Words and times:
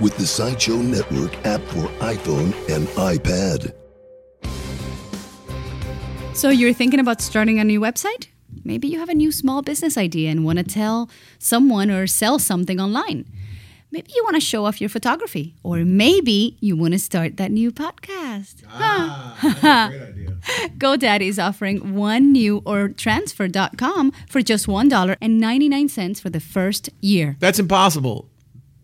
with 0.00 0.16
the 0.16 0.26
Sideshow 0.26 0.76
Network 0.76 1.34
app 1.44 1.60
for 1.62 1.86
iPhone 2.00 2.52
and 2.74 2.86
iPad. 2.88 3.72
So 6.34 6.50
you're 6.50 6.74
thinking 6.74 7.00
about 7.00 7.22
starting 7.22 7.58
a 7.58 7.64
new 7.64 7.80
website? 7.80 8.28
Maybe 8.64 8.88
you 8.88 8.98
have 8.98 9.08
a 9.08 9.14
new 9.14 9.32
small 9.32 9.62
business 9.62 9.96
idea 9.96 10.30
and 10.30 10.44
want 10.44 10.58
to 10.58 10.64
tell 10.64 11.08
someone 11.38 11.90
or 11.90 12.06
sell 12.06 12.38
something 12.38 12.80
online. 12.80 13.24
Maybe 13.92 14.10
you 14.14 14.22
want 14.24 14.34
to 14.34 14.40
show 14.40 14.66
off 14.66 14.80
your 14.80 14.90
photography, 14.90 15.54
or 15.62 15.84
maybe 15.84 16.58
you 16.60 16.76
want 16.76 16.92
to 16.92 16.98
start 16.98 17.36
that 17.36 17.52
new 17.52 17.70
podcast. 17.70 18.64
Ah, 18.68 19.38
great 19.88 20.02
idea. 20.02 20.30
GoDaddy 20.76 21.28
is 21.28 21.38
offering 21.38 21.94
one 21.94 22.32
new 22.32 22.62
or 22.66 22.88
transfer.com 22.88 24.12
for 24.28 24.42
just 24.42 24.66
$1.99 24.66 26.20
for 26.20 26.28
the 26.28 26.40
first 26.40 26.90
year. 27.00 27.36
That's 27.38 27.58
impossible. 27.58 28.28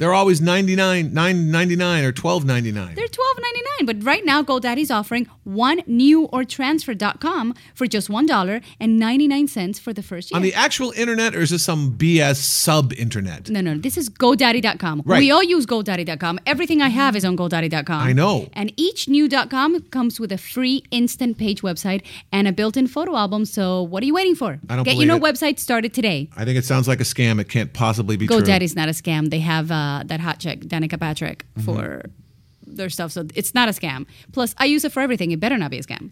They're 0.02 0.14
always 0.14 0.40
99, 0.40 1.10
9.99 1.10 2.02
or 2.02 2.12
12.99. 2.12 2.96
They're 2.96 3.06
$12.99, 3.06 3.86
but 3.86 4.02
right 4.04 4.24
now 4.24 4.42
GoDaddy's 4.42 4.90
offering 4.90 5.28
one 5.44 5.84
new 5.86 6.24
or 6.24 6.42
transfer.com 6.44 7.54
for 7.72 7.86
just 7.86 8.08
$1.99 8.08 9.78
for 9.78 9.92
the 9.92 10.02
first 10.02 10.32
year. 10.32 10.36
On 10.36 10.42
the 10.42 10.52
actual 10.54 10.90
internet, 10.96 11.36
or 11.36 11.40
is 11.40 11.50
this 11.50 11.62
some 11.62 11.92
BS 11.92 12.38
sub 12.38 12.92
internet? 12.94 13.48
no, 13.48 13.60
no, 13.60 13.78
this 13.78 13.96
is 13.96 14.10
GoDaddy.com. 14.10 15.02
Right. 15.06 15.20
We 15.20 15.30
all 15.30 15.44
use 15.44 15.66
GoDaddy.com. 15.66 16.40
Everything 16.46 16.82
I 16.82 16.88
have 16.88 17.14
is 17.14 17.24
on 17.24 17.36
GoDaddy.com. 17.36 18.02
I 18.02 18.12
know. 18.12 18.48
And 18.54 18.72
each 18.76 19.08
new.com 19.08 19.82
comes 19.90 20.18
with 20.18 20.32
a 20.32 20.38
free 20.38 20.82
instant 20.90 21.38
page 21.38 21.62
website 21.62 22.02
and 22.32 22.48
a 22.48 22.52
built 22.52 22.76
in 22.76 22.88
photo 22.88 23.14
album. 23.16 23.44
So 23.44 23.82
what 23.84 24.02
are 24.02 24.06
you 24.06 24.14
waiting 24.14 24.34
for? 24.34 24.58
I 24.68 24.74
don't 24.74 24.84
Get 24.84 24.96
your 24.96 25.06
new 25.06 25.20
believe 25.20 25.34
it. 25.34 25.38
website 25.38 25.58
started 25.60 25.94
today. 25.94 26.28
I 26.36 26.44
think 26.44 26.58
it 26.58 26.64
sounds 26.64 26.88
like 26.88 27.00
a 27.00 27.04
scam. 27.04 27.40
It 27.40 27.48
can't 27.48 27.72
possibly 27.72 28.16
be 28.16 28.26
true. 28.26 28.40
GoDaddy's 28.40 28.74
not 28.74 28.88
a 28.88 28.92
scam. 28.92 29.30
They 29.30 29.38
have 29.40 29.70
uh, 29.70 29.91
that 30.06 30.20
hot 30.20 30.38
chick, 30.38 30.60
Danica 30.60 30.98
Patrick, 30.98 31.44
Mm-hmm. 31.56 31.64
for 31.64 32.02
their 32.66 32.88
stuff. 32.90 33.12
So 33.12 33.26
it's 33.34 33.54
not 33.54 33.68
a 33.68 33.72
scam. 33.72 34.06
Plus, 34.32 34.54
I 34.56 34.64
use 34.64 34.84
it 34.84 34.92
for 34.92 35.00
everything. 35.00 35.30
It 35.32 35.40
better 35.40 35.58
not 35.58 35.70
be 35.70 35.78
a 35.78 35.82
scam. 35.82 36.10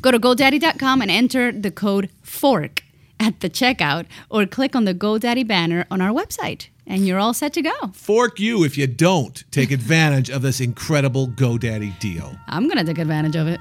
Go 0.00 0.10
to 0.10 0.18
GoDaddy.com 0.18 1.02
and 1.02 1.10
enter 1.10 1.52
the 1.52 1.70
code 1.70 2.08
FORK 2.22 2.82
at 3.20 3.40
the 3.40 3.50
checkout 3.50 4.06
or 4.30 4.46
click 4.46 4.74
on 4.76 4.84
the 4.86 4.94
GoDaddy 4.94 5.46
banner 5.46 5.84
on 5.90 6.00
our 6.00 6.10
website. 6.12 6.68
And 6.86 7.06
you're 7.06 7.18
all 7.18 7.34
set 7.34 7.52
to 7.54 7.60
go. 7.62 7.74
Fork 7.92 8.40
you 8.40 8.64
if 8.64 8.78
you 8.78 8.86
don't 8.86 9.44
take 9.50 9.70
advantage 9.70 10.30
of 10.30 10.40
this 10.40 10.58
incredible 10.60 11.28
GoDaddy 11.28 11.98
deal. 11.98 12.38
I'm 12.46 12.64
going 12.66 12.78
to 12.78 12.84
take 12.84 12.98
advantage 12.98 13.36
of 13.36 13.46
it. 13.48 13.60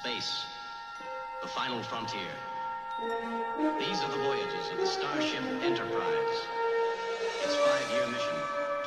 Space, 0.00 0.46
the 1.42 1.48
final 1.48 1.82
frontier. 1.82 2.20
These 3.78 4.00
are 4.00 4.10
the 4.10 4.22
voyages 4.22 4.70
of 4.72 4.78
the 4.78 4.86
Starship 4.86 5.42
Enterprise. 5.62 6.38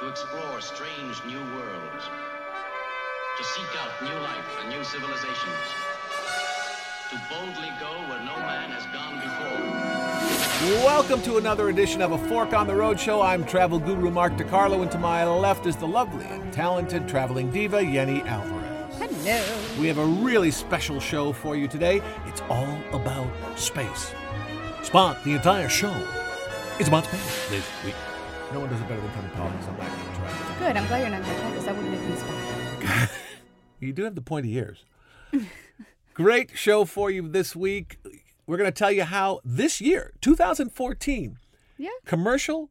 Its 0.08 0.22
five-year 0.22 0.56
mission 0.58 0.62
to 0.62 0.62
explore 0.62 0.62
strange 0.62 1.24
new 1.26 1.40
worlds, 1.56 2.06
to 3.38 3.44
seek 3.44 3.82
out 3.82 4.02
new 4.02 4.20
life 4.22 4.46
and 4.60 4.70
new 4.70 4.84
civilizations, 4.84 5.38
to 7.10 7.22
boldly 7.30 7.70
go 7.80 7.92
where 8.10 8.20
no 8.20 8.36
man 8.38 8.72
has 8.72 8.86
gone 8.88 9.20
before. 9.20 10.86
Welcome 10.86 11.22
to 11.24 11.38
another 11.38 11.70
edition 11.70 12.02
of 12.02 12.12
A 12.12 12.18
Fork 12.30 12.54
on 12.54 12.68
the 12.68 12.76
Road 12.76 13.00
show. 13.00 13.22
I'm 13.22 13.46
travel 13.46 13.80
guru 13.80 14.10
Mark 14.10 14.34
DeCarlo, 14.34 14.82
and 14.82 14.92
to 14.92 14.98
my 14.98 15.26
left 15.26 15.66
is 15.66 15.76
the 15.76 15.88
lovely 15.88 16.26
and 16.26 16.52
talented 16.54 17.08
traveling 17.08 17.52
diva 17.52 17.84
Yeni 17.84 18.22
Alvarez. 18.24 18.96
Hello. 18.98 19.80
We 19.80 19.88
have 19.88 19.98
a 19.98 20.06
really 20.06 20.52
special 20.52 21.00
show 21.00 21.34
for 21.34 21.56
you 21.56 21.68
today. 21.68 22.02
It's 22.28 22.42
all 22.50 22.78
about 22.92 23.28
space. 23.58 24.14
Spock, 24.82 25.24
the 25.24 25.34
entire 25.34 25.70
show 25.70 25.96
It's 26.78 26.90
about 26.90 27.06
space 27.06 27.50
this 27.50 27.66
week. 27.86 27.96
No 28.54 28.60
one 28.60 28.70
does 28.70 28.80
it 28.80 28.88
better 28.88 29.02
than 29.02 29.12
Kevin 29.12 29.32
Collins. 29.32 29.66
I'm 29.68 29.78
not 29.78 29.88
going 29.88 30.14
to 30.14 30.20
try. 30.20 30.56
Good. 30.60 30.78
I'm 30.78 30.88
glad 30.88 31.00
you're 31.02 31.10
not 31.10 31.24
going 31.24 31.36
to 31.36 31.42
try 31.42 31.50
because 31.50 31.66
that 31.66 31.76
wouldn't 31.76 31.92
make 31.92 32.10
me 32.10 32.16
Spock. 32.16 33.10
You 33.80 33.92
do 33.92 34.04
have 34.06 34.16
the 34.16 34.22
pointy 34.22 34.54
ears. 34.54 34.86
Great 36.14 36.52
show 36.56 36.86
for 36.86 37.12
you 37.12 37.28
this 37.28 37.54
week. 37.54 37.98
We're 38.48 38.56
going 38.58 38.72
to 38.72 38.78
tell 38.78 38.92
you 38.92 39.04
how 39.04 39.42
this 39.44 39.82
year, 39.82 40.14
2014, 40.22 41.38
Yeah. 41.78 41.90
commercial 42.06 42.70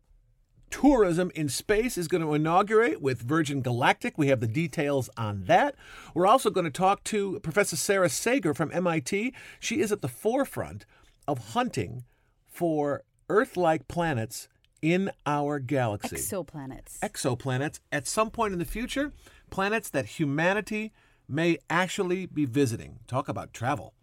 tourism 0.71 1.31
in 1.35 1.51
space 1.51 1.99
is 1.99 2.09
going 2.09 2.23
to 2.23 2.33
inaugurate 2.33 3.03
with 3.03 3.21
Virgin 3.21 3.61
Galactic. 3.61 4.17
We 4.17 4.29
have 4.29 4.41
the 4.41 4.47
details 4.47 5.11
on 5.19 5.45
that. 5.45 5.75
We're 6.15 6.27
also 6.27 6.49
going 6.49 6.65
to 6.65 6.71
talk 6.71 7.05
to 7.05 7.39
Professor 7.41 7.77
Sara 7.77 8.09
Seager 8.09 8.55
from 8.55 8.71
MIT. 8.73 9.35
She 9.61 9.81
is 9.81 9.93
at 9.93 10.01
the 10.01 10.09
forefront 10.09 10.87
of 11.29 11.49
hunting 11.53 12.05
for 12.49 13.03
Earth 13.29 13.57
like 13.59 13.87
planets 13.89 14.49
in 14.83 15.11
our 15.25 15.59
galaxy 15.61 16.17
Exoplanets. 16.17 16.99
exoplanets 17.01 17.79
at 17.93 18.07
some 18.07 18.31
point 18.31 18.53
in 18.53 18.59
the 18.59 18.65
future, 18.65 19.13
planets 19.49 19.89
that 19.91 20.05
humanity 20.19 20.93
may 21.29 21.57
actually 21.71 22.27
be 22.27 22.45
visiting. 22.45 22.99
Talk 23.07 23.29
about 23.29 23.55
travel. 23.55 23.95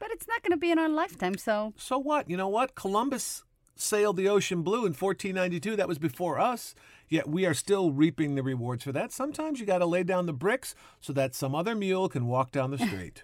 But 0.00 0.10
it's 0.10 0.26
not 0.26 0.42
going 0.42 0.50
to 0.50 0.56
be 0.56 0.70
in 0.72 0.78
our 0.78 0.88
lifetime, 0.88 1.38
so 1.38 1.72
So 1.76 1.98
what? 1.98 2.28
You 2.28 2.36
know 2.36 2.48
what? 2.48 2.74
Columbus 2.74 3.44
sailed 3.76 4.16
the 4.16 4.28
ocean 4.28 4.62
blue 4.62 4.84
in 4.86 4.92
1492. 4.92 5.76
That 5.76 5.88
was 5.88 5.98
before 5.98 6.38
us. 6.38 6.74
Yet 7.08 7.28
we 7.28 7.46
are 7.46 7.54
still 7.54 7.92
reaping 7.92 8.34
the 8.34 8.42
rewards 8.42 8.82
for 8.84 8.92
that. 8.92 9.12
Sometimes 9.12 9.60
you 9.60 9.66
got 9.66 9.78
to 9.78 9.86
lay 9.86 10.02
down 10.02 10.26
the 10.26 10.32
bricks 10.32 10.74
so 11.00 11.12
that 11.12 11.34
some 11.34 11.54
other 11.54 11.74
mule 11.74 12.08
can 12.08 12.26
walk 12.26 12.50
down 12.50 12.70
the 12.72 12.78
street. 12.86 13.22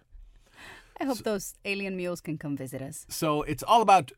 I 1.00 1.04
hope 1.04 1.18
those 1.18 1.54
alien 1.64 1.96
mules 1.96 2.20
can 2.20 2.36
come 2.38 2.56
visit 2.56 2.82
us. 2.82 3.06
so 3.08 3.42
it's 3.42 3.62
all 3.62 3.80
about 3.82 4.12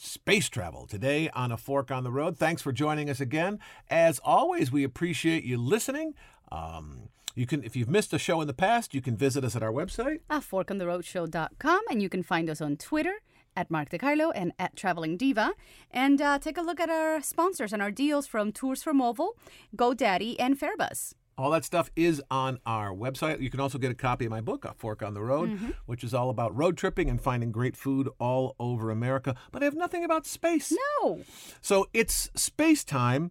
space 0.00 0.48
travel 0.48 0.86
today 0.86 1.28
on 1.30 1.52
a 1.52 1.56
fork 1.56 1.90
on 1.90 2.04
the 2.04 2.10
road. 2.10 2.38
Thanks 2.38 2.62
for 2.62 2.72
joining 2.72 3.10
us 3.10 3.20
again. 3.20 3.58
As 3.90 4.18
always, 4.20 4.72
we 4.72 4.82
appreciate 4.82 5.44
you 5.44 5.58
listening. 5.58 6.14
Um, 6.50 7.10
you 7.34 7.46
can, 7.46 7.62
if 7.62 7.76
you've 7.76 7.88
missed 7.88 8.12
a 8.12 8.18
show 8.18 8.40
in 8.40 8.46
the 8.46 8.54
past, 8.54 8.94
you 8.94 9.00
can 9.00 9.16
visit 9.16 9.44
us 9.44 9.54
at 9.54 9.62
our 9.62 9.72
website. 9.72 10.20
at 10.28 10.42
forkontheroadshow.com, 10.42 11.80
and 11.90 12.02
you 12.02 12.08
can 12.08 12.22
find 12.22 12.50
us 12.50 12.60
on 12.60 12.76
Twitter 12.76 13.14
at 13.54 13.70
Mark 13.70 13.90
DeCarlo 13.90 14.32
and 14.34 14.52
at 14.58 14.74
Traveling 14.74 15.16
Diva. 15.16 15.52
And 15.90 16.20
uh, 16.20 16.38
take 16.38 16.56
a 16.56 16.62
look 16.62 16.80
at 16.80 16.88
our 16.88 17.20
sponsors 17.20 17.72
and 17.72 17.82
our 17.82 17.90
deals 17.90 18.26
from 18.26 18.52
Tours 18.52 18.82
for 18.82 18.94
Mobile, 18.94 19.36
GoDaddy, 19.76 20.36
and 20.38 20.58
Fairbus. 20.58 21.14
All 21.40 21.50
that 21.52 21.64
stuff 21.64 21.90
is 21.96 22.22
on 22.30 22.58
our 22.66 22.90
website. 22.90 23.40
You 23.40 23.48
can 23.48 23.60
also 23.60 23.78
get 23.78 23.90
a 23.90 23.94
copy 23.94 24.26
of 24.26 24.30
my 24.30 24.42
book, 24.42 24.66
A 24.66 24.74
Fork 24.74 25.02
on 25.02 25.14
the 25.14 25.22
Road, 25.22 25.58
which 25.86 26.04
is 26.04 26.12
all 26.12 26.28
about 26.28 26.54
road 26.54 26.76
tripping 26.76 27.08
and 27.08 27.18
finding 27.18 27.50
great 27.50 27.78
food 27.78 28.10
all 28.18 28.54
over 28.60 28.90
America. 28.90 29.34
But 29.50 29.62
I 29.62 29.64
have 29.64 29.74
nothing 29.74 30.04
about 30.04 30.26
space. 30.26 30.70
No. 31.00 31.20
So 31.62 31.88
it's 31.94 32.30
space 32.34 32.84
time. 32.84 33.30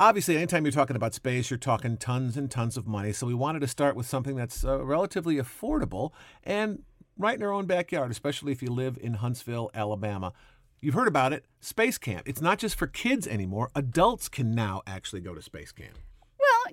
Obviously, 0.00 0.36
anytime 0.36 0.64
you're 0.64 0.72
talking 0.72 0.96
about 0.96 1.14
space, 1.14 1.48
you're 1.48 1.58
talking 1.58 1.96
tons 1.96 2.36
and 2.36 2.50
tons 2.50 2.76
of 2.76 2.88
money. 2.88 3.12
So 3.12 3.24
we 3.24 3.34
wanted 3.34 3.60
to 3.60 3.68
start 3.68 3.94
with 3.94 4.06
something 4.06 4.34
that's 4.34 4.64
uh, 4.64 4.84
relatively 4.84 5.36
affordable 5.36 6.10
and 6.42 6.82
right 7.16 7.36
in 7.36 7.42
our 7.44 7.52
own 7.52 7.66
backyard, 7.66 8.10
especially 8.10 8.50
if 8.50 8.62
you 8.62 8.70
live 8.70 8.98
in 9.00 9.14
Huntsville, 9.14 9.70
Alabama. 9.74 10.32
You've 10.80 10.94
heard 10.94 11.08
about 11.08 11.32
it, 11.32 11.44
Space 11.60 11.98
Camp. 11.98 12.22
It's 12.26 12.40
not 12.40 12.58
just 12.58 12.76
for 12.76 12.88
kids 12.88 13.28
anymore. 13.28 13.70
Adults 13.76 14.28
can 14.28 14.50
now 14.52 14.82
actually 14.88 15.20
go 15.20 15.34
to 15.34 15.42
Space 15.42 15.70
Camp. 15.70 15.98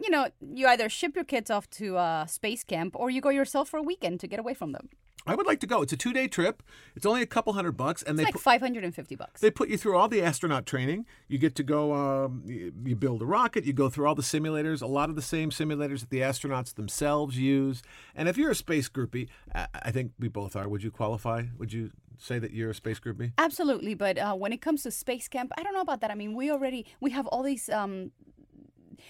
You 0.01 0.09
know, 0.09 0.27
you 0.41 0.67
either 0.67 0.89
ship 0.89 1.15
your 1.15 1.25
kids 1.25 1.49
off 1.49 1.69
to 1.71 1.97
uh, 1.97 2.25
space 2.25 2.63
camp 2.63 2.95
or 2.95 3.09
you 3.09 3.21
go 3.21 3.29
yourself 3.29 3.69
for 3.69 3.77
a 3.77 3.83
weekend 3.83 4.19
to 4.21 4.27
get 4.27 4.39
away 4.39 4.53
from 4.53 4.71
them. 4.71 4.89
I 5.27 5.33
would 5.33 5.47
like 5.47 5.59
to 5.61 5.67
go. 5.67 5.81
It's 5.81 5.91
a 5.91 5.97
two 5.97 6.13
day 6.13 6.27
trip. 6.27 6.61
It's 6.95 7.05
only 7.05 7.23
a 7.23 7.25
couple 7.25 7.53
hundred 7.53 7.71
bucks, 7.71 8.03
and 8.03 8.11
It's 8.11 8.17
they 8.19 8.23
like 8.25 8.33
put, 8.33 8.41
550 8.43 9.15
bucks. 9.15 9.41
they 9.41 9.49
put 9.49 9.69
you 9.69 9.77
through 9.77 9.97
all 9.97 10.07
the 10.07 10.21
astronaut 10.21 10.67
training. 10.67 11.07
You 11.27 11.39
get 11.39 11.55
to 11.55 11.63
go. 11.63 11.93
Um, 11.93 12.43
you, 12.45 12.71
you 12.85 12.95
build 12.95 13.23
a 13.23 13.25
rocket. 13.25 13.65
You 13.65 13.73
go 13.73 13.89
through 13.89 14.05
all 14.05 14.13
the 14.13 14.21
simulators. 14.21 14.83
A 14.83 14.85
lot 14.85 15.09
of 15.09 15.15
the 15.15 15.23
same 15.23 15.49
simulators 15.49 16.01
that 16.01 16.11
the 16.11 16.19
astronauts 16.19 16.75
themselves 16.75 17.39
use. 17.39 17.81
And 18.13 18.29
if 18.29 18.37
you're 18.37 18.51
a 18.51 18.55
space 18.55 18.87
groupie, 18.87 19.27
I, 19.53 19.67
I 19.73 19.91
think 19.91 20.11
we 20.19 20.27
both 20.27 20.55
are. 20.55 20.69
Would 20.69 20.83
you 20.83 20.91
qualify? 20.91 21.45
Would 21.57 21.73
you 21.73 21.89
say 22.19 22.37
that 22.37 22.51
you're 22.51 22.69
a 22.69 22.75
space 22.75 22.99
groupie? 22.99 23.31
Absolutely, 23.39 23.95
but 23.95 24.19
uh, 24.19 24.35
when 24.35 24.53
it 24.53 24.61
comes 24.61 24.83
to 24.83 24.91
space 24.91 25.27
camp, 25.27 25.51
I 25.57 25.63
don't 25.63 25.73
know 25.73 25.81
about 25.81 26.01
that. 26.01 26.11
I 26.11 26.15
mean, 26.15 26.35
we 26.35 26.51
already 26.51 26.85
we 26.99 27.09
have 27.11 27.25
all 27.27 27.41
these. 27.41 27.67
Um, 27.69 28.11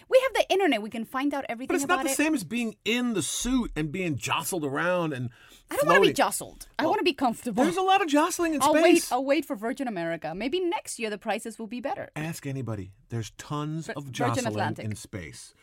we 0.10 0.20
have 0.24 0.34
the 0.34 0.54
internet. 0.54 0.82
We 0.82 0.90
can 0.90 1.06
find 1.06 1.34
out 1.34 1.46
everything 1.50 1.74
But 1.76 1.82
it's 1.82 1.88
not 1.88 2.04
the 2.04 2.12
it. 2.12 2.16
same 2.16 2.34
as 2.34 2.44
being 2.44 2.76
in 2.86 3.14
the 3.14 3.22
suit 3.22 3.72
and 3.76 3.92
being 3.92 4.16
jostled 4.18 4.64
around 4.66 5.14
and. 5.14 5.30
I 5.72 5.78
don't 5.78 5.88
want 5.88 6.04
to 6.04 6.10
be 6.10 6.14
jostled. 6.14 6.68
I 6.78 6.86
want 6.86 7.00
to 7.00 7.04
be 7.04 7.14
comfortable. 7.14 7.64
There's 7.64 7.76
a 7.78 7.82
lot 7.82 8.02
of 8.04 8.08
jostling 8.08 8.54
in 8.54 8.62
I'll 8.62 8.70
space. 8.76 8.84
wait. 8.84 9.08
I'll 9.12 9.26
wait 9.26 9.46
for 9.46 9.56
Virgin 9.56 9.88
America. 9.88 10.36
Maybe 10.36 10.60
next 10.60 11.00
year 11.00 11.10
the 11.10 11.18
prices 11.18 11.58
will 11.58 11.66
be 11.66 11.82
better. 11.82 12.10
ask 12.16 12.46
anybody. 12.46 12.92
There's 13.10 13.32
tons 13.32 13.88
Vir- 13.88 13.94
of 13.98 14.12
jostling 14.12 14.46
Atlantic. 14.46 14.86
in 14.86 14.96
space. 14.96 15.56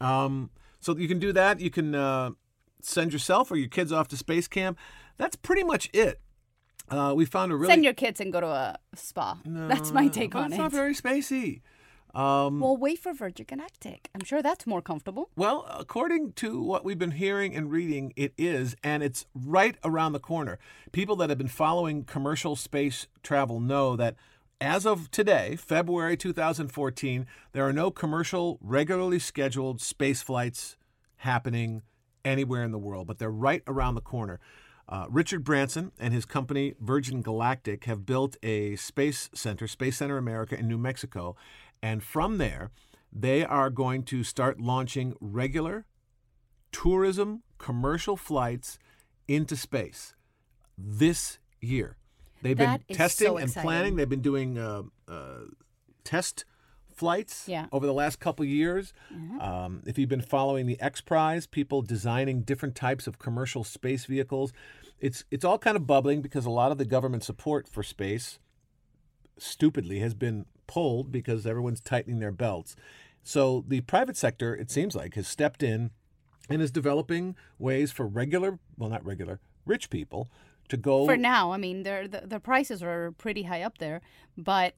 Um, 0.00 0.50
So 0.80 0.96
you 0.96 1.08
can 1.08 1.18
do 1.18 1.32
that. 1.32 1.60
You 1.60 1.68
can 1.70 1.94
uh, 1.94 2.30
send 2.80 3.12
yourself 3.12 3.50
or 3.50 3.56
your 3.56 3.68
kids 3.68 3.92
off 3.92 4.08
to 4.08 4.16
space 4.16 4.48
camp. 4.48 4.78
That's 5.18 5.36
pretty 5.36 5.64
much 5.64 5.90
it. 5.92 6.20
Uh, 6.88 7.12
we 7.16 7.24
found 7.24 7.50
a 7.52 7.56
really 7.56 7.72
Send 7.72 7.84
your 7.84 7.94
kids 7.94 8.20
and 8.20 8.32
go 8.32 8.40
to 8.40 8.46
a 8.46 8.76
spa. 8.94 9.38
That's 9.44 9.90
my 9.92 10.08
take 10.08 10.34
Well, 10.34 10.44
on 10.44 10.52
it's 10.52 10.58
not 10.58 10.70
very 10.72 10.94
spacey. 10.94 11.60
Um, 12.16 12.60
well, 12.60 12.78
wait 12.78 12.98
for 12.98 13.12
Virgin 13.12 13.44
Galactic. 13.46 14.08
I'm 14.14 14.24
sure 14.24 14.40
that's 14.40 14.66
more 14.66 14.80
comfortable. 14.80 15.28
Well, 15.36 15.66
according 15.78 16.32
to 16.34 16.62
what 16.62 16.82
we've 16.82 16.98
been 16.98 17.10
hearing 17.10 17.54
and 17.54 17.70
reading, 17.70 18.14
it 18.16 18.32
is, 18.38 18.74
and 18.82 19.02
it's 19.02 19.26
right 19.34 19.76
around 19.84 20.14
the 20.14 20.18
corner. 20.18 20.58
People 20.92 21.16
that 21.16 21.28
have 21.28 21.36
been 21.36 21.46
following 21.46 22.04
commercial 22.04 22.56
space 22.56 23.06
travel 23.22 23.60
know 23.60 23.96
that 23.96 24.16
as 24.62 24.86
of 24.86 25.10
today, 25.10 25.56
February 25.56 26.16
2014, 26.16 27.26
there 27.52 27.68
are 27.68 27.72
no 27.72 27.90
commercial, 27.90 28.58
regularly 28.62 29.18
scheduled 29.18 29.82
space 29.82 30.22
flights 30.22 30.78
happening 31.16 31.82
anywhere 32.24 32.64
in 32.64 32.72
the 32.72 32.78
world, 32.78 33.06
but 33.06 33.18
they're 33.18 33.30
right 33.30 33.62
around 33.66 33.94
the 33.94 34.00
corner. 34.00 34.40
Uh, 34.88 35.06
Richard 35.10 35.42
Branson 35.42 35.90
and 35.98 36.14
his 36.14 36.24
company 36.24 36.74
Virgin 36.80 37.20
Galactic 37.20 37.84
have 37.84 38.06
built 38.06 38.36
a 38.42 38.76
space 38.76 39.28
center, 39.34 39.66
Space 39.66 39.96
Center 39.96 40.16
America 40.16 40.56
in 40.56 40.68
New 40.68 40.78
Mexico, 40.78 41.34
and 41.82 42.02
from 42.02 42.38
there, 42.38 42.70
they 43.12 43.44
are 43.44 43.70
going 43.70 44.02
to 44.04 44.22
start 44.24 44.60
launching 44.60 45.14
regular 45.20 45.86
tourism 46.72 47.42
commercial 47.58 48.16
flights 48.16 48.78
into 49.28 49.56
space 49.56 50.14
this 50.76 51.38
year. 51.60 51.96
They've 52.42 52.56
That 52.56 52.86
been 52.86 52.96
testing 52.96 53.28
so 53.28 53.36
and 53.38 53.52
planning. 53.52 53.96
They've 53.96 54.08
been 54.08 54.20
doing 54.20 54.58
uh, 54.58 54.82
uh, 55.08 55.38
test 56.04 56.44
flights 56.94 57.48
Yeah. 57.48 57.66
over 57.72 57.86
the 57.86 57.92
last 57.94 58.20
couple 58.20 58.44
years. 58.44 58.92
Um, 59.40 59.82
if 59.86 59.98
you've 59.98 60.08
been 60.08 60.20
following 60.22 60.66
the 60.66 60.80
X 60.80 61.00
Prize, 61.00 61.46
people 61.46 61.82
designing 61.82 62.42
different 62.42 62.74
types 62.74 63.06
of 63.06 63.18
commercial 63.18 63.64
space 63.64 64.04
vehicles, 64.04 64.52
it's 65.00 65.24
it's 65.30 65.44
all 65.44 65.58
kind 65.58 65.76
of 65.76 65.86
bubbling 65.86 66.22
because 66.22 66.46
a 66.46 66.50
lot 66.50 66.72
of 66.72 66.78
the 66.78 66.84
government 66.84 67.22
support 67.24 67.68
for 67.68 67.82
space, 67.82 68.38
stupidly, 69.38 69.98
has 70.00 70.14
been 70.14 70.46
pulled 70.66 71.12
because 71.12 71.46
everyone's 71.46 71.80
tightening 71.80 72.18
their 72.18 72.32
belts. 72.32 72.76
So 73.22 73.64
the 73.66 73.80
private 73.82 74.16
sector, 74.16 74.54
it 74.54 74.70
seems 74.70 74.94
like, 74.94 75.14
has 75.14 75.26
stepped 75.26 75.62
in 75.62 75.90
and 76.48 76.62
is 76.62 76.70
developing 76.70 77.34
ways 77.58 77.90
for 77.92 78.06
regular, 78.06 78.58
well, 78.78 78.88
not 78.88 79.04
regular, 79.04 79.40
rich 79.64 79.90
people 79.90 80.28
to 80.68 80.76
go. 80.76 81.06
For 81.06 81.16
now, 81.16 81.52
I 81.52 81.56
mean, 81.56 81.82
they're, 81.82 82.06
the 82.06 82.22
the 82.24 82.40
prices 82.40 82.82
are 82.82 83.12
pretty 83.18 83.44
high 83.44 83.62
up 83.62 83.78
there, 83.78 84.00
but 84.36 84.74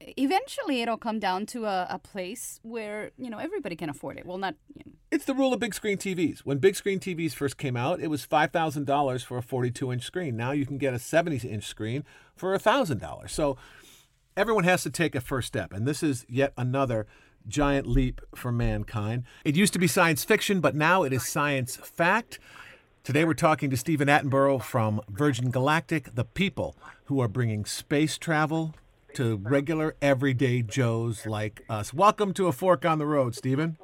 eventually 0.00 0.82
it'll 0.82 0.96
come 0.96 1.18
down 1.18 1.46
to 1.46 1.66
a, 1.66 1.86
a 1.90 1.98
place 1.98 2.58
where 2.62 3.10
you 3.18 3.28
know 3.28 3.38
everybody 3.38 3.76
can 3.76 3.90
afford 3.90 4.18
it. 4.18 4.26
Well, 4.26 4.38
not 4.38 4.54
you 4.74 4.82
know, 4.86 4.92
It's 5.10 5.24
the 5.24 5.34
rule 5.34 5.52
of 5.52 5.60
big 5.60 5.74
screen 5.74 5.98
TVs. 5.98 6.40
When 6.40 6.58
big 6.58 6.76
screen 6.76 7.00
TVs 7.00 7.32
first 7.32 7.58
came 7.58 7.76
out, 7.76 8.00
it 8.00 8.08
was 8.08 8.26
$5,000 8.26 9.24
for 9.24 9.38
a 9.38 9.42
42 9.42 9.92
inch 9.92 10.04
screen. 10.04 10.36
Now 10.36 10.52
you 10.52 10.64
can 10.64 10.78
get 10.78 10.94
a 10.94 10.98
70 10.98 11.46
inch 11.48 11.64
screen 11.64 12.04
for 12.34 12.56
$1,000. 12.56 13.28
So 13.30 13.56
everyone 14.36 14.64
has 14.64 14.82
to 14.82 14.90
take 14.90 15.14
a 15.14 15.20
first 15.20 15.48
step. 15.48 15.72
And 15.72 15.86
this 15.86 16.02
is 16.02 16.24
yet 16.28 16.52
another 16.56 17.06
giant 17.48 17.86
leap 17.86 18.20
for 18.34 18.52
mankind. 18.52 19.24
It 19.44 19.56
used 19.56 19.72
to 19.72 19.78
be 19.78 19.86
science 19.86 20.24
fiction, 20.24 20.60
but 20.60 20.74
now 20.74 21.02
it 21.02 21.12
is 21.12 21.26
science 21.26 21.76
fact. 21.76 22.38
Today 23.02 23.24
we're 23.24 23.34
talking 23.34 23.70
to 23.70 23.76
Stephen 23.76 24.08
Attenborough 24.08 24.62
from 24.62 25.00
Virgin 25.08 25.50
Galactic, 25.50 26.14
the 26.14 26.24
people 26.24 26.76
who 27.04 27.20
are 27.20 27.28
bringing 27.28 27.64
space 27.64 28.18
travel 28.18 28.74
to 29.14 29.36
regular 29.36 29.96
everyday 30.00 30.62
Joes 30.62 31.26
like 31.26 31.64
us. 31.68 31.92
Welcome 31.92 32.32
to 32.34 32.46
A 32.46 32.52
Fork 32.52 32.84
on 32.84 32.98
the 32.98 33.06
Road, 33.06 33.34
Stephen. 33.34 33.76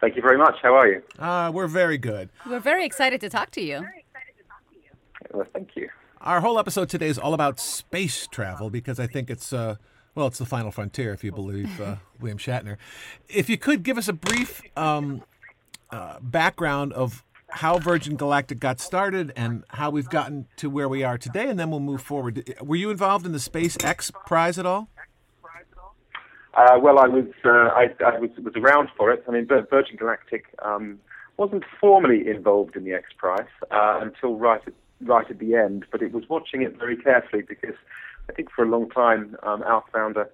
Thank 0.00 0.16
you 0.16 0.22
very 0.22 0.36
much. 0.38 0.56
How 0.62 0.74
are 0.74 0.88
you? 0.88 1.02
Uh, 1.18 1.50
we're 1.54 1.66
very 1.66 1.98
good. 1.98 2.30
we're 2.48 2.58
very 2.58 2.84
excited 2.84 3.20
to 3.20 3.30
talk 3.30 3.50
to 3.52 3.62
you. 3.62 3.86
Well, 5.32 5.46
thank 5.52 5.70
you. 5.76 5.88
Our 6.22 6.42
whole 6.42 6.58
episode 6.58 6.90
today 6.90 7.08
is 7.08 7.18
all 7.18 7.32
about 7.32 7.58
space 7.58 8.26
travel 8.26 8.68
because 8.68 9.00
I 9.00 9.06
think 9.06 9.30
it's 9.30 9.54
uh, 9.54 9.76
well, 10.14 10.26
it's 10.26 10.36
the 10.36 10.44
final 10.44 10.70
frontier 10.70 11.14
if 11.14 11.24
you 11.24 11.32
believe 11.32 11.80
uh, 11.80 11.96
William 12.20 12.36
Shatner. 12.36 12.76
If 13.26 13.48
you 13.48 13.56
could 13.56 13.82
give 13.82 13.96
us 13.96 14.06
a 14.06 14.12
brief 14.12 14.60
um, 14.76 15.22
uh, 15.90 16.18
background 16.20 16.92
of 16.92 17.24
how 17.48 17.78
Virgin 17.78 18.16
Galactic 18.16 18.60
got 18.60 18.80
started 18.80 19.32
and 19.34 19.64
how 19.68 19.88
we've 19.88 20.10
gotten 20.10 20.46
to 20.56 20.68
where 20.68 20.90
we 20.90 21.02
are 21.02 21.16
today, 21.16 21.48
and 21.48 21.58
then 21.58 21.70
we'll 21.70 21.80
move 21.80 22.02
forward. 22.02 22.54
Were 22.60 22.76
you 22.76 22.90
involved 22.90 23.24
in 23.24 23.32
the 23.32 23.38
SpaceX 23.38 24.12
prize 24.26 24.58
at 24.58 24.66
all? 24.66 24.90
Uh, 26.52 26.78
well, 26.82 26.98
I 26.98 27.06
was 27.06 27.24
uh, 27.46 27.48
I, 27.48 27.94
I 28.04 28.18
was, 28.18 28.30
was 28.42 28.54
around 28.56 28.90
for 28.94 29.10
it. 29.10 29.24
I 29.26 29.30
mean, 29.30 29.46
Virgin 29.46 29.96
Galactic 29.96 30.44
um, 30.62 31.00
wasn't 31.38 31.64
formally 31.80 32.28
involved 32.28 32.76
in 32.76 32.84
the 32.84 32.92
X 32.92 33.06
Prize 33.16 33.48
uh, 33.70 34.00
until 34.02 34.36
right 34.36 34.60
at, 34.66 34.74
right 35.02 35.28
at 35.30 35.38
the 35.38 35.54
end, 35.54 35.86
but 35.90 36.02
it 36.02 36.12
was 36.12 36.28
watching 36.28 36.62
it 36.62 36.78
very 36.78 36.96
carefully 36.96 37.42
because 37.42 37.74
I 38.28 38.32
think 38.32 38.50
for 38.50 38.64
a 38.64 38.68
long 38.68 38.88
time 38.90 39.36
um, 39.42 39.62
our 39.62 39.82
founder 39.92 40.28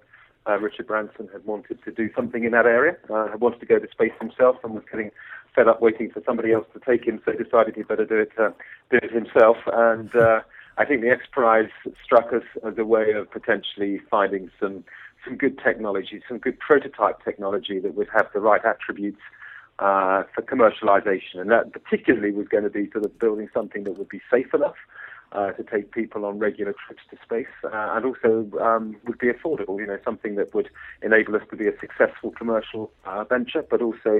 uh, 0.47 0.57
Richard 0.59 0.87
Branson 0.87 1.29
had 1.31 1.45
wanted 1.45 1.83
to 1.83 1.91
do 1.91 2.09
something 2.15 2.43
in 2.43 2.51
that 2.51 2.65
area. 2.65 2.95
Uh, 3.09 3.27
had 3.29 3.41
wanted 3.41 3.59
to 3.59 3.65
go 3.65 3.79
to 3.79 3.87
space 3.91 4.13
himself 4.19 4.57
and 4.63 4.73
was 4.73 4.83
getting 4.89 5.11
fed 5.53 5.67
up 5.67 5.81
waiting 5.81 6.09
for 6.09 6.21
somebody 6.25 6.53
else 6.53 6.65
to 6.73 6.79
take 6.79 7.05
him, 7.05 7.21
so 7.25 7.31
he 7.31 7.43
decided 7.43 7.75
he'd 7.75 7.87
better 7.87 8.05
do 8.05 8.17
it 8.19 8.31
uh, 8.37 8.51
do 8.89 8.97
it 9.03 9.11
himself. 9.11 9.57
And 9.73 10.15
uh, 10.15 10.41
I 10.77 10.85
think 10.85 11.01
the 11.01 11.09
X 11.09 11.23
Prize 11.31 11.69
struck 12.03 12.31
us 12.31 12.43
as 12.65 12.77
a 12.77 12.85
way 12.85 13.11
of 13.11 13.29
potentially 13.31 13.99
finding 14.09 14.49
some 14.59 14.83
some 15.25 15.35
good 15.35 15.59
technology, 15.61 16.21
some 16.27 16.37
good 16.37 16.59
prototype 16.59 17.23
technology 17.23 17.79
that 17.79 17.95
would 17.95 18.07
have 18.13 18.27
the 18.33 18.39
right 18.39 18.63
attributes 18.63 19.19
uh, 19.79 20.23
for 20.33 20.41
commercialization, 20.41 21.35
and 21.35 21.51
that 21.51 21.71
particularly 21.71 22.31
was 22.31 22.47
going 22.47 22.63
to 22.63 22.69
be 22.69 22.89
sort 22.91 23.05
of 23.05 23.17
building 23.19 23.47
something 23.53 23.83
that 23.83 23.97
would 23.97 24.09
be 24.09 24.21
safe 24.31 24.53
enough 24.53 24.75
uh, 25.33 25.51
to 25.51 25.63
take 25.63 25.91
people 25.91 26.25
on 26.25 26.39
regular 26.39 26.73
trips 26.85 27.03
to 27.11 27.17
space, 27.23 27.53
uh, 27.63 27.93
and 27.95 28.05
also 28.05 28.49
um, 28.59 28.95
would 29.05 29.19
be 29.19 29.27
affordable. 29.27 29.79
You 29.79 29.87
know, 29.87 29.99
something 30.03 30.35
that 30.35 30.53
would 30.53 30.69
enable 31.01 31.35
us 31.35 31.43
to 31.49 31.55
be 31.55 31.67
a 31.67 31.79
successful 31.79 32.31
commercial 32.31 32.91
uh, 33.05 33.23
venture, 33.25 33.63
but 33.69 33.81
also 33.81 34.19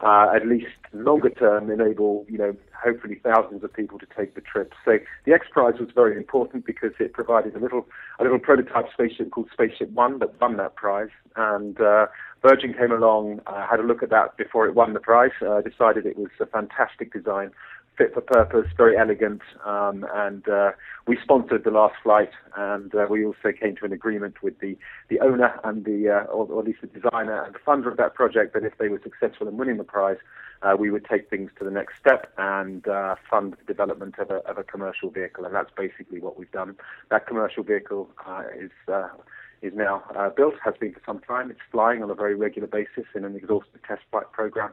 uh, 0.00 0.30
at 0.34 0.46
least 0.46 0.66
longer 0.92 1.30
term 1.30 1.70
enable, 1.70 2.26
you 2.28 2.36
know, 2.36 2.54
hopefully 2.84 3.18
thousands 3.22 3.64
of 3.64 3.72
people 3.72 3.98
to 3.98 4.06
take 4.16 4.34
the 4.34 4.40
trip. 4.40 4.74
So 4.84 4.98
the 5.24 5.32
X 5.32 5.46
Prize 5.50 5.80
was 5.80 5.88
very 5.94 6.16
important 6.16 6.66
because 6.66 6.92
it 6.98 7.12
provided 7.12 7.54
a 7.56 7.58
little 7.58 7.86
a 8.18 8.22
little 8.22 8.38
prototype 8.38 8.86
spaceship 8.92 9.30
called 9.30 9.48
Spaceship 9.52 9.90
One 9.90 10.18
that 10.18 10.38
won 10.40 10.56
that 10.58 10.76
prize, 10.76 11.08
and 11.36 11.80
uh, 11.80 12.06
Virgin 12.46 12.72
came 12.74 12.92
along, 12.92 13.40
uh, 13.48 13.66
had 13.66 13.80
a 13.80 13.82
look 13.82 14.04
at 14.04 14.10
that 14.10 14.36
before 14.36 14.68
it 14.68 14.74
won 14.76 14.92
the 14.92 15.00
prize, 15.00 15.32
uh, 15.42 15.60
decided 15.62 16.06
it 16.06 16.16
was 16.16 16.30
a 16.38 16.46
fantastic 16.46 17.12
design, 17.12 17.50
fit 17.98 18.14
for 18.14 18.20
purpose, 18.20 18.68
very 18.76 18.96
elegant, 18.96 19.42
um, 19.64 20.06
and 20.14 20.48
uh, 20.48 20.70
we 21.08 21.18
sponsored 21.20 21.64
the 21.64 21.72
last 21.72 21.96
flight, 22.04 22.30
and 22.56 22.94
uh, 22.94 23.06
we 23.10 23.24
also 23.24 23.50
came 23.58 23.74
to 23.74 23.84
an 23.84 23.92
agreement 23.92 24.44
with 24.44 24.56
the, 24.60 24.78
the 25.08 25.18
owner 25.18 25.58
and 25.64 25.84
the, 25.84 26.08
uh, 26.08 26.30
or, 26.30 26.46
or 26.46 26.60
at 26.60 26.66
least 26.66 26.82
the 26.82 26.86
designer 26.86 27.42
and 27.42 27.52
the 27.52 27.58
funder 27.58 27.90
of 27.90 27.96
that 27.96 28.14
project 28.14 28.54
that 28.54 28.62
if 28.62 28.78
they 28.78 28.88
were 28.88 29.00
successful 29.02 29.48
in 29.48 29.56
winning 29.56 29.78
the 29.78 29.84
prize, 29.84 30.18
uh, 30.62 30.76
we 30.78 30.88
would 30.88 31.04
take 31.04 31.28
things 31.28 31.50
to 31.58 31.64
the 31.64 31.70
next 31.70 31.94
step 31.98 32.32
and 32.38 32.84
fund 33.28 33.56
the 33.58 33.64
development 33.66 34.14
of 34.20 34.30
a, 34.30 34.36
of 34.48 34.56
a 34.56 34.62
commercial 34.62 35.10
vehicle, 35.10 35.44
and 35.44 35.52
that's 35.52 35.72
basically 35.76 36.20
what 36.20 36.38
we've 36.38 36.52
done. 36.52 36.76
That 37.10 37.26
commercial 37.26 37.64
vehicle 37.64 38.08
is 38.56 38.70
is 39.66 39.74
now 39.74 40.02
uh, 40.16 40.30
built, 40.30 40.54
has 40.64 40.74
been 40.78 40.92
for 40.92 41.02
some 41.04 41.20
time. 41.20 41.50
It's 41.50 41.60
flying 41.70 42.02
on 42.02 42.10
a 42.10 42.14
very 42.14 42.34
regular 42.34 42.68
basis 42.68 43.04
in 43.14 43.24
an 43.24 43.36
exhaustive 43.36 43.82
test 43.86 44.02
flight 44.10 44.30
program, 44.32 44.72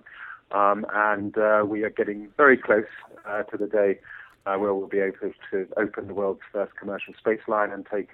um, 0.51 0.85
and 0.93 1.37
uh, 1.37 1.63
we 1.67 1.83
are 1.83 1.89
getting 1.89 2.29
very 2.37 2.57
close 2.57 2.85
uh, 3.27 3.43
to 3.43 3.57
the 3.57 3.67
day 3.67 3.99
uh, 4.45 4.55
where 4.55 4.73
we'll 4.73 4.87
be 4.87 4.99
able 4.99 5.31
to 5.51 5.67
open 5.77 6.07
the 6.07 6.13
world's 6.13 6.41
first 6.51 6.75
commercial 6.75 7.13
space 7.17 7.41
line 7.47 7.71
and 7.71 7.85
take 7.91 8.09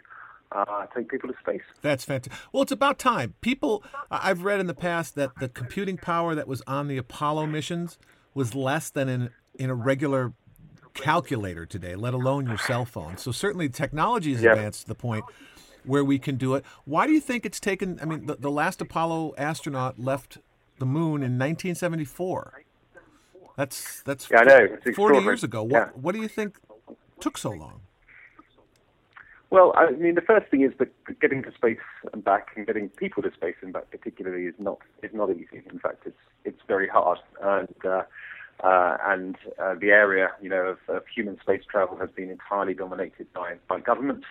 uh, 0.51 0.86
take 0.95 1.09
people 1.09 1.29
to 1.29 1.36
space. 1.39 1.62
That's 1.81 2.03
fantastic. 2.03 2.33
Well, 2.51 2.63
it's 2.63 2.71
about 2.71 2.98
time. 2.98 3.36
People, 3.41 3.83
I've 4.09 4.43
read 4.43 4.59
in 4.59 4.65
the 4.65 4.74
past 4.74 5.13
that 5.15 5.31
the 5.39 5.48
computing 5.48 5.98
power 5.98 6.33
that 6.33 6.48
was 6.48 6.63
on 6.65 6.88
the 6.88 6.98
Apollo 6.98 7.45
missions 7.48 8.00
was 8.33 8.55
less 8.55 8.89
than 8.89 9.09
in 9.09 9.29
in 9.55 9.69
a 9.69 9.75
regular 9.75 10.33
calculator 10.93 11.65
today, 11.65 11.95
let 11.95 12.13
alone 12.13 12.48
your 12.48 12.57
cell 12.57 12.86
phone. 12.86 13.17
So 13.17 13.31
certainly 13.31 13.69
technology 13.69 14.33
has 14.33 14.43
Yeah. 14.43 14.51
advanced 14.51 14.81
to 14.83 14.88
the 14.88 14.95
point 14.95 15.24
where 15.86 16.03
we 16.03 16.19
can 16.19 16.36
do 16.36 16.55
it. 16.55 16.63
Why 16.86 17.07
do 17.07 17.13
you 17.13 17.21
think 17.21 17.45
it's 17.45 17.59
taken? 17.59 18.00
I 18.01 18.05
mean, 18.05 18.25
the, 18.25 18.36
the 18.36 18.51
last 18.51 18.81
Apollo 18.81 19.33
astronaut 19.38 20.00
left 20.00 20.38
the 20.79 20.86
moon 20.86 21.24
in 21.24 21.38
1974. 21.38 22.63
That's 23.55 24.01
that's 24.03 24.29
Yeah, 24.31 24.39
I 24.39 24.43
know. 24.43 24.77
It's 24.86 24.95
40 24.95 25.19
years 25.19 25.43
ago. 25.43 25.63
What 25.63 25.71
Yeah. 25.71 25.89
what 25.93 26.15
do 26.15 26.21
you 26.21 26.29
think 26.29 26.57
took 27.19 27.38
so 27.38 27.50
long? 27.50 27.81
Well, 29.51 29.74
I 29.75 29.91
mean, 29.91 30.13
the 30.13 30.21
first 30.21 30.50
thing 30.51 30.62
is 30.62 30.71
that 30.77 30.89
getting 31.19 31.41
to 31.43 31.51
space 31.53 31.79
and 32.13 32.24
back, 32.24 32.50
and 32.55 32.67
getting 32.67 32.89
people 32.89 33.24
to 33.24 33.33
space 33.33 33.55
and 33.62 33.74
back, 33.74 33.89
particularly, 33.89 34.45
is 34.45 34.53
not 34.59 34.79
is 35.01 35.12
not 35.13 35.31
easy. 35.31 35.63
In 35.71 35.79
fact, 35.79 36.03
it's 36.05 36.21
it's 36.45 36.62
very 36.67 36.88
hard, 36.88 37.17
and 37.41 37.75
uh, 37.83 38.03
uh, 38.63 38.98
and 39.07 39.36
uh, 39.59 39.74
the 39.75 39.89
area, 39.89 40.29
you 40.41 40.50
know, 40.50 40.75
of, 40.75 40.77
of 40.88 41.03
human 41.07 41.39
space 41.39 41.63
travel 41.69 41.98
has 41.98 42.09
been 42.12 42.29
entirely 42.29 42.75
dominated 42.75 43.31
by 43.33 43.55
by 43.67 43.79
governments. 43.79 44.27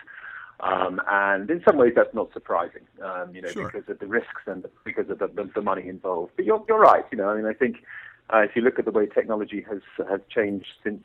Um, 0.61 1.01
and 1.09 1.49
in 1.49 1.61
some 1.67 1.77
ways, 1.77 1.93
that's 1.95 2.13
not 2.13 2.33
surprising, 2.33 2.81
um, 3.03 3.33
you 3.33 3.41
know, 3.41 3.49
Sure. 3.49 3.71
because 3.71 3.89
of 3.89 3.99
the 3.99 4.07
risks 4.07 4.41
and 4.45 4.65
because 4.83 5.09
of 5.09 5.19
the, 5.19 5.27
the, 5.27 5.49
the 5.55 5.61
money 5.61 5.87
involved. 5.87 6.33
But 6.35 6.45
you're, 6.45 6.63
you're 6.67 6.79
right, 6.79 7.05
you 7.11 7.17
know. 7.17 7.29
I 7.29 7.35
mean, 7.37 7.45
I 7.45 7.53
think 7.53 7.77
uh, 8.33 8.39
if 8.39 8.51
you 8.55 8.61
look 8.61 8.77
at 8.77 8.85
the 8.85 8.91
way 8.91 9.05
technology 9.05 9.65
has 9.69 9.81
has 10.09 10.19
changed 10.29 10.67
since 10.83 11.03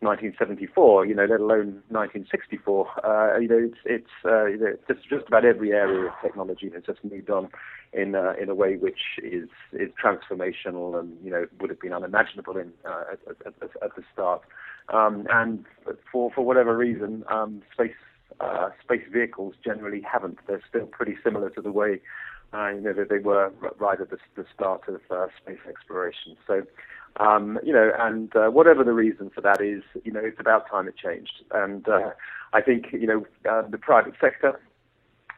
1974, 0.00 1.06
you 1.06 1.14
know, 1.14 1.24
let 1.24 1.40
alone 1.40 1.82
1964, 1.88 3.04
uh, 3.04 3.38
you 3.38 3.48
know, 3.48 3.58
it's 3.58 3.78
it's 3.84 4.10
uh, 4.24 4.46
you 4.46 4.58
know, 4.58 4.76
just 4.86 5.08
just 5.08 5.26
about 5.28 5.44
every 5.44 5.72
area 5.72 6.06
of 6.08 6.12
technology 6.22 6.70
has 6.74 6.82
just 6.84 7.02
moved 7.04 7.30
on 7.30 7.48
in 7.92 8.14
uh, 8.14 8.34
in 8.40 8.48
a 8.48 8.54
way 8.54 8.76
which 8.76 9.18
is 9.22 9.48
is 9.72 9.90
transformational 10.02 10.98
and 10.98 11.16
you 11.24 11.30
know 11.30 11.46
would 11.60 11.70
have 11.70 11.80
been 11.80 11.92
unimaginable 11.92 12.56
in 12.56 12.72
uh, 12.84 13.04
at, 13.12 13.18
at, 13.46 13.54
at, 13.62 13.70
at 13.82 13.96
the 13.96 14.02
start. 14.12 14.42
Um, 14.92 15.26
and 15.30 15.64
for 16.12 16.30
for 16.32 16.44
whatever 16.44 16.76
reason, 16.76 17.24
um, 17.28 17.62
space 17.72 17.92
uh, 18.40 18.70
space 18.82 19.06
vehicles 19.12 19.54
generally 19.64 20.00
haven't. 20.00 20.38
They're 20.46 20.62
still 20.68 20.86
pretty 20.86 21.16
similar 21.22 21.50
to 21.50 21.60
the 21.60 21.72
way 21.72 22.00
uh, 22.52 22.68
you 22.68 22.80
know 22.80 22.92
that 22.92 23.08
they 23.08 23.18
were 23.18 23.52
right 23.78 24.00
at 24.00 24.10
the, 24.10 24.18
the 24.36 24.44
start 24.54 24.88
of 24.88 25.00
uh, 25.10 25.26
space 25.40 25.60
exploration. 25.68 26.36
So. 26.46 26.62
Um, 27.20 27.58
you 27.64 27.72
know, 27.72 27.90
and 27.98 28.36
uh, 28.36 28.48
whatever 28.48 28.84
the 28.84 28.92
reason 28.92 29.30
for 29.34 29.40
that 29.40 29.60
is, 29.60 29.82
you 30.04 30.12
know, 30.12 30.20
it's 30.20 30.38
about 30.38 30.70
time 30.70 30.86
it 30.86 30.96
changed. 30.96 31.42
And 31.50 31.88
uh, 31.88 32.10
I 32.52 32.60
think, 32.60 32.92
you 32.92 33.06
know, 33.06 33.26
uh, 33.50 33.62
the 33.66 33.78
private 33.78 34.14
sector 34.20 34.60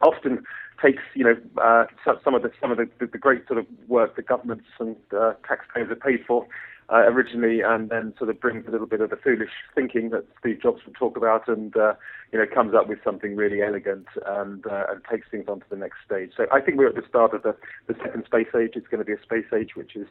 often 0.02 0.44
takes, 0.82 1.02
you 1.14 1.24
know, 1.24 1.36
uh, 1.62 1.84
some, 2.24 2.34
of 2.34 2.42
the 2.42 2.50
some 2.60 2.70
of 2.70 2.78
the, 2.78 2.88
the, 2.98 3.18
great 3.18 3.46
sort 3.46 3.58
of 3.58 3.66
work 3.88 4.16
that 4.16 4.26
governments 4.26 4.64
and 4.78 4.96
uh, 5.16 5.34
taxpayers 5.46 5.88
have 5.88 6.00
paid 6.00 6.20
for 6.26 6.46
uh, 6.92 7.04
originally, 7.06 7.60
and 7.60 7.88
then 7.88 8.12
sort 8.18 8.30
of 8.30 8.40
brings 8.40 8.66
a 8.66 8.70
little 8.70 8.86
bit 8.86 9.00
of 9.00 9.10
the 9.10 9.16
foolish 9.16 9.50
thinking 9.74 10.10
that 10.10 10.24
Steve 10.40 10.60
Jobs 10.60 10.80
would 10.84 10.96
talk 10.96 11.16
about, 11.16 11.46
and 11.46 11.76
uh, 11.76 11.94
you 12.32 12.38
know, 12.38 12.46
comes 12.52 12.74
up 12.74 12.88
with 12.88 12.98
something 13.04 13.36
really 13.36 13.62
elegant 13.62 14.06
and 14.26 14.66
uh, 14.66 14.86
and 14.90 15.00
takes 15.10 15.28
things 15.30 15.44
on 15.48 15.60
to 15.60 15.66
the 15.70 15.76
next 15.76 15.98
stage. 16.04 16.32
So 16.36 16.46
I 16.52 16.60
think 16.60 16.78
we're 16.78 16.88
at 16.88 16.96
the 16.96 17.06
start 17.08 17.32
of 17.32 17.42
the, 17.42 17.54
the 17.86 17.94
second 18.02 18.24
space 18.26 18.48
age. 18.58 18.72
It's 18.74 18.88
going 18.88 18.98
to 18.98 19.04
be 19.04 19.12
a 19.12 19.22
space 19.22 19.46
age 19.54 19.76
which 19.76 19.94
is 19.94 20.08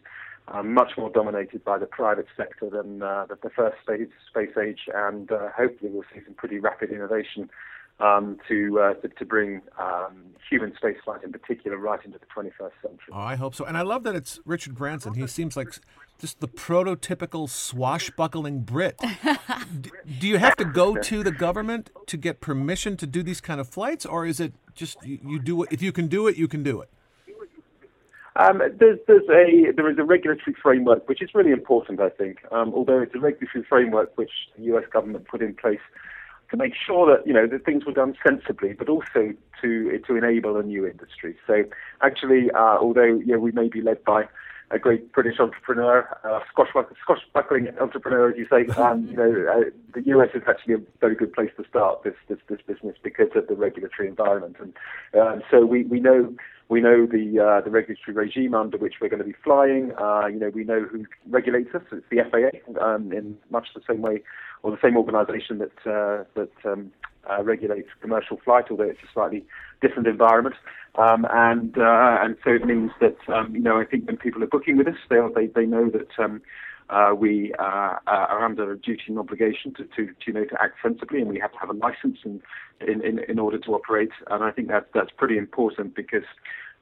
um, 0.48 0.74
much 0.74 0.94
more 0.98 1.10
dominated 1.10 1.66
by 1.66 1.78
the 1.78 1.86
private 1.86 2.28
sector 2.38 2.70
than 2.70 3.04
uh, 3.04 3.26
the, 3.28 3.38
the 3.44 3.50
first 3.50 3.78
space 3.82 4.08
space 4.30 4.56
age, 4.62 4.88
and 4.94 5.32
uh, 5.32 5.50
hopefully 5.56 5.92
we'll 5.92 6.08
see 6.14 6.22
some 6.24 6.34
pretty 6.36 6.60
rapid 6.60 6.92
innovation 6.92 7.50
um, 8.00 8.38
to, 8.48 8.80
uh, 8.80 8.94
to 8.96 9.10
to 9.10 9.26
bring 9.26 9.62
um, 9.78 10.30
human 10.50 10.72
spaceflight 10.72 11.24
in 11.24 11.32
particular 11.32 11.78
right 11.78 12.04
into 12.04 12.18
the 12.18 12.26
21st 12.26 12.72
century. 12.82 13.14
Oh, 13.14 13.20
I 13.20 13.36
hope 13.36 13.54
so. 13.54 13.66
And 13.66 13.78
I 13.78 13.82
love 13.82 14.04
that 14.04 14.16
it's 14.16 14.40
Richard 14.46 14.76
Branson. 14.76 15.14
He 15.14 15.28
seems 15.28 15.56
like 15.56 15.68
just 16.20 16.40
the 16.40 16.48
prototypical 16.48 17.48
swashbuckling 17.50 18.62
Brit. 18.62 19.00
D- 19.82 19.92
do 20.20 20.28
you 20.28 20.38
have 20.38 20.56
to 20.58 20.66
go 20.66 20.96
to 20.96 21.24
the 21.24 21.32
government 21.32 21.92
to 22.08 22.18
get 22.18 22.42
permission 22.42 22.98
to 22.98 23.08
do 23.08 23.22
these 23.22 23.42
kind 23.42 23.60
of 23.60 23.68
flights, 23.68 24.06
or 24.06 24.26
is 24.26 24.40
it 24.40 24.54
just 24.74 25.06
you, 25.06 25.20
you 25.24 25.40
do 25.40 25.64
it? 25.64 25.70
If 25.72 25.82
you 25.82 25.92
can 25.92 26.08
do 26.08 26.28
it, 26.28 26.36
you 26.36 26.48
can 26.48 26.64
do 26.64 26.82
it. 26.82 26.90
Um, 28.36 28.62
there's, 28.80 29.00
there's 29.06 29.28
a, 29.30 29.72
there 29.76 29.90
is 29.90 29.98
a 29.98 30.04
regulatory 30.04 30.56
framework 30.62 31.10
which 31.10 31.22
is 31.22 31.30
really 31.36 31.52
important, 31.52 32.00
I 32.00 32.10
think. 32.10 32.38
Um, 32.52 32.74
although 32.74 33.02
it's 33.02 33.14
a 33.14 33.20
regulatory 33.20 33.66
framework 33.68 34.18
which 34.18 34.32
the 34.58 34.64
U.S. 34.66 34.86
government 34.94 35.28
put 35.28 35.42
in 35.42 35.54
place 35.56 35.82
to 36.52 36.58
make 36.58 36.74
sure 36.76 37.06
that 37.16 37.26
you 37.28 37.34
know 37.34 37.48
that 37.48 37.66
things 37.66 37.86
were 37.86 37.94
done 37.94 38.16
sensibly, 38.26 38.74
but 38.74 38.90
also 38.90 39.34
to 39.62 40.00
to 40.06 40.16
enable 40.16 40.58
a 40.58 40.64
new 40.64 40.86
industry. 40.86 41.38
So 41.46 41.64
actually, 42.02 42.52
uh, 42.52 42.78
although 42.80 43.04
you 43.04 43.34
know, 43.34 43.40
we 43.40 43.52
may 43.52 43.68
be 43.68 43.82
led 43.82 44.04
by 44.04 44.28
a 44.72 44.80
great 44.80 45.12
British 45.12 45.40
entrepreneur, 45.40 46.08
uh, 46.24 46.40
Scotch 46.52 47.20
buckling 47.34 47.70
entrepreneur, 47.80 48.30
as 48.30 48.38
you 48.38 48.48
say, 48.50 48.68
um, 48.82 49.08
you 49.08 49.18
know, 49.18 49.46
uh, 49.52 49.70
the 49.94 50.06
US 50.16 50.30
is 50.34 50.44
actually 50.48 50.76
a 50.76 50.82
very 51.00 51.16
good 51.16 51.34
place 51.34 51.52
to 51.58 51.68
start 51.68 52.04
this 52.04 52.16
this, 52.28 52.40
this 52.48 52.60
business 52.68 52.96
because 53.02 53.30
of 53.36 53.48
the 53.48 53.56
regulatory 53.56 54.08
environment, 54.08 54.58
and 54.60 54.74
um, 55.20 55.42
so 55.50 55.66
we, 55.66 55.84
we 55.84 56.00
know 56.00 56.34
we 56.70 56.82
know 56.82 57.08
the 57.08 57.40
uh, 57.40 57.62
the 57.62 57.72
regulatory 57.72 58.16
regime 58.16 58.54
under 58.54 58.78
which 58.78 58.96
we're 59.02 59.10
going 59.10 59.22
to 59.22 59.26
be 59.26 59.36
flying. 59.44 59.92
Uh, 60.00 60.28
you 60.28 60.40
know, 60.40 60.50
we 60.50 60.64
know 60.64 60.86
who 60.90 61.06
regulates 61.28 61.74
us. 61.74 61.82
It's 61.92 62.06
the 62.12 62.20
FAA, 62.30 62.82
um, 62.84 63.12
in 63.12 63.38
much 63.50 63.70
the 63.74 63.82
same 63.90 64.02
way, 64.02 64.22
or 64.62 64.72
the 64.72 64.78
same 64.82 64.96
organisation 64.96 65.58
that 65.58 65.92
uh, 65.92 66.24
that 66.36 66.52
um, 66.72 66.92
uh, 67.30 67.44
regulates 67.44 67.90
commercial 68.02 68.40
flight, 68.46 68.66
although 68.70 68.84
it's 68.84 69.00
a 69.04 69.12
slightly 69.14 69.44
different 69.82 70.08
environment. 70.08 70.56
Um, 70.96 71.26
and 71.32 71.76
uh, 71.78 72.20
and 72.22 72.38
so 72.44 72.52
it 72.52 72.66
means 72.66 72.92
that 73.02 73.18
um, 73.34 73.56
you 73.56 73.62
know 73.62 73.80
I 73.80 73.86
think 73.86 74.06
when 74.06 74.18
people 74.18 74.44
are 74.44 74.48
booking 74.48 74.78
with 74.78 74.88
us, 74.88 74.98
they 75.10 75.18
they 75.36 75.48
they 75.48 75.66
know 75.66 75.90
that. 75.90 76.24
Uh, 76.90 77.14
we 77.16 77.54
uh, 77.60 77.98
are 78.08 78.44
under 78.44 78.72
a 78.72 78.78
duty 78.78 79.04
and 79.08 79.20
obligation 79.20 79.74
to, 79.76 79.84
to, 79.96 80.12
you 80.26 80.34
know, 80.34 80.46
to 80.46 80.62
act 80.62 80.76
sensibly, 80.82 81.20
and 81.22 81.30
we 81.30 81.40
have 81.40 81.52
to 81.52 81.60
have 81.60 81.70
a 81.70 81.74
license 81.74 82.18
in, 82.26 82.42
in, 82.82 83.06
in, 83.06 83.20
in 83.30 83.38
order 83.38 83.60
to 83.60 83.72
operate. 83.74 84.12
And 84.30 84.44
I 84.44 84.52
think 84.52 84.70
that 84.70 84.88
that's 84.94 85.12
pretty 85.16 85.38
important 85.38 85.96
because 85.96 86.24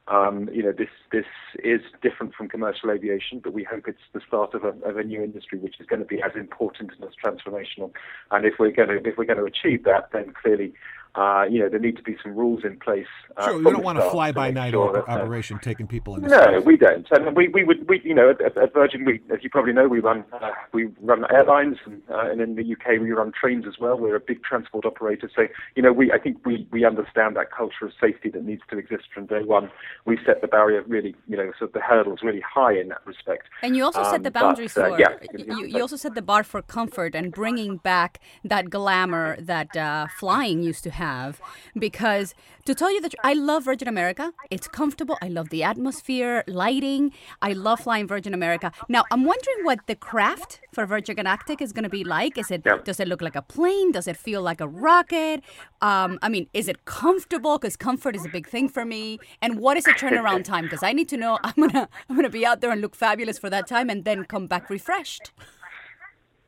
um, 0.07 0.49
you 0.53 0.63
know, 0.63 0.71
this 0.71 0.89
this 1.11 1.25
is 1.63 1.81
different 2.01 2.33
from 2.33 2.47
commercial 2.47 2.91
aviation, 2.91 3.39
but 3.39 3.53
we 3.53 3.63
hope 3.63 3.87
it's 3.87 3.99
the 4.13 4.21
start 4.25 4.53
of 4.53 4.63
a, 4.63 4.69
of 4.87 4.97
a 4.97 5.03
new 5.03 5.21
industry 5.21 5.59
which 5.59 5.79
is 5.79 5.85
going 5.85 5.99
to 5.99 6.05
be 6.05 6.21
as 6.21 6.31
important 6.35 6.91
and 6.93 7.03
as 7.03 7.13
transformational. 7.21 7.91
And 8.31 8.45
if 8.45 8.53
we're 8.57 8.71
going 8.71 8.89
to 8.89 9.07
if 9.07 9.17
we're 9.17 9.25
going 9.25 9.39
to 9.39 9.45
achieve 9.45 9.83
that, 9.83 10.09
then 10.13 10.33
clearly, 10.41 10.73
uh, 11.15 11.45
you 11.49 11.59
know, 11.59 11.69
there 11.69 11.79
need 11.79 11.97
to 11.97 12.03
be 12.03 12.15
some 12.21 12.35
rules 12.35 12.63
in 12.63 12.77
place. 12.79 13.07
Uh, 13.35 13.45
Sure, 13.47 13.57
you 13.57 13.63
don't 13.63 13.83
want 13.83 13.97
a 13.97 14.01
to 14.01 14.09
fly-by-night 14.09 14.65
make 14.65 14.73
sure 14.73 14.97
op- 14.97 15.05
that, 15.07 15.21
operation 15.21 15.59
taking 15.59 15.87
people 15.87 16.15
into 16.15 16.27
no, 16.29 16.41
space. 16.41 16.65
we 16.65 16.77
don't. 16.77 17.07
And 17.11 17.35
we, 17.35 17.47
we 17.47 17.63
would, 17.63 17.87
we, 17.87 18.01
you 18.03 18.13
know, 18.13 18.29
at, 18.29 18.41
at 18.57 18.73
Virgin, 18.73 19.05
we, 19.05 19.21
as 19.33 19.43
you 19.43 19.49
probably 19.49 19.73
know, 19.73 19.87
we 19.87 19.99
run, 19.99 20.23
uh, 20.33 20.51
we 20.73 20.85
run 21.01 21.25
airlines, 21.31 21.77
and, 21.85 22.01
uh, 22.11 22.29
and 22.29 22.41
in 22.41 22.55
the 22.55 22.73
UK 22.73 22.99
we 23.01 23.11
run 23.11 23.31
trains 23.39 23.65
as 23.67 23.75
well. 23.79 23.97
We're 23.97 24.15
a 24.15 24.19
big 24.19 24.43
transport 24.43 24.85
operator, 24.85 25.29
so 25.35 25.47
you 25.75 25.81
know, 25.83 25.93
we, 25.93 26.11
I 26.11 26.19
think 26.19 26.45
we, 26.45 26.67
we 26.71 26.85
understand 26.85 27.35
that 27.37 27.51
culture 27.51 27.85
of 27.85 27.91
safety 27.99 28.29
that 28.29 28.43
needs 28.43 28.61
to 28.69 28.77
exist 28.77 29.05
from 29.13 29.25
day 29.27 29.43
one. 29.43 29.69
We 30.05 30.17
set 30.25 30.41
the 30.41 30.47
barrier 30.47 30.83
really, 30.87 31.15
you 31.27 31.37
know, 31.37 31.51
sort 31.57 31.69
of 31.69 31.73
the 31.73 31.79
hurdles 31.81 32.19
really 32.23 32.41
high 32.41 32.73
in 32.77 32.89
that 32.89 33.05
respect. 33.05 33.47
And 33.63 33.75
you 33.75 33.83
also 33.83 34.03
set 34.03 34.23
the 34.23 34.27
Um, 34.29 34.33
but, 34.33 34.33
boundaries 34.33 34.77
uh, 34.77 34.89
for 34.89 34.99
yeah. 34.99 35.15
you, 35.37 35.65
you 35.65 35.81
also 35.81 35.95
set 35.95 36.13
the 36.15 36.21
bar 36.21 36.43
for 36.43 36.61
comfort 36.61 37.15
and 37.15 37.31
bringing 37.31 37.77
back 37.77 38.19
that 38.43 38.69
glamour 38.69 39.37
that 39.39 39.75
uh, 39.75 40.07
flying 40.19 40.61
used 40.61 40.83
to 40.83 40.91
have. 41.05 41.39
Because 41.85 42.33
to 42.65 42.73
tell 42.75 42.91
you 42.93 43.01
the 43.01 43.09
truth, 43.09 43.25
I 43.31 43.33
love 43.33 43.63
Virgin 43.65 43.87
America. 43.87 44.25
It's 44.49 44.67
comfortable. 44.67 45.17
I 45.21 45.29
love 45.37 45.49
the 45.49 45.63
atmosphere, 45.63 46.43
lighting. 46.47 47.11
I 47.41 47.53
love 47.53 47.79
flying 47.81 48.07
Virgin 48.07 48.33
America. 48.33 48.71
Now 48.89 49.03
I'm 49.11 49.23
wondering 49.25 49.59
what 49.69 49.79
the 49.87 49.95
craft 49.95 50.59
for 50.73 50.85
Virgin 50.85 51.15
Galactic 51.15 51.61
is 51.61 51.71
going 51.73 51.83
to 51.83 51.89
be 51.99 52.03
like. 52.03 52.37
Is 52.37 52.51
it 52.51 52.61
Yeah. 52.65 52.77
does 52.89 52.99
it 52.99 53.07
look 53.07 53.21
like 53.27 53.35
a 53.35 53.41
plane? 53.55 53.91
Does 53.97 54.07
it 54.07 54.17
feel 54.17 54.41
like 54.49 54.61
a 54.67 54.67
rocket? 54.67 55.43
Um, 55.81 56.17
I 56.21 56.29
mean, 56.29 56.47
is 56.53 56.67
it 56.67 56.85
comfortable? 56.85 57.57
Because 57.57 57.75
comfort 57.77 58.15
is 58.15 58.25
a 58.25 58.29
big 58.37 58.47
thing 58.55 58.67
for 58.69 58.83
me. 58.85 59.19
And 59.41 59.59
what 59.59 59.77
is 59.77 59.85
the 59.89 59.95
turnaround 60.03 60.43
time? 60.53 60.63
Because 60.67 60.83
I 60.83 60.91
need 60.93 61.09
to 61.09 61.17
know. 61.17 61.33
I'm 61.43 61.53
gonna 61.63 61.87
I'm 62.09 62.15
gonna 62.15 62.29
be 62.41 62.45
out 62.45 62.61
there 62.61 62.71
and 62.71 62.81
look 62.81 62.95
fabulous 62.95 63.37
for 63.43 63.49
that 63.55 63.65
time, 63.75 63.89
and 63.93 64.03
then 64.05 64.25
come 64.25 64.45
back 64.53 64.69
refreshed. 64.69 65.31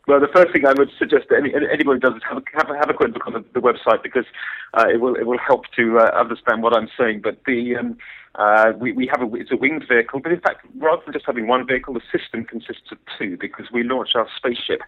Well, 0.09 0.19
the 0.19 0.27
first 0.33 0.51
thing 0.51 0.65
I 0.65 0.73
would 0.73 0.89
suggest 0.97 1.29
to 1.29 1.37
any, 1.37 1.51
who 1.51 1.99
does 1.99 2.15
is 2.15 2.23
have 2.27 2.37
a, 2.37 2.43
have 2.57 2.69
a, 2.71 2.75
have 2.79 2.89
a 2.89 2.95
quick 2.95 3.13
look 3.13 3.27
on 3.27 3.33
the, 3.33 3.45
the 3.53 3.59
website 3.59 4.01
because 4.01 4.25
uh, 4.73 4.85
it 4.91 4.99
will 4.99 5.13
it 5.13 5.27
will 5.27 5.37
help 5.37 5.65
to 5.75 5.99
uh, 5.99 6.09
understand 6.19 6.63
what 6.63 6.75
I'm 6.75 6.89
saying. 6.97 7.21
But 7.21 7.37
the 7.45 7.75
um, 7.75 7.95
uh, 8.33 8.73
we 8.75 8.91
we 8.91 9.05
have 9.05 9.21
a 9.21 9.35
it's 9.35 9.51
a 9.51 9.55
winged 9.55 9.85
vehicle, 9.87 10.19
but 10.19 10.31
in 10.31 10.39
fact, 10.39 10.65
rather 10.79 11.03
than 11.05 11.13
just 11.13 11.27
having 11.27 11.45
one 11.45 11.67
vehicle, 11.67 11.93
the 11.93 12.01
system 12.11 12.43
consists 12.43 12.91
of 12.91 12.97
two 13.19 13.37
because 13.39 13.67
we 13.71 13.83
launch 13.83 14.15
our 14.15 14.27
spaceship 14.35 14.81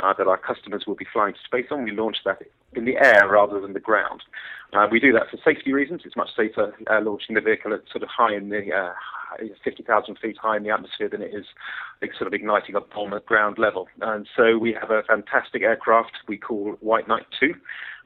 uh, 0.00 0.12
that 0.16 0.26
our 0.26 0.38
customers 0.38 0.84
will 0.86 0.94
be 0.94 1.06
flying 1.12 1.34
to 1.34 1.40
space 1.44 1.66
on. 1.70 1.84
We 1.84 1.92
launch 1.92 2.18
that 2.24 2.42
in 2.74 2.84
the 2.84 2.96
air 2.96 3.28
rather 3.28 3.60
than 3.60 3.72
the 3.72 3.80
ground. 3.80 4.22
Uh, 4.72 4.86
we 4.90 5.00
do 5.00 5.12
that 5.12 5.30
for 5.30 5.38
safety 5.44 5.72
reasons. 5.72 6.02
It's 6.04 6.16
much 6.16 6.28
safer 6.36 6.74
uh, 6.90 7.00
launching 7.00 7.34
the 7.34 7.40
vehicle 7.40 7.72
at 7.72 7.80
sort 7.90 8.02
of 8.02 8.08
high 8.08 8.34
in 8.34 8.50
the 8.50 8.72
uh, 8.72 8.92
50,000 9.64 10.18
feet 10.18 10.36
high 10.38 10.56
in 10.56 10.62
the 10.62 10.70
atmosphere 10.70 11.08
than 11.08 11.22
it 11.22 11.34
is 11.34 11.46
like, 12.02 12.12
sort 12.14 12.26
of 12.26 12.34
igniting 12.34 12.74
a 12.74 12.80
bomb 12.80 13.14
at 13.14 13.26
ground 13.26 13.58
level. 13.58 13.88
And 14.00 14.26
so 14.36 14.58
we 14.58 14.76
have 14.78 14.90
a 14.90 15.02
fantastic 15.02 15.62
aircraft 15.62 16.12
we 16.26 16.36
call 16.36 16.76
White 16.80 17.08
Knight 17.08 17.26
2, 17.40 17.54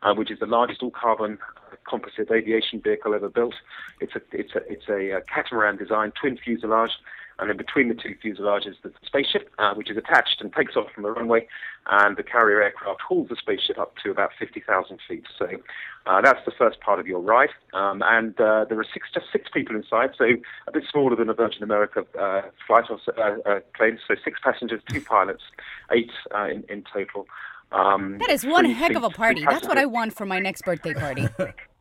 uh, 0.03 0.15
which 0.15 0.31
is 0.31 0.39
the 0.39 0.47
largest 0.47 0.83
all-carbon 0.83 1.39
uh, 1.73 1.77
composite 1.89 2.31
aviation 2.31 2.81
vehicle 2.81 3.15
ever 3.15 3.29
built. 3.29 3.55
It's 4.01 4.15
a 4.15 4.21
it's 4.33 4.55
a 4.55 4.61
it's 4.71 4.89
a, 4.89 5.17
uh 5.17 5.21
catamaran 5.33 5.77
design, 5.77 6.13
twin 6.21 6.37
fuselage, 6.37 6.93
and 7.39 7.49
then 7.49 7.57
between 7.57 7.89
the 7.89 7.95
two 7.95 8.15
fuselages 8.23 8.75
there's 8.83 8.95
a 9.03 9.07
spaceship, 9.07 9.51
uh, 9.59 9.75
which 9.75 9.91
is 9.91 9.97
attached 9.97 10.41
and 10.41 10.53
takes 10.53 10.77
off 10.77 10.91
from 10.95 11.03
the 11.03 11.11
runway, 11.11 11.47
and 11.91 12.17
the 12.17 12.23
carrier 12.23 12.63
aircraft 12.63 13.01
hauls 13.01 13.29
the 13.29 13.37
spaceship 13.37 13.79
up 13.79 13.95
to 14.03 14.11
about 14.11 14.31
50,000 14.39 14.99
feet. 15.09 15.25
So 15.39 15.47
uh, 16.07 16.21
that's 16.21 16.45
the 16.45 16.53
first 16.57 16.81
part 16.81 17.01
of 17.01 17.07
your 17.07 17.21
ride, 17.21 17.51
um, 17.73 18.03
and 18.05 18.39
uh, 18.41 18.65
there 18.69 18.79
are 18.79 18.87
six 18.93 19.09
just 19.13 19.27
six 19.33 19.49
people 19.53 19.77
inside, 19.77 20.11
so 20.17 20.25
a 20.67 20.73
bit 20.73 20.85
smaller 20.91 21.17
than 21.17 21.29
a 21.29 21.35
Virgin 21.35 21.63
America 21.63 22.05
uh, 22.19 22.43
flight 22.67 22.85
or 22.91 22.99
uh, 23.19 23.39
uh, 23.49 23.61
plane. 23.77 23.99
So 24.07 24.15
six 24.25 24.39
passengers, 24.43 24.83
two 24.89 25.01
pilots, 25.01 25.43
eight 25.91 26.11
uh, 26.35 26.49
in 26.49 26.65
in 26.69 26.85
total. 26.93 27.27
Um, 27.73 28.19
That 28.19 28.31
is 28.31 28.45
one 28.45 28.67
heck 28.67 28.95
of 28.95 29.03
a 29.03 29.11
party. 29.11 29.45
That's 29.45 29.67
what 29.67 29.79
I 29.79 29.87
want 29.87 30.15
for 30.15 30.27
my 30.27 30.39
next 30.39 30.63
birthday 30.63 30.93
party. 30.93 31.27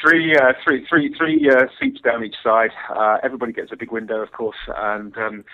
three, 0.00 0.36
uh, 0.36 0.52
three, 0.64 0.86
three, 0.88 1.14
three 1.16 1.50
uh, 1.50 1.66
seats 1.80 2.00
down 2.00 2.24
each 2.24 2.36
side. 2.42 2.70
Uh, 2.90 3.18
everybody 3.22 3.52
gets 3.52 3.72
a 3.72 3.76
big 3.76 3.92
window, 3.92 4.20
of 4.20 4.32
course, 4.32 4.56
and 4.76 5.16
um, 5.16 5.44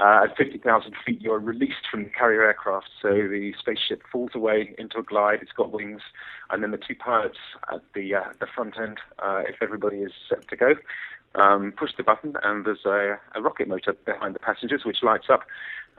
uh, 0.00 0.24
at 0.24 0.36
50,000 0.36 0.94
feet, 1.04 1.20
you're 1.20 1.40
released 1.40 1.86
from 1.90 2.04
the 2.04 2.10
carrier 2.10 2.44
aircraft. 2.44 2.88
So 3.02 3.08
the 3.08 3.52
spaceship 3.58 4.02
falls 4.10 4.30
away 4.34 4.74
into 4.78 4.98
a 4.98 5.02
glide. 5.02 5.40
It's 5.42 5.52
got 5.52 5.72
wings, 5.72 6.02
and 6.50 6.62
then 6.62 6.70
the 6.70 6.78
two 6.78 6.94
pilots 6.94 7.38
at 7.72 7.80
the 7.94 8.14
uh, 8.14 8.32
the 8.38 8.46
front 8.54 8.74
end, 8.80 8.98
uh, 9.18 9.42
if 9.48 9.56
everybody 9.60 9.98
is 9.98 10.12
set 10.28 10.46
to 10.48 10.56
go, 10.56 10.74
um, 11.34 11.72
push 11.76 11.90
the 11.96 12.02
button, 12.02 12.34
and 12.42 12.64
there's 12.64 12.84
a, 12.84 13.18
a 13.34 13.42
rocket 13.42 13.68
motor 13.68 13.94
behind 14.04 14.34
the 14.34 14.40
passengers, 14.40 14.82
which 14.84 15.02
lights 15.02 15.26
up. 15.30 15.42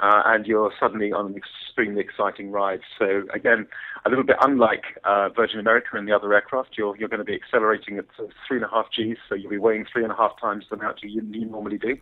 Uh, 0.01 0.21
and 0.27 0.45
you're 0.45 0.71
suddenly 0.79 1.11
on 1.11 1.25
an 1.25 1.35
extremely 1.35 1.99
exciting 1.99 2.51
ride. 2.51 2.79
So 2.97 3.23
again, 3.33 3.67
a 4.05 4.09
little 4.09 4.23
bit 4.23 4.37
unlike 4.41 4.83
uh, 5.03 5.27
Virgin 5.35 5.59
America 5.59 5.89
and 5.93 6.07
the 6.07 6.13
other 6.13 6.33
aircraft, 6.33 6.77
you're 6.77 6.95
you're 6.95 7.09
going 7.09 7.19
to 7.19 7.25
be 7.25 7.35
accelerating 7.35 7.97
at 7.97 8.05
uh, 8.17 8.27
three 8.47 8.57
and 8.57 8.65
a 8.65 8.69
half 8.69 8.85
Gs, 8.95 9.17
so 9.27 9.35
you'll 9.35 9.49
be 9.49 9.57
weighing 9.57 9.85
three 9.91 10.03
and 10.03 10.11
a 10.13 10.15
half 10.15 10.39
times 10.39 10.65
the 10.69 10.77
amount 10.77 11.03
you, 11.03 11.21
you 11.31 11.45
normally 11.45 11.77
do, 11.77 11.97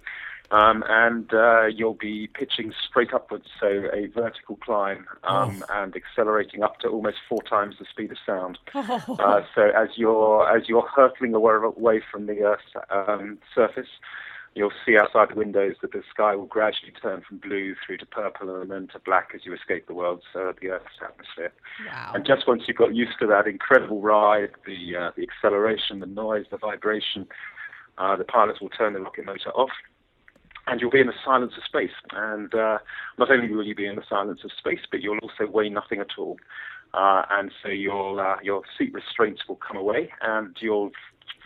um, 0.51 0.83
and 0.87 1.33
uh, 1.33 1.65
you'll 1.65 1.93
be 1.93 2.27
pitching 2.27 2.73
straight 2.87 3.13
upwards, 3.13 3.47
so 3.59 3.67
a 3.93 4.07
vertical 4.07 4.55
climb, 4.57 5.05
um, 5.23 5.63
and 5.69 5.95
accelerating 5.95 6.63
up 6.63 6.79
to 6.79 6.87
almost 6.87 7.17
four 7.27 7.41
times 7.43 7.75
the 7.79 7.85
speed 7.89 8.11
of 8.11 8.17
sound. 8.25 8.57
Uh, 9.27 9.41
so 9.55 9.63
as 9.75 9.89
you're 9.95 10.47
as 10.55 10.69
you're 10.69 10.87
hurtling 10.95 11.33
away, 11.33 11.53
away 11.53 12.01
from 12.11 12.27
the 12.27 12.39
Earth's 12.41 12.63
um, 12.89 13.37
surface, 13.53 13.87
you'll 14.55 14.71
see 14.85 14.97
outside 14.97 15.29
the 15.29 15.35
windows 15.35 15.75
that 15.81 15.91
the 15.91 16.01
sky 16.09 16.35
will 16.35 16.45
gradually 16.45 16.93
turn 17.01 17.21
from 17.27 17.37
blue 17.37 17.75
through 17.85 17.97
to 17.97 18.05
purple 18.05 18.61
and 18.61 18.71
then 18.71 18.87
to 18.87 18.99
black 18.99 19.31
as 19.35 19.41
you 19.45 19.53
escape 19.53 19.87
the 19.87 19.93
world's 19.93 20.23
uh, 20.35 20.53
the 20.61 20.69
Earth's 20.69 20.99
atmosphere. 21.01 21.51
Wow. 21.87 22.11
And 22.15 22.25
just 22.25 22.47
once 22.47 22.63
you've 22.67 22.77
got 22.77 22.95
used 22.95 23.19
to 23.19 23.27
that 23.27 23.47
incredible 23.47 24.01
ride, 24.01 24.51
the 24.65 24.95
uh, 24.95 25.11
the 25.15 25.23
acceleration, 25.23 25.99
the 25.99 26.05
noise, 26.05 26.45
the 26.51 26.57
vibration, 26.57 27.27
uh, 27.97 28.15
the 28.15 28.23
pilots 28.23 28.61
will 28.61 28.69
turn 28.69 28.93
the 28.93 29.01
rocket 29.01 29.25
motor 29.25 29.51
off. 29.51 29.71
And 30.67 30.81
you'll 30.81 30.91
be 30.91 30.99
in 30.99 31.07
the 31.07 31.13
silence 31.23 31.53
of 31.57 31.63
space. 31.63 31.95
And 32.11 32.53
uh, 32.53 32.79
not 33.17 33.31
only 33.31 33.53
will 33.53 33.65
you 33.65 33.75
be 33.75 33.87
in 33.87 33.95
the 33.95 34.03
silence 34.07 34.41
of 34.43 34.51
space, 34.57 34.81
but 34.91 35.01
you'll 35.01 35.19
also 35.19 35.47
weigh 35.49 35.69
nothing 35.69 35.99
at 35.99 36.17
all. 36.17 36.37
Uh, 36.93 37.23
and 37.31 37.51
so 37.63 37.69
your 37.69 38.19
uh, 38.19 38.37
your 38.41 38.61
seat 38.77 38.93
restraints 38.93 39.47
will 39.47 39.57
come 39.57 39.77
away, 39.77 40.09
and 40.21 40.55
you'll 40.59 40.91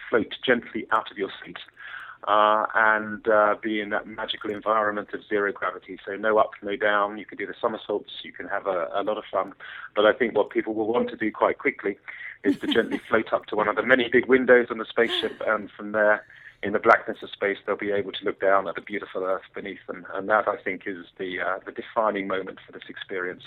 float 0.10 0.36
gently 0.46 0.86
out 0.92 1.10
of 1.10 1.18
your 1.18 1.30
seat 1.44 1.58
uh, 2.28 2.66
and 2.76 3.28
uh, 3.28 3.56
be 3.62 3.82
in 3.82 3.90
that 3.90 4.08
magical 4.08 4.52
environment 4.52 5.10
of 5.14 5.22
zero 5.28 5.52
gravity. 5.52 5.98
So 6.06 6.16
no 6.16 6.38
up, 6.38 6.52
no 6.62 6.76
down. 6.76 7.18
You 7.18 7.26
can 7.26 7.38
do 7.38 7.48
the 7.48 7.56
somersaults. 7.60 8.12
You 8.24 8.32
can 8.32 8.48
have 8.48 8.68
a, 8.68 8.90
a 8.94 9.04
lot 9.04 9.18
of 9.18 9.24
fun. 9.32 9.54
But 9.96 10.06
I 10.06 10.14
think 10.14 10.36
what 10.36 10.50
people 10.50 10.74
will 10.74 10.88
want 10.88 11.10
to 11.10 11.16
do 11.16 11.32
quite 11.32 11.58
quickly 11.58 11.98
is 12.44 12.58
to 12.60 12.68
gently 12.68 13.00
float 13.10 13.34
up 13.34 13.48
to 13.48 13.56
one 13.56 13.68
of 13.68 13.76
the 13.76 13.84
many 13.84 14.08
big 14.10 14.28
windows 14.28 14.68
on 14.70 14.78
the 14.78 14.86
spaceship, 14.86 15.42
and 15.48 15.70
from 15.72 15.92
there. 15.94 16.26
In 16.64 16.74
the 16.74 16.80
blackness 16.80 17.18
of 17.24 17.30
space, 17.32 17.58
they'll 17.66 17.76
be 17.76 17.92
able 17.92 18.12
to 18.12 18.24
look 18.24 18.40
down 18.40 18.68
at 18.68 18.76
the 18.76 18.82
beautiful 18.82 19.24
Earth 19.24 19.42
beneath 19.56 19.80
them, 19.88 20.06
and 20.14 20.30
that 20.30 20.48
I 20.48 20.58
think 20.58 20.84
is 20.86 21.06
the 21.18 21.40
uh, 21.40 21.60
the 21.66 21.72
defining 21.72 22.28
moment 22.28 22.60
for 22.66 22.72
this 22.72 22.84
experience. 22.88 23.44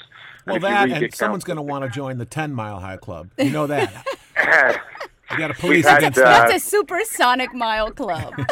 Well, 0.46 0.56
if 0.56 0.62
you 0.62 0.68
that 0.68 0.90
and 0.90 1.14
someone's 1.14 1.44
going 1.44 1.58
to 1.58 1.62
want 1.62 1.84
to 1.84 1.90
join 1.90 2.18
the 2.18 2.24
10 2.24 2.52
Mile 2.52 2.80
High 2.80 2.96
Club. 2.96 3.30
You 3.38 3.50
know 3.50 3.68
that. 3.68 4.04
you 5.30 5.38
got 5.38 5.48
to 5.48 5.48
We've 5.48 5.58
police 5.58 5.86
had, 5.86 5.98
against 5.98 6.18
uh, 6.18 6.24
that. 6.24 6.48
That's 6.48 6.64
a 6.64 6.68
supersonic 6.68 7.54
mile 7.54 7.92
club. 7.92 8.34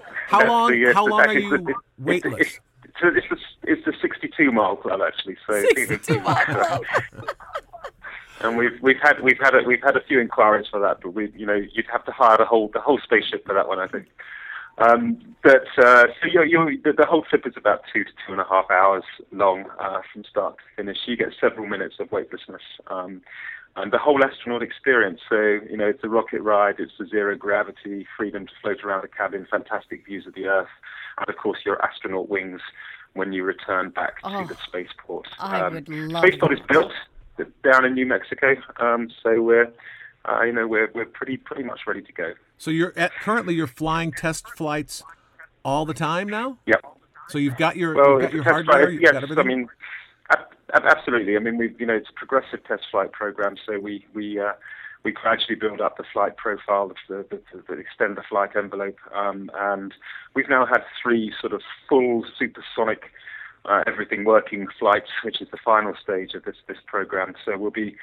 How 0.28 0.46
long? 0.46 0.70
the, 0.70 0.92
how 0.94 1.06
long 1.06 1.22
are 1.22 1.32
you 1.32 1.50
that 1.50 1.68
it- 1.68 1.76
weightless? 1.98 2.40
It's, 2.40 2.60
it's, 3.02 3.26
it's, 3.30 3.42
the, 3.62 3.72
it's 3.72 3.84
the 3.84 3.92
62 4.00 4.52
mile 4.52 4.76
club 4.76 5.00
actually. 5.06 5.36
So 5.46 5.60
62 5.74 6.20
mile 6.20 6.44
club. 6.44 6.82
And 8.40 8.56
we've 8.56 8.80
we've 8.80 9.00
had 9.02 9.20
we've 9.22 9.38
had 9.40 9.54
a, 9.54 9.62
we've 9.62 9.82
had 9.82 9.96
a 9.96 10.02
few 10.02 10.20
inquiries 10.20 10.66
for 10.70 10.80
that, 10.80 11.00
but 11.02 11.14
we 11.14 11.32
you 11.36 11.46
know 11.46 11.54
you'd 11.54 11.86
have 11.92 12.04
to 12.06 12.12
hire 12.12 12.36
the 12.36 12.44
whole 12.44 12.70
the 12.72 12.80
whole 12.80 12.98
spaceship 13.02 13.46
for 13.46 13.54
that 13.54 13.68
one, 13.68 13.78
I 13.78 13.86
think. 13.86 14.06
Um, 14.78 15.18
but 15.42 15.66
uh, 15.78 16.06
so 16.20 16.28
you 16.32 16.42
you 16.44 16.80
the, 16.82 16.92
the 16.92 17.06
whole 17.06 17.22
trip 17.22 17.46
is 17.46 17.54
about 17.56 17.82
two 17.92 18.04
to 18.04 18.10
two 18.26 18.32
and 18.32 18.40
a 18.40 18.44
half 18.44 18.70
hours 18.70 19.04
long 19.32 19.66
uh, 19.78 20.00
from 20.12 20.24
start 20.24 20.56
to 20.56 20.62
finish. 20.76 20.98
You 21.06 21.16
get 21.16 21.28
several 21.40 21.66
minutes 21.66 21.96
of 22.00 22.10
weightlessness. 22.10 22.62
Um, 22.86 23.22
and 23.76 23.92
the 23.92 23.98
whole 23.98 24.22
astronaut 24.24 24.62
experience. 24.62 25.20
So, 25.28 25.36
you 25.70 25.76
know, 25.76 25.86
it's 25.86 26.02
a 26.02 26.08
rocket 26.08 26.42
ride, 26.42 26.76
it's 26.80 26.92
the 26.98 27.06
zero 27.06 27.36
gravity, 27.36 28.04
freedom 28.16 28.46
to 28.46 28.52
float 28.60 28.82
around 28.82 29.02
the 29.02 29.08
cabin, 29.08 29.46
fantastic 29.48 30.04
views 30.04 30.26
of 30.26 30.34
the 30.34 30.46
Earth, 30.46 30.68
and 31.18 31.28
of 31.28 31.36
course 31.36 31.60
your 31.64 31.82
astronaut 31.84 32.28
wings 32.28 32.60
when 33.14 33.32
you 33.32 33.44
return 33.44 33.90
back 33.90 34.14
Oh, 34.24 34.42
to 34.42 34.48
the 34.48 34.60
spaceport. 34.66 35.28
I 35.38 35.68
would 35.68 35.88
love 35.88 36.24
Spaceport 36.24 36.52
is 36.52 36.60
built 36.68 36.92
down 37.62 37.84
in 37.84 37.94
New 37.94 38.06
Mexico, 38.06 38.54
um, 38.78 39.08
so 39.22 39.40
we're, 39.42 39.70
uh, 40.24 40.42
you 40.42 40.52
know, 40.52 40.66
we're 40.66 40.90
we're 40.94 41.06
pretty 41.06 41.36
pretty 41.36 41.62
much 41.64 41.80
ready 41.86 42.02
to 42.02 42.12
go. 42.12 42.32
So 42.58 42.70
you're 42.70 42.92
at 42.96 43.12
currently 43.14 43.54
you're 43.54 43.66
flying 43.66 44.12
test 44.12 44.48
flights 44.50 45.02
all 45.64 45.84
the 45.86 45.94
time 45.94 46.28
now. 46.28 46.58
Yep. 46.66 46.84
So 47.28 47.38
you've 47.38 47.56
got 47.56 47.76
your 47.76 47.94
Well, 47.94 48.12
you've 48.20 48.22
got 48.22 48.32
your 48.32 48.42
hardware. 48.44 48.86
flight. 48.90 48.98
Yes, 49.00 49.24
I 49.36 49.42
mean, 49.42 49.68
ab- 50.30 50.46
ab- 50.74 50.84
absolutely. 50.84 51.36
I 51.36 51.38
mean, 51.38 51.56
we 51.56 51.74
you 51.78 51.86
know 51.86 51.94
it's 51.94 52.08
a 52.10 52.12
progressive 52.12 52.64
test 52.64 52.82
flight 52.90 53.12
program, 53.12 53.56
so 53.64 53.78
we 53.78 54.04
we 54.14 54.38
uh, 54.40 54.52
we 55.04 55.12
gradually 55.12 55.54
build 55.54 55.80
up 55.80 55.96
the 55.96 56.04
flight 56.12 56.36
profile, 56.36 56.92
the, 57.08 57.24
the, 57.30 57.40
the 57.68 57.74
extend 57.74 58.16
the 58.16 58.22
flight 58.28 58.50
envelope, 58.56 58.98
um, 59.14 59.50
and 59.54 59.94
we've 60.34 60.48
now 60.50 60.66
had 60.66 60.82
three 61.02 61.32
sort 61.40 61.52
of 61.52 61.62
full 61.88 62.24
supersonic. 62.38 63.04
Uh, 63.66 63.82
everything 63.86 64.24
working 64.24 64.66
flights, 64.78 65.10
which 65.22 65.40
is 65.42 65.48
the 65.50 65.58
final 65.62 65.92
stage 66.02 66.32
of 66.34 66.44
this 66.44 66.56
this 66.66 66.78
program. 66.86 67.34
So 67.44 67.58
we'll 67.58 67.70
be 67.70 67.94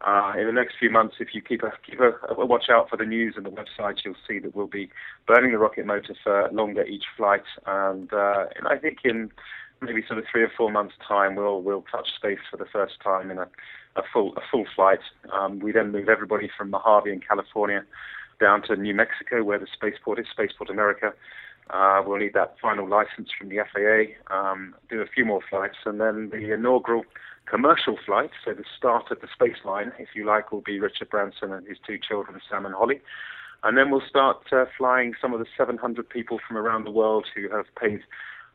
uh, 0.00 0.32
in 0.38 0.46
the 0.46 0.52
next 0.52 0.74
few 0.78 0.90
months. 0.90 1.16
If 1.20 1.34
you 1.34 1.40
keep 1.40 1.62
a 1.62 1.72
keep 1.88 2.00
a, 2.00 2.12
a 2.28 2.44
watch 2.44 2.64
out 2.68 2.90
for 2.90 2.96
the 2.96 3.04
news 3.04 3.34
and 3.36 3.46
the 3.46 3.50
website, 3.50 3.98
you'll 4.04 4.16
see 4.26 4.38
that 4.40 4.54
we'll 4.54 4.66
be 4.66 4.90
burning 5.26 5.52
the 5.52 5.58
rocket 5.58 5.86
motor 5.86 6.14
for 6.22 6.48
longer 6.52 6.84
each 6.84 7.04
flight. 7.16 7.44
And, 7.66 8.12
uh, 8.12 8.46
and 8.56 8.66
I 8.66 8.76
think 8.76 8.98
in 9.04 9.30
maybe 9.80 10.02
sort 10.06 10.18
of 10.18 10.24
three 10.30 10.42
or 10.42 10.52
four 10.56 10.70
months' 10.70 10.94
time, 11.06 11.36
we'll 11.36 11.62
we'll 11.62 11.84
touch 11.90 12.08
space 12.16 12.40
for 12.50 12.56
the 12.56 12.66
first 12.66 12.94
time 13.02 13.30
in 13.30 13.38
a, 13.38 13.48
a 13.96 14.02
full 14.12 14.34
a 14.36 14.40
full 14.50 14.64
flight. 14.74 15.00
Um, 15.32 15.60
we 15.60 15.72
then 15.72 15.92
move 15.92 16.08
everybody 16.08 16.50
from 16.56 16.70
Mojave 16.70 17.10
in 17.10 17.20
California 17.20 17.84
down 18.38 18.62
to 18.62 18.76
New 18.76 18.94
Mexico, 18.94 19.42
where 19.42 19.58
the 19.58 19.66
spaceport 19.72 20.18
is, 20.18 20.26
Spaceport 20.30 20.70
America. 20.70 21.12
Uh, 21.70 22.02
we'll 22.06 22.18
need 22.18 22.34
that 22.34 22.56
final 22.60 22.86
license 22.86 23.30
from 23.36 23.48
the 23.48 23.56
FAA, 23.72 24.34
um, 24.34 24.74
do 24.90 25.00
a 25.00 25.06
few 25.06 25.24
more 25.24 25.40
flights, 25.48 25.78
and 25.86 26.00
then 26.00 26.28
the 26.30 26.52
inaugural 26.52 27.04
commercial 27.46 27.96
flight, 28.04 28.30
so 28.44 28.52
the 28.52 28.64
start 28.76 29.10
of 29.10 29.20
the 29.20 29.28
space 29.32 29.64
line, 29.64 29.92
if 29.98 30.08
you 30.14 30.26
like, 30.26 30.52
will 30.52 30.60
be 30.60 30.78
Richard 30.78 31.10
Branson 31.10 31.52
and 31.52 31.66
his 31.66 31.78
two 31.86 31.98
children, 31.98 32.40
Sam 32.50 32.66
and 32.66 32.74
Holly. 32.74 33.00
And 33.62 33.78
then 33.78 33.90
we'll 33.90 34.02
start 34.06 34.44
uh, 34.52 34.66
flying 34.76 35.14
some 35.20 35.32
of 35.32 35.40
the 35.40 35.46
700 35.56 36.08
people 36.08 36.38
from 36.46 36.58
around 36.58 36.84
the 36.84 36.90
world 36.90 37.26
who 37.34 37.48
have 37.48 37.64
paid 37.80 38.02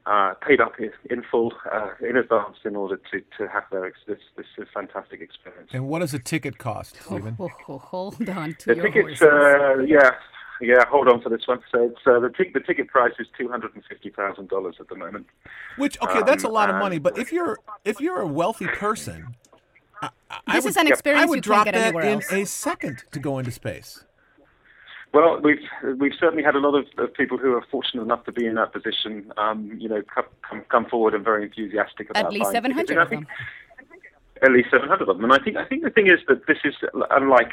uh, 0.09 0.33
paid 0.47 0.59
up 0.59 0.73
in, 0.79 0.91
in 1.11 1.23
full 1.29 1.53
uh, 1.71 1.89
in 2.09 2.17
advance 2.17 2.57
in 2.65 2.75
order 2.75 2.97
to, 3.11 3.17
to 3.37 3.47
have 3.47 3.63
their 3.71 3.85
ex- 3.85 4.05
this 4.07 4.17
this 4.35 4.47
fantastic 4.73 5.19
experience. 5.21 5.69
and 5.71 5.87
what 5.89 5.99
does 5.99 6.13
a 6.13 6.19
ticket 6.19 6.57
cost, 6.57 6.91
Stephen? 7.05 7.35
Oh, 7.39 7.49
oh, 7.67 7.77
hold 7.77 8.27
on 8.29 8.55
to 8.59 8.65
The 8.69 8.75
your 8.75 8.85
tickets, 8.91 9.21
uh, 9.21 9.77
yeah, 9.95 10.11
yeah. 10.61 10.83
Hold 10.93 11.07
on 11.09 11.21
for 11.21 11.29
this 11.29 11.45
one. 11.51 11.59
So 11.71 11.77
it's, 11.91 12.01
uh, 12.07 12.19
the, 12.19 12.29
tic- 12.37 12.53
the 12.53 12.59
ticket 12.69 12.87
price 12.87 13.13
is 13.19 13.27
two 13.37 13.47
hundred 13.49 13.75
and 13.75 13.83
fifty 13.91 14.09
thousand 14.09 14.49
dollars 14.49 14.75
at 14.79 14.87
the 14.89 14.95
moment. 14.95 15.27
Which 15.77 15.95
okay, 16.01 16.21
that's 16.25 16.43
a 16.43 16.47
Um, 16.47 16.53
lot 16.53 16.69
of 16.71 16.77
money. 16.77 16.97
But 16.97 17.17
if 17.17 17.31
you're 17.31 17.57
if 17.85 18.01
you're 18.01 18.21
a 18.21 18.27
wealthy 18.27 18.67
person, 18.67 19.35
I, 20.01 20.09
I 20.47 20.55
This 20.55 20.63
would, 20.63 20.71
is 20.71 20.77
an 20.77 20.87
experience 20.87 21.21
I 21.21 21.25
you 21.25 21.29
would 21.29 21.43
can't 21.43 21.45
drop 21.45 21.65
get 21.65 21.73
that 21.75 21.87
anywhere 21.95 22.19
in 22.31 22.41
a 22.41 22.45
second 22.45 23.03
to 23.11 23.19
go 23.19 23.37
into 23.37 23.51
space. 23.51 24.03
Well, 25.11 25.39
we've 25.41 25.57
we've 25.97 26.13
certainly 26.19 26.43
had 26.43 26.55
a 26.55 26.59
lot 26.59 26.75
of, 26.75 26.85
of 26.99 27.13
people 27.13 27.37
who 27.37 27.53
are 27.55 27.65
fortunate 27.71 28.03
enough 28.03 28.25
to 28.25 28.31
be 28.31 28.45
in 28.45 28.55
that 28.55 28.71
position. 28.73 29.31
Um, 29.37 29.71
you 29.79 29.89
know, 29.89 30.03
come 30.13 30.25
come, 30.47 30.61
come 30.69 30.85
forward 30.85 31.15
and 31.15 31.23
very 31.23 31.43
enthusiastic 31.45 32.09
about 32.11 32.25
At 32.25 32.31
least 32.33 32.51
700 32.51 32.97
I 32.97 33.01
of 33.01 33.09
think- 33.09 33.27
them. 33.27 33.35
At 34.41 34.51
least 34.51 34.69
700 34.71 35.01
of 35.01 35.07
them. 35.17 35.23
And 35.25 35.33
I 35.33 35.39
think 35.43 35.57
I 35.57 35.65
think 35.65 35.83
the 35.83 35.89
thing 35.89 36.07
is 36.07 36.19
that 36.27 36.45
this 36.47 36.59
is 36.63 36.75
unlike 37.11 37.51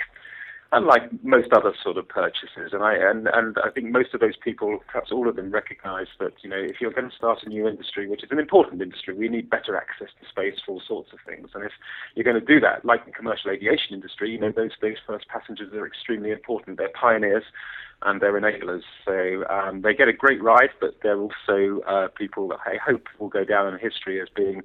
unlike 0.72 1.02
most 1.22 1.52
other 1.52 1.72
sort 1.82 1.96
of 1.96 2.08
purchases. 2.08 2.72
And 2.72 2.82
I 2.82 2.94
and, 2.94 3.28
and 3.32 3.56
I 3.64 3.70
think 3.70 3.90
most 3.90 4.14
of 4.14 4.20
those 4.20 4.36
people, 4.36 4.78
perhaps 4.86 5.12
all 5.12 5.28
of 5.28 5.36
them, 5.36 5.50
recognise 5.50 6.08
that 6.18 6.32
you 6.42 6.50
know 6.50 6.56
if 6.56 6.80
you're 6.80 6.92
going 6.92 7.10
to 7.10 7.16
start 7.16 7.42
a 7.44 7.48
new 7.48 7.68
industry, 7.68 8.08
which 8.08 8.24
is 8.24 8.30
an 8.30 8.38
important 8.38 8.82
industry, 8.82 9.14
we 9.14 9.28
need 9.28 9.48
better 9.48 9.76
access 9.76 10.08
to 10.20 10.28
space 10.28 10.60
for 10.64 10.72
all 10.72 10.82
sorts 10.86 11.12
of 11.12 11.18
things. 11.26 11.50
And 11.54 11.64
if 11.64 11.72
you're 12.14 12.24
going 12.24 12.40
to 12.40 12.46
do 12.46 12.60
that, 12.60 12.84
like 12.84 13.06
the 13.06 13.12
commercial 13.12 13.50
aviation 13.50 13.94
industry, 13.94 14.30
you 14.30 14.38
know 14.38 14.52
those 14.52 14.72
those 14.80 14.98
first 15.06 15.28
passengers 15.28 15.72
are 15.72 15.86
extremely 15.86 16.30
important. 16.30 16.78
They're 16.78 16.88
pioneers. 16.88 17.44
And 18.02 18.20
they're 18.20 18.38
enablers, 18.38 18.82
so 19.06 19.48
um, 19.48 19.80
they 19.80 19.94
get 19.94 20.06
a 20.06 20.12
great 20.12 20.42
ride, 20.42 20.68
but 20.82 20.96
they're 21.02 21.18
also 21.18 21.80
uh, 21.88 22.08
people 22.08 22.46
that 22.48 22.58
I 22.66 22.76
hope 22.76 23.06
will 23.18 23.30
go 23.30 23.42
down 23.42 23.72
in 23.72 23.80
history 23.80 24.20
as 24.20 24.28
being 24.36 24.64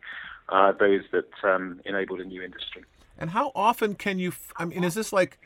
uh, 0.49 0.73
those 0.73 1.03
that 1.13 1.29
um, 1.41 1.79
enabled 1.85 2.19
a 2.19 2.25
new 2.25 2.41
industry. 2.41 2.83
And 3.17 3.29
how 3.29 3.53
often 3.55 3.95
can 3.95 4.19
you? 4.19 4.33
I 4.57 4.65
mean, 4.65 4.83
is 4.83 4.95
this 4.95 5.13
like 5.13 5.39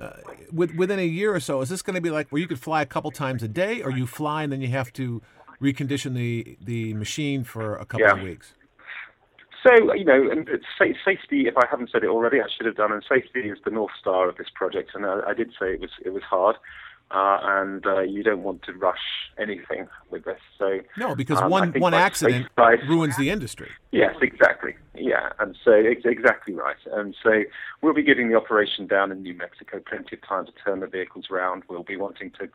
uh, 0.00 0.10
with, 0.52 0.74
within 0.74 0.98
a 0.98 1.06
year 1.06 1.34
or 1.34 1.40
so? 1.40 1.60
Is 1.60 1.68
this 1.68 1.82
going 1.82 1.94
to 1.94 2.00
be 2.00 2.10
like 2.10 2.28
where 2.30 2.40
you 2.40 2.48
could 2.48 2.60
fly 2.60 2.82
a 2.82 2.86
couple 2.86 3.10
times 3.10 3.42
a 3.42 3.48
day, 3.48 3.82
or 3.82 3.90
you 3.90 4.06
fly 4.06 4.42
and 4.42 4.52
then 4.52 4.60
you 4.60 4.68
have 4.68 4.92
to 4.94 5.22
recondition 5.62 6.14
the 6.14 6.56
the 6.60 6.94
machine 6.94 7.44
for 7.44 7.76
a 7.76 7.84
couple 7.84 8.06
Yeah. 8.06 8.16
of 8.16 8.22
weeks? 8.22 8.54
So, 9.62 9.94
you 9.94 10.04
know, 10.04 10.30
and 10.30 10.46
safety, 10.78 11.46
if 11.46 11.56
I 11.56 11.66
haven't 11.70 11.90
said 11.90 12.04
it 12.04 12.08
already, 12.08 12.38
I 12.38 12.44
should 12.54 12.66
have 12.66 12.76
done, 12.76 12.92
and 12.92 13.02
safety 13.08 13.48
is 13.48 13.58
the 13.64 13.70
North 13.70 13.92
Star 13.98 14.28
of 14.28 14.36
this 14.36 14.48
project. 14.54 14.90
And 14.94 15.06
I, 15.06 15.20
I 15.28 15.32
did 15.32 15.52
say 15.58 15.72
it 15.72 15.80
was, 15.80 15.90
it 16.04 16.10
was 16.10 16.22
hard. 16.22 16.56
Uh, 17.10 17.38
and 17.42 17.86
uh, 17.86 18.00
you 18.00 18.24
don't 18.24 18.42
want 18.42 18.62
to 18.62 18.72
rush 18.72 18.98
anything 19.38 19.86
with 20.10 20.24
this. 20.24 20.40
So 20.58 20.80
No, 20.96 21.14
because 21.14 21.40
um, 21.40 21.50
one 21.50 21.72
one 21.78 21.94
accident 21.94 22.48
price- 22.56 22.80
ruins 22.88 23.16
the 23.16 23.30
industry. 23.30 23.70
Yes, 23.92 24.16
exactly. 24.20 24.74
Yeah, 24.96 25.28
and 25.38 25.56
so 25.64 25.72
ex- 25.72 26.02
exactly 26.04 26.54
right. 26.54 26.76
And 26.92 27.14
so 27.22 27.42
we'll 27.82 27.94
be 27.94 28.02
getting 28.02 28.28
the 28.30 28.36
operation 28.36 28.86
down 28.86 29.12
in 29.12 29.22
New 29.22 29.34
Mexico 29.34 29.80
plenty 29.86 30.16
of 30.16 30.26
time 30.26 30.46
to 30.46 30.52
turn 30.64 30.80
the 30.80 30.86
vehicles 30.86 31.26
around. 31.30 31.62
We'll 31.68 31.84
be 31.84 31.96
wanting 31.96 32.30
to 32.40 32.48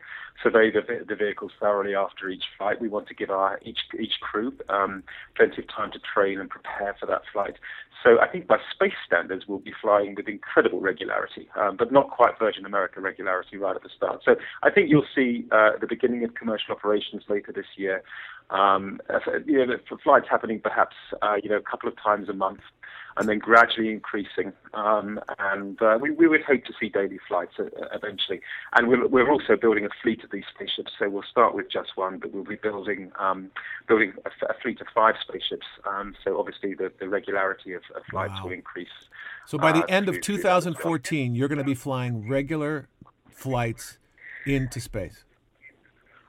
survey 0.43 0.71
the, 0.71 1.05
the 1.07 1.15
vehicles 1.15 1.51
thoroughly 1.59 1.95
after 1.95 2.27
each 2.29 2.43
flight. 2.57 2.81
We 2.81 2.89
want 2.89 3.07
to 3.09 3.13
give 3.13 3.29
our 3.29 3.59
each 3.63 3.79
each 3.97 4.19
crew 4.19 4.53
um, 4.67 5.03
plenty 5.35 5.61
of 5.61 5.67
time 5.69 5.91
to 5.91 5.99
train 5.99 6.39
and 6.39 6.49
prepare 6.49 6.95
for 6.99 7.05
that 7.05 7.21
flight. 7.31 7.55
So 8.03 8.17
I 8.21 8.27
think 8.29 8.47
by 8.47 8.57
space 8.73 8.93
standards, 9.05 9.43
we'll 9.45 9.59
be 9.59 9.73
flying 9.81 10.15
with 10.15 10.29
incredible 10.29 10.79
regularity, 10.79 11.49
um, 11.57 11.75
but 11.75 11.91
not 11.91 12.09
quite 12.09 12.39
Virgin 12.39 12.65
America 12.65 13.01
regularity 13.01 13.57
right 13.57 13.75
at 13.75 13.83
the 13.83 13.89
start. 13.95 14.21
So 14.23 14.35
I 14.63 14.69
think 14.69 14.89
you'll 14.89 15.05
see 15.15 15.45
uh, 15.51 15.71
the 15.79 15.87
beginning 15.87 16.23
of 16.23 16.33
commercial 16.33 16.73
operations 16.75 17.23
later 17.29 17.51
this 17.51 17.65
year. 17.75 18.03
Um, 18.49 18.99
uh, 19.09 19.19
you 19.45 19.63
know, 19.65 19.77
for 19.87 19.97
flights 19.99 20.25
happening 20.29 20.59
perhaps 20.59 20.95
uh, 21.21 21.35
you 21.41 21.49
know 21.49 21.57
a 21.57 21.61
couple 21.61 21.87
of 21.87 21.95
times 22.01 22.29
a 22.29 22.33
month, 22.33 22.61
and 23.17 23.29
then 23.29 23.37
gradually 23.37 23.91
increasing. 23.91 24.53
Um, 24.73 25.19
and 25.37 25.79
uh, 25.81 25.99
we, 26.01 26.11
we 26.11 26.27
would 26.27 26.41
hope 26.41 26.63
to 26.65 26.73
see 26.79 26.89
daily 26.89 27.19
flights 27.27 27.53
uh, 27.59 27.65
eventually. 27.93 28.41
And 28.73 28.87
we're, 28.87 29.07
we're 29.07 29.29
also 29.29 29.55
building 29.55 29.85
a 29.85 29.89
fleet 30.01 30.23
of 30.23 30.31
these 30.31 30.45
spaceships. 30.53 30.91
So 30.97 31.09
we'll 31.09 31.23
start 31.29 31.53
with 31.53 31.69
just 31.71 31.91
one, 31.95 32.17
but 32.19 32.31
we'll 32.33 32.43
be 32.43 32.55
building 32.55 33.11
um, 33.19 33.51
building 33.87 34.13
a, 34.25 34.45
a 34.45 34.53
fleet 34.61 34.81
of 34.81 34.87
five 34.95 35.15
spaceships. 35.21 35.67
Um, 35.87 36.15
so 36.23 36.39
obviously 36.39 36.73
the, 36.73 36.91
the 36.99 37.09
regularity 37.09 37.73
of, 37.73 37.83
of 37.95 38.03
flights 38.09 38.33
Wow. 38.37 38.45
will 38.45 38.53
increase. 38.53 38.87
So 39.45 39.57
by 39.57 39.71
the 39.73 39.83
uh, 39.83 39.87
end 39.89 40.07
of 40.09 40.15
through- 40.15 40.21
through 40.23 40.37
that 40.43 40.57
as 40.57 40.65
well. 40.65 40.73
2014, 40.73 41.35
you're 41.35 41.47
going 41.47 41.57
to 41.59 41.63
be 41.63 41.75
flying 41.75 42.27
regular 42.27 42.87
flights 43.29 43.97
into 44.45 44.79
space. 44.79 45.23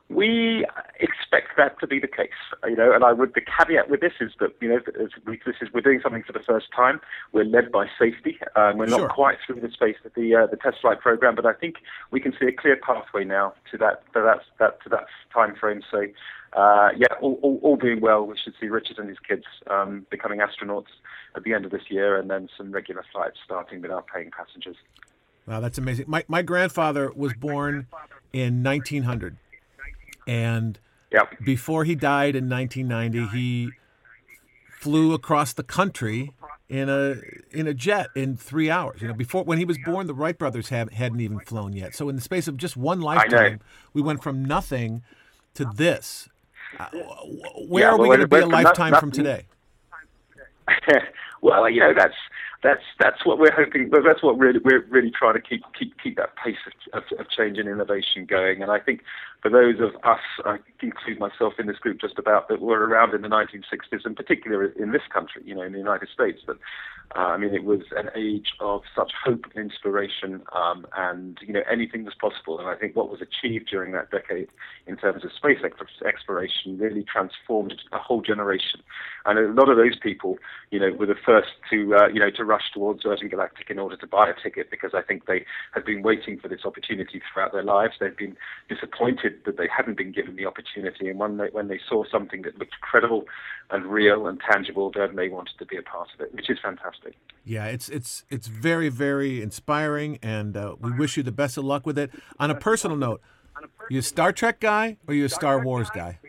We 0.09 0.67
expect 0.99 1.57
that 1.57 1.79
to 1.79 1.87
be 1.87 2.01
the 2.01 2.09
case, 2.09 2.31
you 2.65 2.75
know, 2.75 2.93
and 2.93 3.05
I 3.05 3.13
would. 3.13 3.33
The 3.35 3.43
caveat 3.43 3.89
with 3.89 4.01
this 4.01 4.15
is 4.21 4.33
that 4.41 4.51
you 4.61 4.69
know, 4.69 4.79
as 5.01 5.11
we, 5.25 5.39
this 5.47 5.55
is 5.63 5.69
we're 5.73 5.83
doing 5.83 6.01
something 6.03 6.25
for 6.25 6.33
the 6.33 6.41
first 6.45 6.67
time. 6.75 7.01
We're 7.33 7.45
led 7.45 7.71
by 7.71 7.87
safety. 7.97 8.37
Um, 8.57 8.79
we're 8.79 8.89
Sure. 8.89 9.03
not 9.03 9.15
quite 9.15 9.39
through 9.47 9.61
the 9.61 9.71
space 9.71 9.95
of 10.05 10.13
the 10.17 10.35
uh, 10.35 10.47
the 10.49 10.57
test 10.57 10.79
flight 10.81 11.01
program, 11.01 11.37
but 11.37 11.47
I 11.47 11.53
think 11.53 11.77
we 12.11 12.19
can 12.19 12.33
see 12.41 12.47
a 12.47 12.53
clear 12.53 12.77
pathway 12.77 13.23
now 13.23 13.55
to 13.71 13.79
that 13.79 14.03
to 14.15 14.21
that, 14.23 14.41
that 14.59 14.83
to 14.83 14.89
that 14.89 15.07
time 15.33 15.55
frame. 15.55 15.81
So, 15.89 16.03
uh, 16.55 16.89
yeah, 16.97 17.15
all, 17.21 17.39
all, 17.43 17.61
all 17.63 17.77
being 17.77 18.01
well, 18.01 18.27
we 18.27 18.37
should 18.37 18.55
see 18.61 18.67
Richard 18.67 18.99
and 18.99 19.09
his 19.09 19.21
kids 19.21 19.45
um, 19.71 20.07
becoming 20.11 20.41
astronauts 20.41 20.91
at 21.37 21.45
the 21.45 21.55
end 21.55 21.65
of 21.65 21.71
this 21.71 21.89
year, 21.89 22.19
and 22.19 22.29
then 22.29 22.49
some 22.59 22.73
regular 22.73 23.05
flights 23.13 23.39
starting 23.45 23.81
with 23.81 23.93
our 23.93 24.03
paying 24.03 24.33
passengers. 24.33 24.77
Wow, 25.47 25.61
that's 25.61 25.79
amazing. 25.79 26.05
My 26.09 26.25
my 26.29 26.43
grandfather 26.43 27.11
was 27.15 27.33
born 27.35 27.87
in 28.33 28.63
1900, 28.63 29.37
and 30.27 30.79
Yeah. 31.13 31.23
before 31.45 31.85
he 31.85 31.95
died 31.95 32.37
in 32.37 32.49
1990, 32.49 33.27
he 33.37 33.73
flew 34.79 35.13
across 35.13 35.53
the 35.53 35.63
country 35.65 36.33
in 36.69 36.89
a 36.89 37.17
in 37.51 37.67
a 37.67 37.75
jet 37.75 38.09
in 38.15 38.37
three 38.37 38.71
hours. 38.71 39.03
You 39.03 39.09
know, 39.09 39.15
before 39.15 39.43
when 39.45 39.59
he 39.59 39.65
was 39.65 39.77
born, 39.79 40.07
the 40.07 40.15
Wright 40.15 40.39
brothers 40.39 40.69
have, 40.69 40.93
hadn't 40.93 41.21
even 41.21 41.41
flown 41.41 41.73
yet. 41.73 41.95
So 41.95 42.09
in 42.09 42.15
the 42.17 42.23
space 42.23 42.47
of 42.47 42.57
just 42.57 42.77
one 42.77 43.01
lifetime, 43.01 43.61
we 43.93 44.01
went 44.03 44.23
from 44.23 44.45
nothing 44.45 45.03
to 45.55 45.65
this. 45.65 46.29
Uh, 46.79 46.87
where 47.67 47.83
Yeah, 47.83 47.91
are 47.91 47.99
we 47.99 48.09
well, 48.09 48.19
going 48.19 48.21
to 48.21 48.29
be 48.29 48.39
a 48.39 48.47
lifetime 48.47 48.93
not- 48.93 49.01
from 49.01 49.11
today? 49.11 49.47
well, 51.43 51.69
you 51.69 51.81
know 51.81 51.93
that's 51.93 52.15
that's 52.63 52.83
that's 52.99 53.25
what 53.25 53.39
we're 53.39 53.53
hoping. 53.53 53.91
That's 53.91 54.23
what 54.23 54.39
really 54.39 54.61
we're 54.63 54.85
really 54.91 55.11
trying 55.11 55.35
to 55.35 55.41
keep 55.41 55.63
keep 55.79 55.95
keep 56.03 56.17
that 56.17 56.37
pace 56.37 56.57
of, 56.67 57.03
of, 57.03 57.19
of 57.19 57.31
change 57.31 57.59
and 57.59 57.69
innovation 57.69 58.27
going. 58.27 58.63
And 58.63 58.71
I 58.71 58.79
think 58.79 59.01
for 59.43 59.51
those 59.51 59.81
of 59.81 59.95
us, 60.05 60.21
I 60.45 60.59
include 60.83 61.19
myself 61.19 61.55
in 61.59 61.67
this 61.67 61.79
group 61.79 62.01
just 62.01 62.19
about 62.19 62.49
that 62.49 62.61
were 62.61 62.87
around 62.87 63.15
in 63.15 63.23
the 63.23 63.29
1960s, 63.29 64.05
and 64.05 64.15
particularly 64.15 64.73
in 64.79 64.93
this 64.93 65.03
country, 65.13 65.43
you 65.45 65.55
know, 65.55 65.63
in 65.63 65.73
the 65.73 65.79
United 65.79 66.09
States, 66.13 66.41
that 66.47 66.57
uh, 67.17 67.19
I 67.35 67.39
mean, 67.39 67.53
it 67.55 67.65
was 67.65 67.81
an 67.97 68.09
age 68.15 68.53
of 68.61 68.83
such 68.95 69.13
hope 69.25 69.45
and 69.55 69.65
inspiration, 69.65 70.43
um, 70.55 70.87
and 70.97 71.39
you 71.41 71.53
know, 71.53 71.63
anything 71.71 72.05
was 72.05 72.15
possible. 72.15 72.61
And 72.61 72.69
I 72.69 72.77
think 72.77 72.95
what 72.95 73.11
was 73.11 73.21
achieved 73.21 73.69
during 73.69 73.93
that 73.93 74.11
decade 74.13 74.49
in 74.87 74.97
terms 74.97 75.25
of 75.25 75.33
space 75.33 75.59
ex- 75.65 76.03
exploration 76.07 76.79
really 76.79 77.03
transformed 77.03 77.75
a 77.91 77.99
whole 77.99 78.23
generation. 78.23 78.81
And 79.27 79.39
a 79.39 79.61
lot 79.61 79.69
of 79.69 79.77
those 79.77 79.99
people, 79.99 80.39
you 80.71 80.79
know, 80.79 80.93
were 80.93 81.07
the 81.07 81.17
first 81.27 81.49
to, 81.71 81.97
uh, 81.97 82.09
you 82.09 82.21
know, 82.21 82.31
to 82.31 82.45
rush 82.45 82.71
towards 82.73 83.03
Virgin 83.03 83.29
Galactic 83.29 83.71
in 83.71 83.81
order 83.81 83.97
to 83.97 84.07
buy 84.07 84.31
a 84.31 84.35
ticket 84.41 84.71
because 84.71 84.93
I 84.95 85.03
think 85.03 85.27
they 85.27 85.45
had 85.75 85.85
been 85.85 86.03
waiting 86.03 86.39
for 86.39 86.47
this 86.47 86.61
opportunity 86.65 87.21
throughout 87.33 87.53
their 87.53 87.65
lives. 87.65 87.95
They'd 87.99 88.17
been 88.17 88.37
disappointed 88.69 89.41
that 89.47 89.57
they 89.57 89.69
hadn't 89.75 89.97
been 89.97 90.13
given 90.13 90.37
the 90.37 90.47
opportunity, 90.47 91.09
and 91.09 91.19
when 91.19 91.39
they 91.39 91.49
when 91.51 91.67
they 91.67 91.81
saw 91.89 92.05
something 92.05 92.43
that 92.43 92.57
looked 92.59 92.81
credible 92.81 93.25
and 93.71 93.87
real 93.87 94.29
and 94.29 94.41
tangible, 94.41 94.93
then 94.95 95.17
they 95.17 95.29
wanted 95.29 95.59
to 95.59 95.67
be 95.67 95.77
a 95.77 95.83
part 95.83 96.09
of 96.15 96.21
it, 96.21 96.33
which 96.35 96.49
is 96.49 96.59
fantastic. 96.63 97.00
Yeah, 97.45 97.67
it's 97.67 97.89
it's 97.89 98.25
it's 98.31 98.47
very 98.47 98.89
very 98.91 99.43
inspiring, 99.43 100.19
and 100.23 100.57
uh, 100.57 100.77
we 100.79 100.93
wish 100.93 101.17
you 101.17 101.23
the 101.23 101.33
best 101.33 101.57
of 101.57 101.65
luck 101.65 101.87
with 101.87 101.99
it. 101.99 102.11
On 102.39 102.51
a 102.51 102.55
personal 102.55 102.97
note, 102.97 103.21
you 103.89 103.99
a 103.99 104.03
Star 104.03 104.31
Trek 104.33 104.61
guy 104.61 104.99
or 105.09 105.15
you 105.15 105.25
a 105.25 105.29
Star 105.29 105.59
Wars 105.65 105.89
guy? 105.91 106.19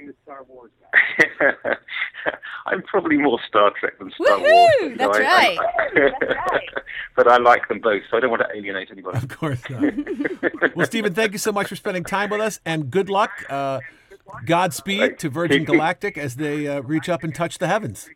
I'm 2.66 2.82
probably 2.84 3.18
more 3.18 3.40
Star 3.48 3.72
Trek 3.80 3.98
than 4.00 4.12
Star 4.12 4.38
Woohoo! 4.38 4.42
Wars. 4.42 4.72
but, 4.80 4.82
you 4.90 4.96
know, 4.96 5.12
That's 5.12 5.20
I- 5.20 5.58
I- 5.60 6.60
but 7.16 7.28
I 7.28 7.38
like 7.38 7.68
them 7.68 7.80
both, 7.80 8.04
so 8.10 8.18
I 8.18 8.20
don't 8.20 8.30
want 8.30 8.44
to 8.44 8.56
alienate 8.58 8.90
anybody. 8.92 9.18
Of 9.18 9.28
course 9.28 9.60
not. 9.70 10.76
well, 10.76 10.86
Stephen, 10.86 11.14
thank 11.14 11.34
you 11.34 11.38
so 11.40 11.52
much 11.52 11.68
for 11.68 11.76
spending 11.76 12.04
time 12.04 12.30
with 12.30 12.40
us, 12.42 12.60
and 12.66 12.90
good 12.90 13.10
luck. 13.10 13.32
Uh, 13.50 13.80
Godspeed 14.46 15.20
to 15.20 15.30
Virgin 15.30 15.66
Galactic 15.66 16.18
as 16.18 16.36
they 16.38 16.66
uh, 16.68 16.82
reach 16.82 17.10
up 17.10 17.22
and 17.24 17.36
touch 17.36 17.58
the 17.58 17.68
heavens. 17.68 18.10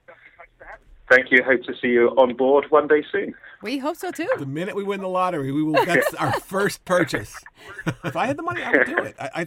Thank 1.09 1.31
you. 1.31 1.43
Hope 1.43 1.63
to 1.63 1.73
see 1.79 1.89
you 1.89 2.09
on 2.17 2.35
board 2.35 2.65
one 2.69 2.87
day 2.87 3.03
soon. 3.11 3.35
We 3.61 3.77
hope 3.77 3.95
so 3.95 4.11
too. 4.11 4.27
The 4.37 4.45
minute 4.45 4.75
we 4.75 4.83
win 4.83 5.01
the 5.01 5.07
lottery, 5.07 5.51
we 5.51 5.61
will. 5.61 5.85
That's 5.85 6.13
our 6.15 6.31
first 6.39 6.83
purchase. 6.83 7.35
if 8.03 8.15
I 8.15 8.25
had 8.25 8.37
the 8.37 8.43
money, 8.43 8.63
I 8.63 8.71
would 8.71 8.87
do 8.87 8.97
it. 8.99 9.15
I, 9.19 9.23
I, 9.23 9.29
I, 9.41 9.45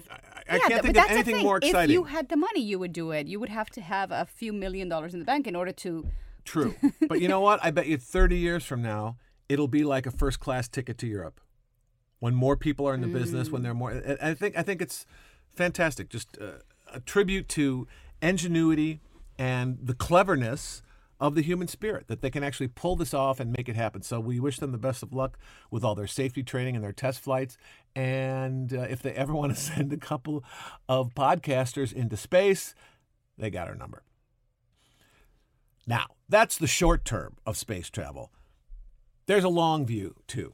I 0.51 0.57
yeah, 0.57 0.59
can't 0.69 0.83
think 0.83 0.85
of 0.87 0.95
that's 0.95 1.11
anything 1.11 1.43
more 1.43 1.59
exciting. 1.59 1.91
If 1.91 1.91
you 1.91 2.05
had 2.05 2.29
the 2.29 2.37
money, 2.37 2.61
you 2.61 2.79
would 2.79 2.93
do 2.93 3.11
it. 3.11 3.27
You 3.27 3.41
would 3.41 3.49
have 3.49 3.71
to 3.71 3.81
have 3.81 4.13
a 4.13 4.25
few 4.25 4.53
million 4.53 4.89
dollars 4.89 5.15
in 5.15 5.21
the 5.21 5.27
bank 5.27 5.47
in 5.47 5.57
order 5.57 5.73
to. 5.73 6.07
True. 6.45 6.77
but 7.09 7.21
you 7.21 7.29
know 7.29 7.41
what? 7.41 7.59
I 7.63 7.73
bet 7.73 7.87
you 7.87 7.99
30 7.99 8.37
years 8.37 8.65
from 8.65 8.81
now, 8.81 9.17
it'll 9.49 9.69
be 9.69 9.85
like 9.85 10.07
a 10.07 10.11
first 10.13 10.39
class 10.39 10.69
ticket 10.69 10.97
to 10.99 11.07
Europe. 11.07 11.41
When 12.21 12.35
more 12.35 12.57
people 12.57 12.87
are 12.89 12.95
in 12.95 13.01
the 13.01 13.07
business, 13.09 13.51
when 13.51 13.63
they're 13.63 13.75
more 13.75 13.93
I 13.93 14.31
I 14.31 14.35
think 14.35 14.57
I 14.57 14.63
think 14.63 14.81
it's 14.81 15.07
fantastic. 15.55 16.09
Just 16.09 16.39
uh, 16.41 16.59
a 16.93 17.01
tribute 17.01 17.49
to 17.51 17.87
ingenuity 18.21 19.01
and 19.39 19.79
the 19.81 19.95
cleverness 19.95 20.83
of 21.21 21.35
the 21.35 21.43
human 21.43 21.69
spirit 21.69 22.07
that 22.09 22.21
they 22.23 22.31
can 22.31 22.45
actually 22.45 22.69
pull 22.69 22.97
this 22.97 23.13
off 23.13 23.41
and 23.41 23.53
make 23.53 23.69
it 23.69 23.77
happen. 23.77 24.03
So 24.03 24.21
we 24.21 24.39
wish 24.39 24.59
them 24.59 24.73
the 24.73 24.79
best 24.79 25.03
of 25.03 25.13
luck 25.13 25.39
with 25.71 25.85
all 25.85 25.95
their 25.95 26.07
safety 26.07 26.43
training 26.43 26.77
and 26.77 26.85
their 26.85 26.93
test 26.93 27.21
flights. 27.21 27.57
And 27.95 28.73
uh, 28.73 28.83
if 28.83 29.03
they 29.03 29.13
ever 29.13 29.33
want 29.35 29.55
to 29.55 29.61
send 29.61 29.93
a 29.93 29.97
couple 29.97 30.45
of 30.89 31.15
podcasters 31.15 31.93
into 31.93 32.17
space, 32.17 32.75
they 33.37 33.51
got 33.51 33.69
our 33.69 33.75
number. 33.75 34.03
Now, 35.87 36.07
that's 36.29 36.59
the 36.59 36.67
short 36.67 37.05
term 37.05 37.37
of 37.47 37.57
space 37.57 37.89
travel. 37.89 38.31
There's 39.27 39.45
a 39.45 39.49
long 39.49 39.87
view, 39.87 40.17
too. 40.27 40.53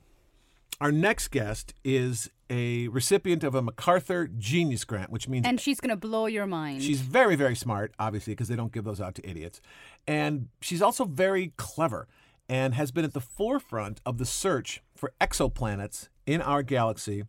Our 0.80 0.92
next 0.92 1.28
guest 1.28 1.72
is 1.84 2.30
a 2.50 2.88
recipient 2.88 3.42
of 3.44 3.54
a 3.54 3.62
MacArthur 3.62 4.26
Genius 4.26 4.84
Grant, 4.84 5.10
which 5.10 5.28
means 5.28 5.46
And 5.46 5.60
she's 5.60 5.80
gonna 5.80 5.96
blow 5.96 6.26
your 6.26 6.46
mind. 6.46 6.82
she's 6.82 7.00
very, 7.00 7.36
very 7.36 7.56
smart, 7.56 7.94
obviously, 7.98 8.32
because 8.34 8.48
they 8.48 8.56
don't 8.56 8.72
give 8.72 8.84
those 8.84 9.00
out 9.00 9.14
to 9.16 9.28
idiots. 9.28 9.60
And 10.06 10.48
she's 10.60 10.82
also 10.82 11.04
very 11.04 11.52
clever 11.56 12.06
and 12.48 12.74
has 12.74 12.90
been 12.90 13.04
at 13.04 13.14
the 13.14 13.20
forefront 13.20 14.00
of 14.04 14.18
the 14.18 14.26
search 14.26 14.82
for 14.94 15.12
exoplanets 15.20 16.08
in 16.26 16.42
our 16.42 16.62
galaxy 16.62 17.24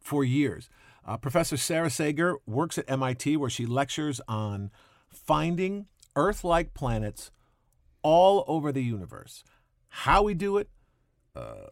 for 0.00 0.22
years. 0.24 0.68
Uh, 1.04 1.16
Professor 1.16 1.56
Sara 1.56 1.90
Seager 1.90 2.36
works 2.46 2.78
at 2.78 2.84
MIT, 2.88 3.36
where 3.38 3.50
she 3.50 3.66
lectures 3.66 4.20
on 4.28 4.70
finding 5.08 5.86
Earth 6.14 6.44
like 6.44 6.74
planets 6.74 7.30
all 8.02 8.44
over 8.46 8.70
the 8.72 8.82
universe. 8.82 9.42
How 9.88 10.22
we 10.22 10.34
do 10.34 10.58
it, 10.58 10.68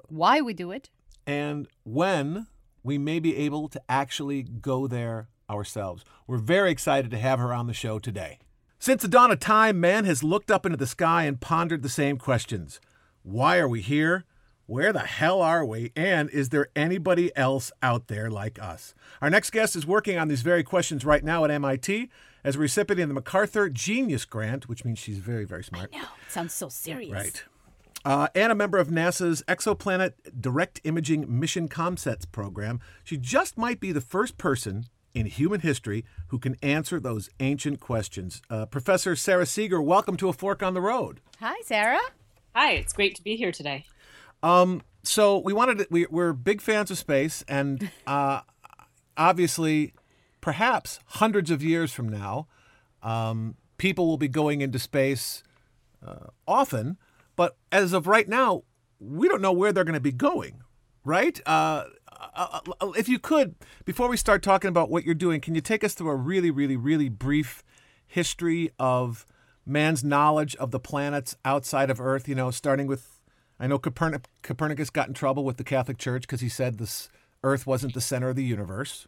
Why 0.09 0.40
we 0.40 0.55
do 0.55 0.71
it? 0.71 0.90
and 1.27 1.66
when 1.83 2.47
we 2.83 2.99
may 2.99 3.19
be 3.19 3.37
able 3.37 3.69
to 3.69 3.83
actually 3.88 4.45
go 4.45 4.87
there 4.87 5.29
ourselves. 5.51 6.05
We're 6.27 6.38
very 6.38 6.71
excited 6.71 7.11
to 7.11 7.19
have 7.19 7.38
her 7.38 7.53
on 7.53 7.66
the 7.66 7.75
show 7.75 7.99
today. 7.99 8.38
Since 8.79 9.03
the 9.03 9.09
dawn 9.09 9.33
of 9.33 9.40
time, 9.40 9.81
man 9.81 10.05
has 10.05 10.23
looked 10.23 10.51
up 10.51 10.64
into 10.64 10.79
the 10.79 10.87
sky 10.87 11.25
and 11.25 11.40
pondered 11.40 11.83
the 11.83 11.88
same 11.88 12.19
questions 12.19 12.81
Why 13.23 13.59
are 13.59 13.69
we 13.69 13.81
here? 13.81 14.25
Where 14.66 14.92
the 14.92 15.01
hell 15.01 15.42
are 15.42 15.64
we? 15.64 15.92
And 15.95 16.29
is 16.31 16.49
there 16.49 16.69
anybody 16.75 17.35
else 17.37 17.71
out 17.83 18.09
there 18.09 18.29
like 18.31 18.61
us? 18.61 18.95
Our 19.23 19.31
next 19.31 19.51
guest 19.51 19.77
is 19.77 19.87
working 19.87 20.19
on 20.19 20.27
these 20.27 20.42
very 20.42 20.64
questions 20.64 21.05
right 21.05 21.23
now 21.23 21.45
at 21.45 21.53
MIT 21.53 22.11
as 22.42 22.57
a 22.57 22.59
recipient 22.59 23.03
of 23.03 23.09
the 23.09 23.14
MacArthur 23.14 23.69
Genius 23.69 24.25
Grant, 24.25 24.69
which 24.69 24.85
means 24.85 24.99
she's 24.99 25.19
very, 25.19 25.45
very 25.45 25.62
smart. 25.62 25.92
No, 25.92 26.03
sounds 26.29 26.53
so 26.53 26.69
serious. 26.69 27.12
Right. 27.12 27.45
Uh, 28.07 28.29
and 28.37 28.53
a 28.53 28.55
member 28.55 28.79
of 28.79 28.87
NASA's 28.87 29.42
Exoplanet 29.49 30.12
Direct 30.40 30.81
Imaging 30.85 31.25
Mission 31.29 31.69
Comsets 31.69 32.25
program. 32.31 32.79
She 33.03 33.16
just 33.16 33.59
might 33.59 33.81
be 33.81 33.90
the 33.90 34.01
first 34.01 34.38
person 34.38 34.85
in 35.12 35.27
human 35.27 35.59
history 35.59 36.05
who 36.29 36.38
can 36.38 36.55
answer 36.62 37.01
those 37.01 37.29
ancient 37.40 37.81
questions. 37.81 38.42
Uh, 38.49 38.64
Professor 38.64 39.16
Sara 39.16 39.45
Seager, 39.45 39.83
welcome 39.83 40.16
to 40.19 40.29
A 40.29 40.33
Fork 40.33 40.62
on 40.62 40.73
the 40.73 40.81
Road. 40.81 41.21
Hi, 41.40 41.57
Sarah. 41.64 41.99
Hi, 42.55 42.75
it's 42.75 42.92
great 42.92 43.16
to 43.16 43.25
be 43.25 43.35
here 43.35 43.51
today. 43.51 43.85
So 45.03 45.38
we 45.38 45.53
wanted 45.53 45.79
to, 45.79 45.87
we, 45.90 46.07
we're 46.09 46.33
big 46.33 46.61
fans 46.61 46.92
of 46.92 46.99
space, 46.99 47.45
and 47.49 47.90
uh, 48.07 48.42
obviously, 49.16 49.95
perhaps 50.40 51.01
hundreds 51.07 51.51
of 51.51 51.61
years 51.61 51.92
from 51.92 52.09
now, 52.09 52.47
um, 53.03 53.57
people 53.79 54.07
will 54.07 54.16
be 54.16 54.29
going 54.29 54.61
into 54.61 54.79
space 54.79 55.42
uh, 56.07 56.29
often. 56.47 56.99
But 57.37 57.57
as 57.70 57.92
of 57.92 58.07
right 58.07 58.29
now, 58.29 58.62
we 58.99 59.29
don't 59.29 59.42
know 59.42 59.53
where 59.53 59.72
they're 59.72 59.85
going 59.85 59.94
to 59.94 60.01
be 60.01 60.12
going, 60.12 60.62
right? 61.05 61.38
Uh, 61.46 61.85
uh, 62.35 62.61
uh, 62.81 62.90
if 62.92 63.09
you 63.09 63.18
could, 63.18 63.55
before 63.85 64.09
we 64.09 64.16
start 64.16 64.42
talking 64.42 64.68
about 64.68 64.90
what 64.90 65.05
you're 65.05 65.14
doing, 65.14 65.40
can 65.40 65.55
you 65.55 65.61
take 65.61 65.85
us 65.85 65.94
through 65.94 66.09
a 66.09 66.16
really, 66.16 66.51
really, 66.51 66.77
really 66.77 67.11
brief 67.11 67.62
history 68.07 68.70
of 68.79 69.27
man's 69.66 70.03
knowledge 70.03 70.57
of 70.57 70.70
the 70.70 70.81
planets 70.81 71.37
outside 71.44 71.90
of 71.90 72.01
Earth? 72.01 72.27
You 72.27 72.35
know, 72.35 72.51
starting 72.51 72.87
with, 72.87 73.20
I 73.61 73.66
know 73.66 73.79
Copernic- 73.79 74.25
Copernicus 74.42 74.88
got 74.88 75.09
in 75.09 75.14
trouble 75.14 75.44
with 75.44 75.59
the 75.59 75.64
Catholic 75.64 75.99
Church 75.99 76.22
because 76.22 76.40
he 76.40 76.49
said 76.49 76.79
this 76.79 77.11
Earth 77.44 77.66
wasn't 77.66 77.92
the 77.92 78.01
center 78.01 78.31
of 78.31 78.37
the 78.37 78.44
universe. 78.44 79.07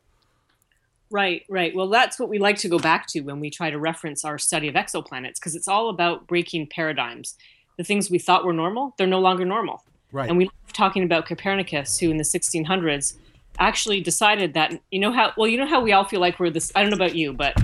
Right, 1.10 1.44
right. 1.48 1.74
Well, 1.74 1.88
that's 1.88 2.20
what 2.20 2.28
we 2.28 2.38
like 2.38 2.58
to 2.58 2.68
go 2.68 2.78
back 2.78 3.06
to 3.08 3.22
when 3.22 3.40
we 3.40 3.48
try 3.48 3.70
to 3.70 3.78
reference 3.78 4.26
our 4.26 4.36
study 4.36 4.68
of 4.68 4.74
exoplanets, 4.74 5.36
because 5.36 5.54
it's 5.54 5.66
all 5.66 5.88
about 5.88 6.26
breaking 6.26 6.66
paradigms. 6.70 7.34
The 7.78 7.84
things 7.84 8.10
we 8.10 8.18
thought 8.18 8.44
were 8.44 8.52
normal, 8.52 8.94
they're 8.98 9.06
no 9.06 9.20
longer 9.20 9.46
normal. 9.46 9.82
Right. 10.12 10.28
And 10.28 10.36
we 10.36 10.44
love 10.44 10.72
talking 10.72 11.02
about 11.02 11.26
Copernicus, 11.26 11.98
who 11.98 12.10
in 12.10 12.18
the 12.18 12.24
1600s 12.24 13.16
actually 13.58 14.00
decided 14.00 14.54
that, 14.54 14.78
you 14.90 14.98
know 15.00 15.12
how, 15.12 15.32
well, 15.36 15.48
you 15.48 15.56
know 15.56 15.66
how 15.66 15.80
we 15.80 15.92
all 15.92 16.04
feel 16.04 16.20
like 16.20 16.38
we're 16.38 16.50
this, 16.50 16.70
I 16.74 16.82
don't 16.82 16.90
know 16.90 16.96
about 16.96 17.14
you, 17.14 17.32
but 17.32 17.56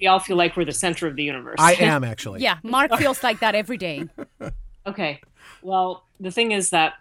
we 0.00 0.08
all 0.08 0.18
feel 0.18 0.36
like 0.36 0.56
we're 0.56 0.64
the 0.64 0.72
center 0.72 1.06
of 1.06 1.14
the 1.14 1.22
universe. 1.22 1.56
I 1.58 1.74
am 1.80 2.02
actually. 2.02 2.40
Yeah, 2.40 2.58
Mark 2.64 2.96
feels 2.96 3.22
like 3.22 3.40
that 3.40 3.54
every 3.54 3.76
day. 3.76 4.08
Okay. 4.86 5.20
Well, 5.62 6.04
the 6.18 6.30
thing 6.30 6.52
is 6.52 6.70
that 6.70 6.94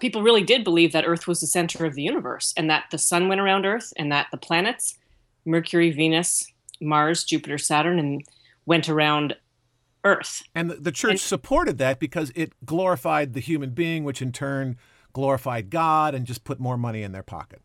people 0.00 0.22
really 0.22 0.42
did 0.42 0.64
believe 0.64 0.92
that 0.92 1.04
Earth 1.06 1.26
was 1.26 1.40
the 1.40 1.46
center 1.46 1.84
of 1.84 1.94
the 1.94 2.02
universe 2.02 2.52
and 2.56 2.68
that 2.70 2.86
the 2.90 2.98
sun 2.98 3.28
went 3.28 3.40
around 3.40 3.64
Earth 3.66 3.92
and 3.96 4.10
that 4.10 4.26
the 4.30 4.36
planets, 4.36 4.98
Mercury, 5.44 5.90
Venus, 5.90 6.46
Mars, 6.80 7.24
Jupiter, 7.24 7.58
Saturn, 7.58 7.98
and 7.98 8.24
went 8.66 8.88
around 8.88 9.36
Earth. 10.04 10.42
And 10.54 10.70
the, 10.70 10.74
the 10.76 10.92
church 10.92 11.12
And- 11.12 11.20
supported 11.20 11.78
that 11.78 11.98
because 11.98 12.32
it 12.34 12.52
glorified 12.64 13.34
the 13.34 13.40
human 13.40 13.70
being, 13.70 14.04
which 14.04 14.22
in 14.22 14.32
turn 14.32 14.76
glorified 15.12 15.70
God 15.70 16.14
and 16.14 16.26
just 16.26 16.44
put 16.44 16.60
more 16.60 16.76
money 16.76 17.02
in 17.02 17.12
their 17.12 17.22
pocket. 17.22 17.60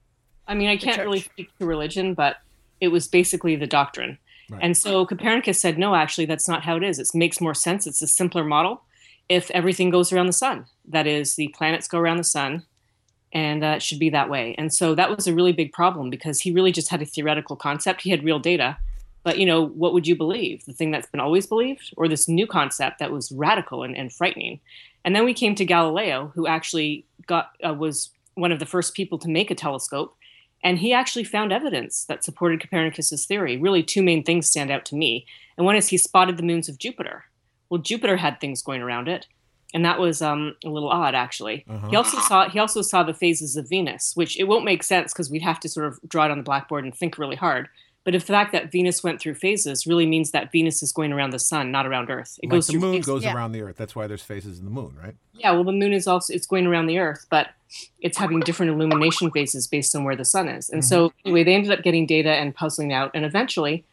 I 0.48 0.54
mean, 0.56 0.68
I 0.68 0.78
can't 0.78 1.00
really 1.02 1.22
speak 1.22 1.50
to 1.60 1.66
religion, 1.66 2.14
but 2.14 2.38
it 2.82 2.90
was 2.90 3.08
basically 3.08 3.56
the 3.56 3.68
doctrine. 3.68 4.18
And 4.62 4.78
so 4.78 5.08
Copernicus 5.08 5.60
said, 5.60 5.80
no, 5.80 5.96
actually, 5.96 6.26
that's 6.26 6.48
not 6.48 6.64
how 6.64 6.76
it 6.78 6.84
is. 6.84 7.00
It 7.00 7.10
makes 7.16 7.42
more 7.42 7.56
sense. 7.56 7.88
It's 7.88 8.04
a 8.04 8.08
simpler 8.08 8.44
model 8.44 8.84
if 9.28 9.50
everything 9.52 9.90
goes 9.90 10.14
around 10.14 10.28
the 10.28 10.34
sun. 10.34 10.68
That 10.88 11.08
is, 11.08 11.36
the 11.36 11.48
planets 11.48 11.88
go 11.88 11.98
around 11.98 12.18
the 12.18 12.24
sun, 12.24 12.64
and 13.34 13.64
uh, 13.64 13.78
it 13.78 13.82
should 13.82 13.98
be 13.98 14.12
that 14.12 14.30
way. 14.30 14.54
And 14.60 14.72
so 14.72 14.94
that 14.94 15.10
was 15.10 15.26
a 15.26 15.34
really 15.34 15.52
big 15.52 15.74
problem 15.74 16.12
because 16.12 16.42
he 16.42 16.52
really 16.52 16.72
just 16.72 16.90
had 16.90 17.02
a 17.02 17.08
theoretical 17.08 17.56
concept. 17.56 18.02
He 18.02 18.12
had 18.12 18.24
real 18.24 18.38
data. 18.38 18.78
But, 19.26 19.38
you 19.38 19.46
know, 19.46 19.66
what 19.66 19.92
would 19.92 20.08
you 20.08 20.16
believe? 20.16 20.64
The 20.64 20.72
thing 20.72 20.92
that's 20.92 21.08
been 21.08 21.20
always 21.20 21.46
believed 21.46 21.94
or 21.98 22.08
this 22.08 22.30
new 22.30 22.48
concept 22.48 23.00
that 23.00 23.12
was 23.12 23.32
radical 23.34 23.84
and, 23.84 23.98
and 23.98 24.14
frightening? 24.14 24.62
And 25.04 25.14
then 25.14 25.26
we 25.26 25.34
came 25.34 25.56
to 25.56 25.66
Galileo, 25.66 26.32
who 26.34 26.48
actually 26.48 27.06
got 27.28 27.52
uh, 27.68 27.74
was 27.74 28.12
one 28.36 28.54
of 28.54 28.60
the 28.60 28.66
first 28.66 28.94
people 28.94 29.18
to 29.20 29.28
make 29.28 29.52
a 29.52 29.56
telescope 29.56 30.16
and 30.66 30.80
he 30.80 30.94
actually 30.94 31.24
found 31.24 31.54
evidence 31.54 32.06
that 32.06 32.24
supported 32.24 32.60
Copernicus's 32.60 33.28
theory. 33.28 33.56
Really, 33.56 33.84
two 33.84 34.02
main 34.02 34.24
things 34.24 34.48
stand 34.48 34.72
out 34.72 34.84
to 34.86 34.96
me. 34.96 35.28
And 35.58 35.66
one 35.66 35.76
is 35.76 35.90
he 35.90 35.98
spotted 35.98 36.38
the 36.38 36.44
moons 36.44 36.68
of 36.68 36.80
Jupiter. 36.80 37.26
Well, 37.70 37.82
Jupiter 37.82 38.18
had 38.18 38.42
things 38.42 38.64
going 38.64 38.82
around 38.82 39.08
it, 39.08 39.28
and 39.76 39.86
that 39.86 40.00
was 40.00 40.24
um, 40.24 40.56
a 40.66 40.70
little 40.70 40.90
odd, 40.90 41.14
actually. 41.14 41.66
He 41.90 41.96
also 41.96 42.18
saw 42.20 42.50
he 42.50 42.58
also 42.58 42.82
saw 42.82 43.04
the 43.04 43.14
phases 43.14 43.56
of 43.56 43.70
Venus, 43.70 44.14
which 44.16 44.40
it 44.40 44.46
won't 44.46 44.66
make 44.66 44.82
sense 44.82 45.14
because 45.14 45.30
we'd 45.30 45.44
have 45.44 45.60
to 45.60 45.70
sort 45.70 45.86
of 45.86 46.00
draw 46.08 46.26
it 46.26 46.32
on 46.32 46.38
the 46.38 46.44
blackboard 46.44 46.84
and 46.84 46.96
think 46.96 47.20
really 47.20 47.36
hard. 47.36 47.70
But 48.06 48.16
if 48.16 48.28
the 48.28 48.34
fact 48.34 48.52
that 48.54 48.72
Venus 48.72 49.04
went 49.04 49.20
through 49.20 49.34
phases 49.34 49.86
really 49.86 50.06
means 50.06 50.32
that 50.32 50.52
Venus 50.52 50.82
is 50.84 50.94
going 50.94 51.12
around 51.12 51.32
the 51.32 51.40
sun, 51.40 51.72
not 51.72 51.86
around 51.88 52.10
Earth. 52.10 52.40
It 52.42 52.48
Like 52.50 52.58
goes 52.58 52.68
the 52.68 52.78
moon 52.78 52.94
phases. 52.94 53.06
goes 53.08 53.24
Yeah. 53.24 53.34
around 53.34 53.52
the 53.52 53.62
earth. 53.64 53.76
That's 53.78 53.96
why 53.96 54.06
there's 54.08 54.22
phases 54.22 54.60
in 54.60 54.66
the 54.66 54.72
moon, 54.72 54.96
right? 55.04 55.16
Yeah, 55.34 55.52
well, 55.52 55.64
the 55.64 55.72
moon 55.74 55.92
is 55.92 56.06
also 56.08 56.32
it's 56.34 56.46
going 56.48 56.66
around 56.68 56.86
the 56.86 57.00
Earth, 57.00 57.26
but 57.30 57.50
it's 58.00 58.18
having 58.18 58.40
different 58.42 58.72
illumination 58.72 59.32
phases 59.32 59.66
based 59.68 59.96
on 59.96 60.04
where 60.06 60.16
the 60.16 60.24
sun 60.24 60.48
is. 60.48 60.70
And 60.70 60.86
so, 60.86 61.12
anyway, 61.26 61.44
they 61.44 61.56
ended 61.56 61.72
up 61.72 61.82
getting 61.84 62.06
data 62.06 62.30
and 62.30 62.56
puzzling 62.56 62.94
out. 62.94 63.12
And 63.16 63.26
eventually, 63.26 63.84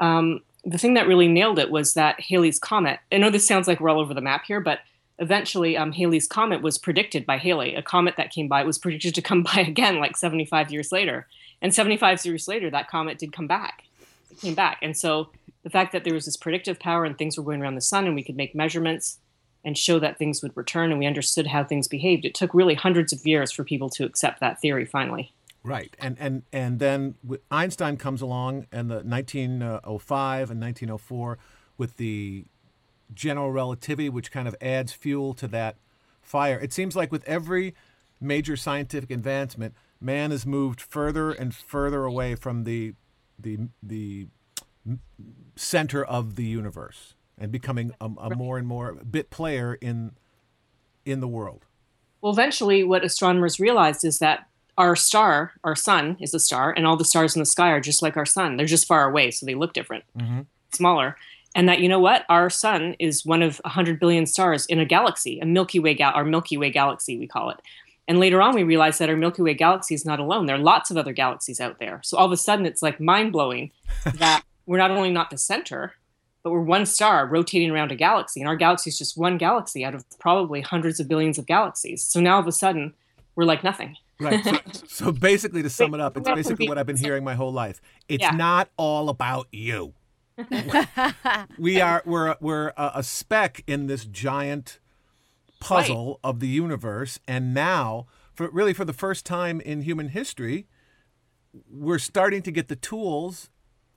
um, 0.00 0.40
the 0.64 0.78
thing 0.78 0.94
that 0.94 1.06
really 1.08 1.28
nailed 1.28 1.58
it 1.58 1.70
was 1.70 1.94
that 1.94 2.20
Halley's 2.20 2.58
comet. 2.58 3.00
I 3.12 3.18
know 3.18 3.30
this 3.30 3.46
sounds 3.46 3.66
like 3.68 3.80
we're 3.80 3.90
all 3.90 4.00
over 4.00 4.14
the 4.14 4.20
map 4.20 4.44
here, 4.46 4.60
but 4.60 4.78
eventually, 5.18 5.76
um, 5.76 5.92
Halley's 5.92 6.26
comet 6.26 6.62
was 6.62 6.78
predicted 6.78 7.26
by 7.26 7.36
Halley. 7.36 7.74
A 7.74 7.82
comet 7.82 8.14
that 8.16 8.30
came 8.30 8.48
by 8.48 8.62
was 8.64 8.78
predicted 8.78 9.14
to 9.16 9.22
come 9.22 9.42
by 9.54 9.60
again, 9.60 9.98
like 9.98 10.16
75 10.16 10.70
years 10.72 10.92
later. 10.92 11.26
And 11.62 11.74
75 11.74 12.24
years 12.24 12.48
later, 12.48 12.70
that 12.70 12.88
comet 12.88 13.18
did 13.18 13.32
come 13.32 13.46
back. 13.46 13.84
It 14.30 14.40
came 14.40 14.54
back. 14.54 14.78
And 14.82 14.96
so, 14.96 15.30
the 15.62 15.70
fact 15.70 15.92
that 15.92 16.04
there 16.04 16.14
was 16.14 16.26
this 16.26 16.36
predictive 16.36 16.78
power 16.78 17.04
and 17.04 17.18
things 17.18 17.36
were 17.36 17.42
going 17.42 17.60
around 17.60 17.74
the 17.74 17.80
sun, 17.80 18.06
and 18.06 18.14
we 18.14 18.22
could 18.22 18.36
make 18.36 18.54
measurements 18.54 19.18
and 19.66 19.76
show 19.76 19.98
that 19.98 20.16
things 20.16 20.40
would 20.42 20.56
return 20.56 20.92
and 20.92 20.98
we 21.00 21.06
understood 21.06 21.48
how 21.48 21.64
things 21.64 21.88
behaved. 21.88 22.24
It 22.24 22.34
took 22.34 22.54
really 22.54 22.74
hundreds 22.74 23.12
of 23.12 23.26
years 23.26 23.50
for 23.50 23.64
people 23.64 23.90
to 23.90 24.04
accept 24.04 24.38
that 24.38 24.60
theory 24.60 24.84
finally. 24.86 25.32
Right. 25.64 25.96
And 25.98 26.16
and 26.20 26.44
and 26.52 26.78
then 26.78 27.16
Einstein 27.50 27.96
comes 27.96 28.22
along 28.22 28.68
in 28.72 28.86
the 28.86 29.00
1905 29.00 30.50
and 30.52 30.60
1904 30.60 31.38
with 31.76 31.96
the 31.96 32.44
general 33.12 33.50
relativity, 33.50 34.08
which 34.08 34.30
kind 34.30 34.46
of 34.46 34.54
adds 34.60 34.92
fuel 34.92 35.34
to 35.34 35.48
that 35.48 35.76
fire. 36.22 36.60
It 36.60 36.72
seems 36.72 36.94
like 36.94 37.10
with 37.10 37.24
every 37.24 37.74
major 38.20 38.56
scientific 38.56 39.10
advancement, 39.10 39.74
man 40.00 40.30
has 40.30 40.46
moved 40.46 40.80
further 40.80 41.30
and 41.30 41.54
further 41.54 42.04
away 42.04 42.34
from 42.34 42.64
the 42.64 42.94
the 43.38 43.58
the 43.82 44.28
center 45.56 46.04
of 46.04 46.36
the 46.36 46.44
universe 46.44 47.14
and 47.38 47.50
becoming 47.50 47.92
a, 48.00 48.10
a 48.18 48.34
more 48.34 48.58
and 48.58 48.66
more 48.66 48.94
bit 48.94 49.30
player 49.30 49.74
in 49.74 50.12
in 51.04 51.20
the 51.20 51.28
world. 51.28 51.66
Well, 52.20 52.32
eventually, 52.32 52.82
what 52.82 53.04
astronomers 53.04 53.60
realized 53.60 54.04
is 54.04 54.18
that 54.18 54.48
our 54.78 54.96
star, 54.96 55.52
our 55.64 55.76
sun, 55.76 56.16
is 56.20 56.34
a 56.34 56.40
star, 56.40 56.72
and 56.76 56.86
all 56.86 56.96
the 56.96 57.04
stars 57.04 57.34
in 57.34 57.40
the 57.40 57.46
sky 57.46 57.70
are 57.70 57.80
just 57.80 58.02
like 58.02 58.16
our 58.16 58.26
sun. 58.26 58.56
They're 58.56 58.66
just 58.66 58.86
far 58.86 59.08
away, 59.08 59.30
so 59.30 59.46
they 59.46 59.54
look 59.54 59.72
different, 59.72 60.04
mm-hmm. 60.18 60.42
smaller. 60.72 61.16
And 61.54 61.68
that 61.68 61.80
you 61.80 61.88
know 61.88 62.00
what, 62.00 62.26
our 62.28 62.50
sun 62.50 62.96
is 62.98 63.24
one 63.24 63.42
of 63.42 63.58
100 63.64 63.98
billion 63.98 64.26
stars 64.26 64.66
in 64.66 64.78
a 64.78 64.84
galaxy, 64.84 65.38
a 65.40 65.46
Milky 65.46 65.78
Way, 65.78 65.94
gal- 65.94 66.12
our 66.14 66.24
Milky 66.24 66.58
Way 66.58 66.70
galaxy, 66.70 67.18
we 67.18 67.26
call 67.26 67.50
it. 67.50 67.60
And 68.08 68.20
later 68.20 68.40
on, 68.40 68.54
we 68.54 68.62
realized 68.62 69.00
that 69.00 69.08
our 69.10 69.16
Milky 69.16 69.42
Way 69.42 69.54
galaxy 69.54 69.94
is 69.94 70.04
not 70.04 70.20
alone. 70.20 70.46
There 70.46 70.54
are 70.56 70.60
lots 70.60 70.90
of 70.90 70.96
other 70.96 71.12
galaxies 71.12 71.60
out 71.60 71.78
there. 71.80 72.00
So 72.04 72.16
all 72.16 72.26
of 72.26 72.32
a 72.32 72.36
sudden, 72.36 72.64
it's 72.64 72.82
like 72.82 73.00
mind 73.00 73.32
blowing 73.32 73.72
that 74.14 74.42
we're 74.66 74.78
not 74.78 74.90
only 74.92 75.10
not 75.10 75.30
the 75.30 75.38
center, 75.38 75.94
but 76.42 76.50
we're 76.52 76.60
one 76.60 76.86
star 76.86 77.26
rotating 77.26 77.70
around 77.70 77.90
a 77.90 77.96
galaxy, 77.96 78.40
and 78.40 78.48
our 78.48 78.54
galaxy 78.56 78.90
is 78.90 78.98
just 78.98 79.16
one 79.18 79.36
galaxy 79.38 79.84
out 79.84 79.94
of 79.94 80.04
probably 80.20 80.60
hundreds 80.60 81.00
of 81.00 81.08
billions 81.08 81.38
of 81.38 81.46
galaxies. 81.46 82.04
So 82.04 82.20
now 82.20 82.34
all 82.34 82.40
of 82.40 82.46
a 82.46 82.52
sudden, 82.52 82.94
we're 83.34 83.44
like 83.44 83.64
nothing. 83.64 83.96
Right. 84.20 84.42
So, 84.44 84.58
so 84.86 85.12
basically, 85.12 85.62
to 85.62 85.68
sum 85.70 85.92
it 85.92 86.00
up, 86.00 86.16
it's 86.16 86.28
basically 86.28 86.68
what 86.68 86.78
I've 86.78 86.86
been 86.86 86.96
hearing 86.96 87.24
my 87.24 87.34
whole 87.34 87.52
life. 87.52 87.80
It's 88.08 88.22
Yeah. 88.22 88.30
not 88.30 88.68
all 88.76 89.08
about 89.08 89.48
you. 89.50 89.94
we 91.58 91.80
are 91.80 92.02
we're 92.04 92.28
a- 92.28 92.36
we're 92.40 92.68
a, 92.76 92.92
a 92.96 93.02
speck 93.02 93.62
in 93.66 93.86
this 93.86 94.04
giant 94.04 94.78
puzzle 95.60 96.20
of 96.22 96.40
the 96.40 96.48
universe, 96.48 97.18
and 97.26 97.52
now, 97.54 98.06
for 98.34 98.48
really 98.50 98.72
for 98.72 98.84
the 98.84 98.92
first 98.92 99.24
time 99.26 99.60
in 99.60 99.82
human 99.82 100.08
history, 100.08 100.66
we're 101.70 101.98
starting 101.98 102.42
to 102.42 102.50
get 102.50 102.68
the 102.68 102.76
tools. 102.76 103.50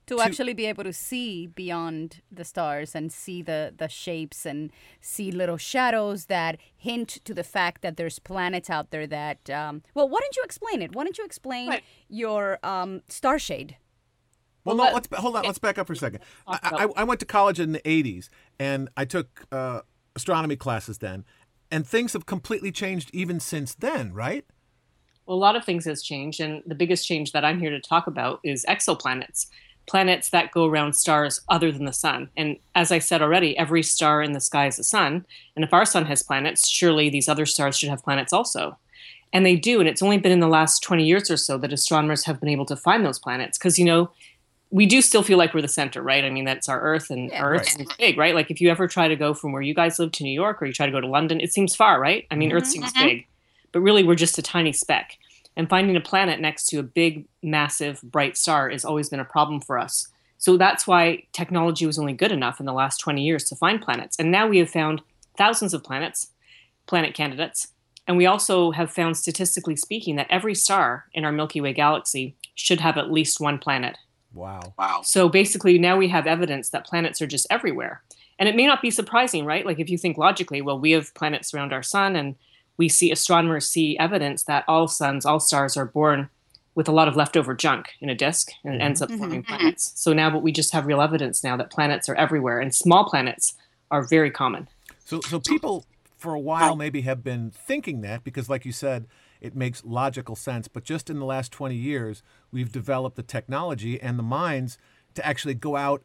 to 0.07 0.19
actually 0.21 0.53
be 0.55 0.65
able 0.65 0.83
to 0.83 0.91
see 0.93 1.45
beyond 1.45 2.21
the 2.31 2.43
stars 2.43 2.95
and 2.95 3.11
see 3.11 3.43
the 3.43 3.71
the 3.77 3.87
shapes 3.87 4.45
and 4.45 4.71
see 5.01 5.31
little 5.31 5.57
shadows 5.57 6.25
that 6.25 6.57
hint 6.75 7.09
to 7.25 7.33
the 7.33 7.43
fact 7.43 7.81
that 7.83 7.95
there's 7.95 8.17
planets 8.19 8.69
out 8.71 8.89
there 8.89 9.05
that 9.05 9.49
um, 9.51 9.83
well 9.93 10.09
why 10.09 10.19
don't 10.19 10.35
you 10.35 10.43
explain 10.43 10.81
it 10.81 10.95
why 10.95 11.03
don't 11.03 11.17
you 11.19 11.25
explain 11.25 11.67
Right. 11.69 11.83
your 12.07 12.57
um, 12.63 13.01
star 13.07 13.37
shade 13.37 13.77
Well, 14.63 14.75
Well, 14.75 14.77
no, 14.77 14.83
let- 14.85 14.93
let's 14.95 15.07
hold 15.23 15.35
on. 15.35 15.43
Let's 15.45 15.59
back 15.59 15.77
up 15.77 15.85
for 15.87 15.93
a 15.93 15.95
second. 16.05 16.21
I, 16.47 16.57
I, 16.81 17.01
I 17.01 17.03
went 17.03 17.19
to 17.19 17.25
college 17.27 17.59
in 17.59 17.71
the 17.71 17.81
'80s, 17.85 18.29
and 18.59 18.89
I 18.97 19.05
took 19.05 19.45
uh, 19.51 19.81
astronomy 20.15 20.55
classes 20.55 20.97
then, 20.97 21.23
and 21.71 21.85
things 21.85 22.13
have 22.13 22.25
completely 22.25 22.71
changed 22.71 23.09
even 23.13 23.39
since 23.39 23.73
then, 23.73 24.13
right? 24.13 24.45
Well, 25.25 25.37
a 25.37 25.39
lot 25.39 25.55
of 25.55 25.63
things 25.63 25.85
has 25.85 26.01
changed, 26.01 26.39
and 26.39 26.63
the 26.65 26.75
biggest 26.75 27.05
change 27.07 27.31
that 27.33 27.45
I'm 27.45 27.59
here 27.59 27.69
to 27.69 27.79
talk 27.79 28.07
about 28.07 28.39
is 28.43 28.65
exoplanets. 28.67 29.45
planets 29.89 30.29
that 30.29 30.51
go 30.51 30.65
around 30.65 30.93
stars 30.93 31.41
other 31.49 31.71
than 31.71 31.85
the 31.85 31.91
sun. 31.91 32.29
And 32.37 32.57
as 32.75 32.91
I 32.91 32.99
said 32.99 33.21
already, 33.21 33.57
every 33.57 33.81
star 33.83 34.21
in 34.21 34.33
the 34.33 34.39
sky 34.39 34.67
is 34.67 34.77
a 34.77 34.83
sun. 34.83 35.25
And 35.55 35.65
if 35.65 35.73
our 35.73 35.85
sun 35.85 36.05
has 36.05 36.23
planets, 36.23 36.69
surely 36.69 37.09
these 37.09 37.27
other 37.27 37.45
stars 37.45 37.77
should 37.77 37.89
have 37.89 38.03
planets 38.03 38.31
also. 38.31 38.77
And 39.33 39.45
they 39.45 39.55
do. 39.55 39.79
And 39.79 39.89
it's 39.89 40.03
only 40.03 40.19
been 40.19 40.31
in 40.31 40.39
the 40.39 40.47
last 40.47 40.83
20 40.83 41.03
years 41.03 41.29
or 41.29 41.37
so 41.37 41.57
that 41.57 41.73
astronomers 41.73 42.25
have 42.25 42.39
been 42.39 42.49
able 42.49 42.65
to 42.65 42.75
find 42.75 43.03
those 43.03 43.19
planets. 43.19 43.57
Because, 43.57 43.79
you 43.79 43.85
know, 43.85 44.11
we 44.71 44.85
do 44.85 45.01
still 45.01 45.23
feel 45.23 45.37
like 45.37 45.53
we're 45.53 45.61
the 45.61 45.67
center, 45.67 46.01
right? 46.01 46.23
I 46.23 46.29
mean, 46.29 46.45
that's 46.45 46.69
our 46.69 46.79
Earth, 46.79 47.09
and 47.09 47.31
Yeah. 47.31 47.41
our 47.41 47.55
Earth's 47.55 47.75
big, 47.97 48.17
right? 48.17 48.35
Like 48.35 48.51
if 48.51 48.61
you 48.61 48.69
ever 48.69 48.87
try 48.87 49.07
to 49.07 49.15
go 49.15 49.33
from 49.33 49.51
where 49.51 49.61
you 49.61 49.73
guys 49.73 49.97
live 49.97 50.11
to 50.13 50.23
New 50.23 50.31
York 50.31 50.61
or 50.61 50.65
you 50.65 50.73
try 50.73 50.85
to 50.85 50.91
go 50.91 51.01
to 51.01 51.07
London, 51.07 51.41
it 51.41 51.51
seems 51.51 51.75
far, 51.75 51.99
right? 51.99 52.27
I 52.29 52.35
mean, 52.35 52.51
Earth 52.51 52.63
mm-hmm. 52.63 52.71
seems 52.71 52.93
mm-hmm. 52.93 53.05
big, 53.05 53.27
but 53.71 53.81
really 53.81 54.03
we're 54.03 54.15
just 54.15 54.37
a 54.37 54.43
tiny 54.43 54.73
speck. 54.73 55.17
And 55.55 55.67
finding 55.67 55.95
a 55.95 56.01
planet 56.01 56.39
next 56.39 56.67
to 56.67 56.79
a 56.79 56.83
big, 56.83 57.25
massive, 57.41 58.01
bright 58.03 58.37
star 58.37 58.69
has 58.69 58.85
always 58.85 59.09
been 59.09 59.19
a 59.19 59.25
problem 59.25 59.59
for 59.59 59.77
us. 59.77 60.07
So 60.37 60.55
that's 60.55 60.87
why 60.87 61.23
technology 61.33 61.85
was 61.85 61.99
only 61.99 62.13
good 62.13 62.31
enough 62.31 62.61
in 62.61 62.65
the 62.65 62.73
last 62.73 62.99
20 62.99 63.21
years 63.21 63.43
to 63.45 63.55
find 63.55 63.81
planets. 63.81 64.17
And 64.17 64.31
now 64.31 64.47
we 64.47 64.59
have 64.59 64.69
found 64.69 65.01
thousands 65.37 65.73
of 65.73 65.83
planets, 65.83 66.27
planet 66.87 67.13
candidates. 67.13 67.67
And 68.07 68.15
we 68.15 68.25
also 68.25 68.71
have 68.71 68.89
found, 68.89 69.17
statistically 69.17 69.75
speaking, 69.75 70.15
that 70.15 70.27
every 70.29 70.55
star 70.55 71.05
in 71.13 71.25
our 71.25 71.31
Milky 71.31 71.59
Way 71.59 71.73
galaxy 71.73 72.35
should 72.55 72.79
have 72.79 72.97
at 72.97 73.11
least 73.11 73.41
one 73.41 73.57
planet. 73.59 73.97
Wow. 74.33 74.73
Wow. 74.77 75.01
So 75.03 75.29
basically, 75.29 75.77
now 75.79 75.97
we 75.97 76.07
have 76.09 76.27
evidence 76.27 76.69
that 76.69 76.85
planets 76.85 77.21
are 77.21 77.27
just 77.27 77.47
everywhere. 77.49 78.01
And 78.37 78.47
it 78.47 78.55
may 78.55 78.65
not 78.65 78.81
be 78.81 78.91
surprising, 78.91 79.45
right? 79.45 79.65
Like 79.65 79.79
if 79.79 79.89
you 79.89 79.97
think 79.97 80.17
logically, 80.17 80.61
well, 80.61 80.79
we 80.79 80.91
have 80.91 81.13
planets 81.13 81.53
around 81.53 81.73
our 81.73 81.83
sun, 81.83 82.15
and 82.15 82.35
we 82.77 82.87
see 82.87 83.11
astronomers 83.11 83.69
see 83.69 83.97
evidence 83.97 84.43
that 84.43 84.63
all 84.67 84.87
suns, 84.87 85.25
all 85.25 85.39
stars 85.39 85.75
are 85.75 85.85
born 85.85 86.29
with 86.75 86.87
a 86.87 86.93
lot 86.93 87.09
of 87.09 87.15
leftover 87.17 87.53
junk 87.53 87.89
in 87.99 88.09
a 88.09 88.15
disk, 88.15 88.51
and 88.63 88.75
it 88.75 88.81
ends 88.81 89.01
up 89.01 89.09
mm-hmm. 89.09 89.17
forming 89.17 89.43
mm-hmm. 89.43 89.53
planets. 89.53 89.91
So 89.95 90.13
now, 90.13 90.29
but 90.29 90.41
we 90.41 90.53
just 90.53 90.71
have 90.71 90.85
real 90.85 91.01
evidence 91.01 91.43
now 91.43 91.57
that 91.57 91.69
planets 91.71 92.07
are 92.07 92.15
everywhere, 92.15 92.59
and 92.59 92.73
small 92.73 93.09
planets 93.09 93.55
are 93.91 94.07
very 94.07 94.31
common. 94.31 94.69
So, 95.03 95.19
so 95.21 95.41
people 95.41 95.85
for 96.17 96.33
a 96.33 96.39
while 96.39 96.75
maybe 96.75 97.01
have 97.01 97.23
been 97.23 97.51
thinking 97.51 98.01
that 98.01 98.23
because, 98.23 98.47
like 98.47 98.65
you 98.65 98.71
said, 98.71 99.07
it 99.41 99.55
makes 99.55 99.83
logical 99.85 100.35
sense. 100.35 100.67
But 100.67 100.83
just 100.83 101.09
in 101.09 101.19
the 101.19 101.25
last 101.25 101.51
20 101.51 101.75
years, 101.75 102.21
we've 102.51 102.71
developed 102.71 103.15
the 103.15 103.23
technology 103.23 103.99
and 104.01 104.17
the 104.19 104.23
minds 104.23 104.77
to 105.15 105.25
actually 105.25 105.53
go 105.55 105.75
out 105.75 106.03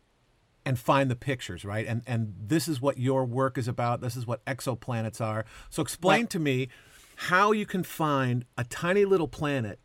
and 0.67 0.79
find 0.79 1.11
the 1.11 1.17
pictures, 1.17 1.65
right? 1.65 1.87
And 1.87 2.03
and 2.07 2.35
this 2.41 2.69
is 2.69 2.81
what 2.81 2.97
your 2.99 3.25
work 3.27 3.59
is 3.59 3.69
about. 3.69 4.01
This 4.01 4.17
is 4.17 4.27
what 4.27 4.43
exoplanets 4.47 5.21
are. 5.21 5.45
So 5.69 5.83
explain 5.83 6.27
to 6.29 6.39
me 6.39 6.69
how 7.17 7.53
you 7.53 7.67
can 7.67 7.83
find 7.83 8.45
a 8.57 8.65
tiny 8.65 9.05
little 9.05 9.29
planet 9.29 9.79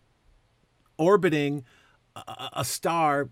orbiting 0.97 1.63
a, 2.15 2.19
a- 2.19 2.49
a 2.57 2.65
star 2.65 3.29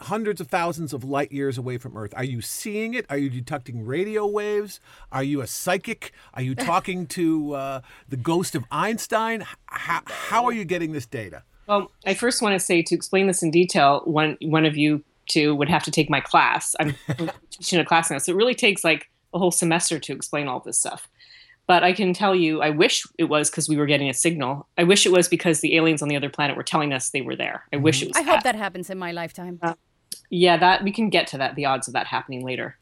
hundreds 0.00 0.40
of 0.40 0.48
thousands 0.48 0.92
of 0.92 1.04
light 1.04 1.32
years 1.32 1.58
away 1.58 1.78
from 1.78 1.96
Earth. 1.96 2.12
Are 2.16 2.24
you 2.24 2.40
seeing 2.40 2.94
it? 2.94 3.06
Are 3.08 3.16
you 3.16 3.30
detecting 3.30 3.84
radio 3.84 4.26
waves? 4.26 4.80
Are 5.10 5.22
you 5.22 5.40
a 5.40 5.46
psychic? 5.46 6.12
Are 6.34 6.42
you 6.42 6.54
talking 6.56 7.06
to 7.08 7.54
uh, 7.54 7.80
the 8.08 8.16
ghost 8.16 8.54
of 8.54 8.64
Einstein? 8.70 9.44
How, 9.66 10.02
how 10.06 10.44
are 10.44 10.52
you 10.52 10.64
getting 10.64 10.92
this 10.92 11.06
data? 11.06 11.42
Well, 11.66 11.90
I 12.04 12.14
first 12.14 12.42
want 12.42 12.54
to 12.54 12.58
say 12.58 12.82
to 12.82 12.94
explain 12.94 13.26
this 13.26 13.42
in 13.42 13.50
detail, 13.50 14.02
one 14.04 14.36
one 14.42 14.66
of 14.66 14.76
you 14.76 15.04
two 15.28 15.54
would 15.54 15.68
have 15.68 15.84
to 15.84 15.90
take 15.90 16.10
my 16.10 16.20
class. 16.20 16.74
I'm 16.80 16.94
teaching 17.50 17.78
a 17.78 17.84
class 17.84 18.10
now, 18.10 18.18
so 18.18 18.32
it 18.32 18.36
really 18.36 18.54
takes 18.54 18.82
like 18.82 19.08
a 19.32 19.38
whole 19.38 19.50
semester 19.50 19.98
to 19.98 20.12
explain 20.12 20.48
all 20.48 20.60
this 20.60 20.78
stuff. 20.78 21.08
But 21.72 21.84
I 21.84 21.94
can 21.94 22.12
tell 22.12 22.34
you, 22.34 22.60
I 22.60 22.68
wish 22.68 23.06
it 23.16 23.30
was 23.30 23.48
because 23.48 23.66
we 23.66 23.78
were 23.78 23.86
getting 23.86 24.10
a 24.10 24.12
signal. 24.12 24.68
I 24.76 24.84
wish 24.84 25.06
it 25.06 25.10
was 25.10 25.26
because 25.26 25.60
the 25.60 25.74
aliens 25.74 26.02
on 26.02 26.08
the 26.08 26.16
other 26.16 26.28
planet 26.28 26.54
were 26.54 26.62
telling 26.62 26.92
us 26.92 27.08
they 27.08 27.22
were 27.22 27.34
there. 27.34 27.64
I 27.72 27.76
wish 27.76 28.02
it 28.02 28.08
was. 28.08 28.16
I 28.18 28.20
hope 28.20 28.42
that 28.42 28.56
happens 28.56 28.90
in 28.90 28.98
my 28.98 29.12
lifetime. 29.12 29.58
Yeah, 30.28 30.58
that 30.58 30.84
we 30.84 30.92
can 30.92 31.08
get 31.08 31.28
to 31.28 31.38
that. 31.38 31.54
The 31.54 31.64
odds 31.64 31.88
of 31.88 31.94
that 31.94 32.06
happening 32.06 32.44
later. 32.44 32.76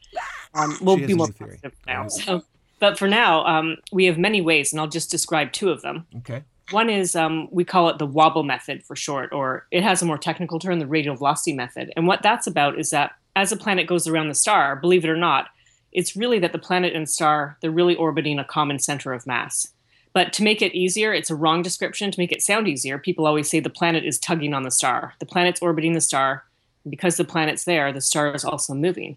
Um, 0.55 0.77
we'll 0.81 0.97
be 0.97 1.15
more 1.15 1.29
new 1.29 1.33
theory. 1.35 1.51
positive 1.63 1.79
now. 1.87 2.09
So, 2.09 2.43
but 2.81 2.99
for 2.99 3.07
now, 3.07 3.47
um, 3.47 3.77
we 3.93 4.07
have 4.07 4.19
many 4.19 4.41
ways, 4.41 4.73
and 4.73 4.81
I'll 4.81 4.89
just 4.89 5.09
describe 5.09 5.53
two 5.53 5.71
of 5.71 5.83
them. 5.83 6.05
Okay. 6.17 6.43
One 6.73 6.91
is 6.91 7.15
um, 7.15 7.47
we 7.53 7.65
call 7.65 7.91
it 7.91 7.99
the 7.99 8.07
wobble 8.07 8.43
method 8.43 8.83
for 8.83 8.97
short, 8.97 9.33
or 9.33 9.69
it 9.71 9.85
has 9.85 10.03
a 10.03 10.05
more 10.05 10.19
technical 10.19 10.59
term, 10.59 10.81
the 10.81 10.87
radial 10.89 11.15
velocity 11.15 11.53
method. 11.53 11.93
And 11.95 12.09
what 12.09 12.23
that's 12.23 12.49
about 12.49 12.77
is 12.77 12.91
that 12.91 13.13
as 13.37 13.53
a 13.53 13.57
planet 13.57 13.87
goes 13.87 14.09
around 14.09 14.27
the 14.27 14.35
star, 14.35 14.75
believe 14.75 15.05
it 15.05 15.11
or 15.11 15.17
not, 15.17 15.47
it's 15.93 16.17
really 16.17 16.39
that 16.39 16.53
the 16.53 16.59
planet 16.59 16.95
and 16.95 17.09
star 17.09 17.57
they're 17.61 17.71
really 17.71 17.97
orbiting 17.97 18.39
a 18.39 18.45
common 18.45 18.79
center 18.79 19.13
of 19.13 19.27
mass. 19.27 19.69
But 20.13 20.33
to 20.35 20.43
make 20.43 20.61
it 20.61 20.75
easier, 20.75 21.13
it's 21.13 21.31
a 21.31 21.37
wrong 21.37 21.63
description. 21.63 22.11
To 22.11 22.21
make 22.21 22.33
it 22.33 22.43
sound 22.43 22.67
easier, 22.67 22.99
people 22.99 23.27
always 23.27 23.49
say 23.49 23.61
the 23.61 23.71
planet 23.71 24.05
is 24.05 24.19
tugging 24.19 24.55
on 24.55 24.65
the 24.65 24.71
star. 24.71 25.15
The 25.21 25.27
planet's 25.27 25.63
orbiting 25.63 25.93
the 25.93 26.01
star. 26.01 26.45
and 26.85 26.91
Because 26.91 27.17
the 27.17 27.25
planet's 27.25 27.65
there, 27.65 27.93
the 27.93 28.01
star 28.01 28.35
is 28.35 28.45
also 28.45 28.75
moving. 28.75 29.17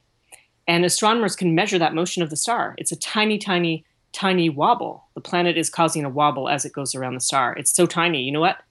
And 0.67 0.85
astronomers 0.85 1.35
can 1.35 1.55
measure 1.55 1.79
that 1.79 1.95
motion 1.95 2.21
of 2.21 2.29
the 2.29 2.35
star. 2.35 2.75
It's 2.77 2.91
a 2.91 2.95
tiny, 2.95 3.37
tiny, 3.37 3.85
tiny 4.11 4.49
wobble. 4.49 5.05
The 5.15 5.21
planet 5.21 5.57
is 5.57 5.69
causing 5.69 6.05
a 6.05 6.09
wobble 6.09 6.47
as 6.47 6.63
it 6.63 6.73
goes 6.73 6.95
around 6.95 7.15
the 7.15 7.19
star. 7.21 7.53
It's 7.53 7.73
so 7.73 7.85
tiny. 7.85 8.21
You 8.21 8.31
know 8.31 8.39
what? 8.39 8.61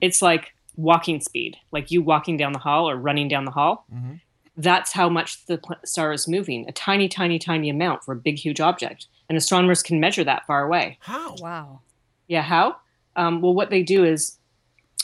It's 0.00 0.22
like 0.22 0.54
walking 0.76 1.20
speed, 1.20 1.56
like 1.72 1.90
you 1.90 2.02
walking 2.02 2.36
down 2.36 2.52
the 2.52 2.58
hall 2.58 2.88
or 2.88 2.96
running 2.96 3.28
down 3.28 3.44
the 3.44 3.50
hall. 3.50 3.84
Mm-hmm. 3.92 4.14
That's 4.56 4.92
how 4.92 5.08
much 5.08 5.44
the 5.46 5.60
star 5.84 6.12
is 6.12 6.28
moving, 6.28 6.68
a 6.68 6.72
tiny, 6.72 7.08
tiny, 7.08 7.38
tiny 7.38 7.68
amount 7.68 8.04
for 8.04 8.12
a 8.12 8.16
big, 8.16 8.38
huge 8.38 8.60
object. 8.60 9.06
And 9.28 9.36
astronomers 9.36 9.82
can 9.82 10.00
measure 10.00 10.24
that 10.24 10.46
far 10.46 10.64
away. 10.64 10.98
How? 11.00 11.34
Wow. 11.38 11.80
Yeah, 12.28 12.42
how? 12.42 12.76
Um, 13.16 13.40
well, 13.40 13.54
what 13.54 13.70
they 13.70 13.82
do 13.82 14.04
is 14.04 14.38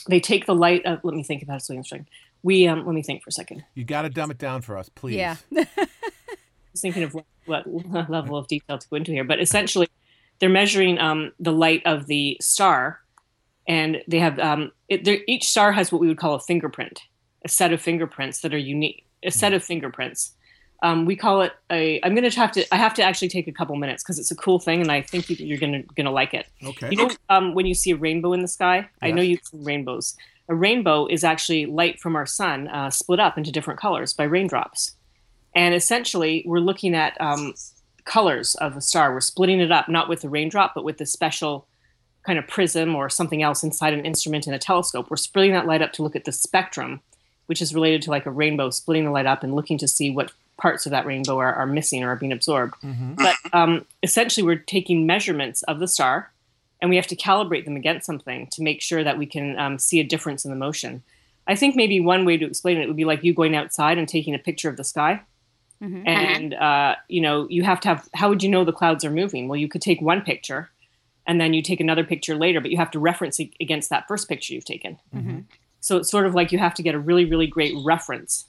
they 0.07 0.19
take 0.19 0.45
the 0.45 0.55
light 0.55 0.85
of, 0.85 1.03
let 1.03 1.15
me 1.15 1.23
think 1.23 1.43
about 1.43 1.57
it 1.57 1.63
so 1.63 1.75
I'm. 1.75 2.05
We, 2.43 2.67
um, 2.67 2.85
let 2.85 2.95
me 2.95 3.03
think 3.03 3.23
for 3.23 3.29
a 3.29 3.33
second. 3.33 3.63
You 3.75 3.83
got 3.83 4.01
to 4.03 4.09
dumb 4.09 4.31
it 4.31 4.37
down 4.37 4.61
for 4.61 4.77
us, 4.77 4.89
please. 4.89 5.15
Yeah. 5.15 5.35
I 5.57 5.87
was 6.71 6.81
thinking 6.81 7.03
of 7.03 7.13
what, 7.13 7.25
what 7.67 7.67
level 8.09 8.37
of 8.37 8.47
detail 8.47 8.77
to 8.77 8.87
go 8.89 8.95
into 8.95 9.11
here, 9.11 9.23
but 9.23 9.39
essentially, 9.39 9.87
they're 10.39 10.49
measuring 10.49 10.97
um, 10.97 11.31
the 11.39 11.51
light 11.51 11.83
of 11.85 12.07
the 12.07 12.37
star, 12.41 12.99
and 13.67 14.01
they 14.07 14.19
have 14.19 14.39
um, 14.39 14.71
it, 14.89 15.07
each 15.27 15.47
star 15.47 15.71
has 15.71 15.91
what 15.91 16.01
we 16.01 16.07
would 16.07 16.17
call 16.17 16.33
a 16.33 16.39
fingerprint, 16.39 17.01
a 17.45 17.47
set 17.47 17.71
of 17.71 17.79
fingerprints 17.79 18.41
that 18.41 18.53
are 18.53 18.57
unique, 18.57 19.05
a 19.23 19.31
set 19.31 19.53
of 19.53 19.63
fingerprints. 19.63 20.33
Um, 20.83 21.05
we 21.05 21.15
call 21.15 21.41
it 21.41 21.53
a. 21.71 21.99
I'm 22.03 22.15
going 22.15 22.29
to 22.29 22.39
have 22.39 22.51
to. 22.53 22.73
I 22.73 22.77
have 22.77 22.93
to 22.95 23.03
actually 23.03 23.29
take 23.29 23.47
a 23.47 23.51
couple 23.51 23.75
minutes 23.75 24.03
because 24.03 24.17
it's 24.17 24.31
a 24.31 24.35
cool 24.35 24.59
thing, 24.59 24.81
and 24.81 24.91
I 24.91 25.01
think 25.01 25.29
you, 25.29 25.35
you're 25.39 25.59
going 25.59 25.73
to 25.73 25.83
going 25.93 26.05
to 26.05 26.11
like 26.11 26.33
it. 26.33 26.47
Okay. 26.63 26.89
You 26.89 26.97
know, 26.97 27.09
um, 27.29 27.53
when 27.53 27.67
you 27.67 27.75
see 27.75 27.91
a 27.91 27.95
rainbow 27.95 28.33
in 28.33 28.41
the 28.41 28.47
sky, 28.47 28.89
I 29.01 29.11
know 29.11 29.21
you've 29.21 29.43
seen 29.43 29.63
rainbows. 29.63 30.15
A 30.49 30.55
rainbow 30.55 31.05
is 31.05 31.23
actually 31.23 31.67
light 31.67 31.99
from 31.99 32.15
our 32.15 32.25
sun 32.25 32.67
uh, 32.67 32.89
split 32.89 33.19
up 33.19 33.37
into 33.37 33.51
different 33.51 33.79
colors 33.79 34.11
by 34.13 34.23
raindrops. 34.23 34.95
And 35.53 35.75
essentially, 35.75 36.43
we're 36.47 36.59
looking 36.59 36.95
at 36.95 37.19
um, 37.21 37.53
colors 38.05 38.55
of 38.55 38.75
a 38.75 38.81
star. 38.81 39.13
We're 39.13 39.21
splitting 39.21 39.59
it 39.59 39.71
up, 39.71 39.87
not 39.87 40.09
with 40.09 40.21
the 40.21 40.29
raindrop, 40.29 40.73
but 40.73 40.83
with 40.83 40.97
the 40.97 41.05
special 41.05 41.67
kind 42.23 42.37
of 42.37 42.47
prism 42.47 42.95
or 42.95 43.09
something 43.09 43.41
else 43.41 43.63
inside 43.63 43.93
an 43.93 44.05
instrument 44.05 44.47
in 44.47 44.53
a 44.53 44.59
telescope. 44.59 45.09
We're 45.09 45.17
splitting 45.17 45.53
that 45.53 45.67
light 45.67 45.81
up 45.81 45.91
to 45.93 46.03
look 46.03 46.15
at 46.15 46.25
the 46.25 46.31
spectrum, 46.31 47.01
which 47.51 47.61
is 47.61 47.75
related 47.75 48.01
to 48.01 48.09
like 48.09 48.25
a 48.25 48.31
rainbow, 48.31 48.69
splitting 48.69 49.03
the 49.03 49.11
light 49.11 49.25
up 49.25 49.43
and 49.43 49.53
looking 49.53 49.77
to 49.77 49.89
see 49.89 50.09
what 50.09 50.31
parts 50.55 50.85
of 50.85 50.91
that 50.91 51.05
rainbow 51.05 51.37
are, 51.37 51.53
are 51.53 51.65
missing 51.65 52.01
or 52.01 52.11
are 52.11 52.15
being 52.15 52.31
absorbed. 52.31 52.75
But 53.15 53.35
um, 53.51 53.85
essentially, 54.01 54.45
we're 54.45 54.55
taking 54.55 55.05
measurements 55.05 55.63
of 55.63 55.79
the 55.79 55.87
star 55.89 56.31
and 56.79 56.89
we 56.89 56.95
have 56.95 57.07
to 57.07 57.15
calibrate 57.17 57.65
them 57.65 57.75
against 57.75 58.05
something 58.05 58.47
to 58.53 58.63
make 58.63 58.81
sure 58.81 59.03
that 59.03 59.17
we 59.17 59.25
can 59.25 59.59
um, 59.59 59.77
see 59.79 59.99
a 59.99 60.03
difference 60.05 60.45
in 60.45 60.49
the 60.51 60.55
motion. 60.55 61.03
I 61.45 61.55
think 61.55 61.75
maybe 61.75 61.99
one 61.99 62.23
way 62.23 62.37
to 62.37 62.45
explain 62.45 62.77
it 62.77 62.87
would 62.87 62.95
be 62.95 63.03
like 63.03 63.21
you 63.21 63.33
going 63.33 63.53
outside 63.53 63.97
and 63.97 64.07
taking 64.07 64.33
a 64.33 64.39
picture 64.39 64.69
of 64.69 64.77
the 64.77 64.85
sky. 64.85 65.23
And 66.07 66.53
uh, 66.53 66.95
you 67.09 67.19
know, 67.19 67.47
you 67.49 67.63
have 67.63 67.81
to 67.81 67.87
have. 67.89 68.07
How 68.13 68.29
would 68.29 68.43
you 68.43 68.49
know 68.49 68.63
the 68.63 68.71
clouds 68.71 69.03
are 69.03 69.11
moving? 69.11 69.49
Well, 69.49 69.57
you 69.57 69.67
could 69.67 69.81
take 69.81 69.99
one 69.99 70.21
picture, 70.21 70.69
and 71.25 71.41
then 71.41 71.53
you 71.53 71.61
take 71.61 71.79
another 71.81 72.03
picture 72.05 72.35
later, 72.35 72.61
but 72.61 72.71
you 72.71 72.77
have 72.77 72.91
to 72.91 72.99
reference 72.99 73.39
it 73.39 73.49
against 73.59 73.89
that 73.89 74.07
first 74.07 74.29
picture 74.29 74.53
you've 74.53 74.63
taken. 74.63 74.99
So 75.81 75.97
it's 75.97 76.09
sort 76.09 76.25
of 76.25 76.33
like 76.33 76.51
you 76.51 76.59
have 76.59 76.73
to 76.75 76.83
get 76.83 76.95
a 76.95 76.99
really, 76.99 77.25
really 77.25 77.47
great 77.47 77.75
reference, 77.83 78.47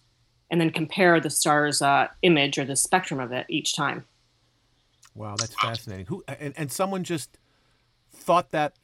and 0.51 0.61
then 0.61 0.71
compare 0.71 1.19
the 1.19 1.31
star's 1.31 1.83
uh, 1.83 2.07
image 2.23 2.59
or 2.59 2.65
the 2.65 2.77
spectrum 2.77 3.19
of 3.19 3.33
it 3.33 3.47
each 3.49 3.75
time. 3.75 4.05
Wow, 5.15 5.35
that's 5.39 5.55
fascinating. 5.55 6.07
Who 6.07 6.23
and, 6.29 6.55
and 6.57 6.71
someone 6.71 7.05
just 7.05 7.39
thought 8.15 8.51
that 8.51 8.75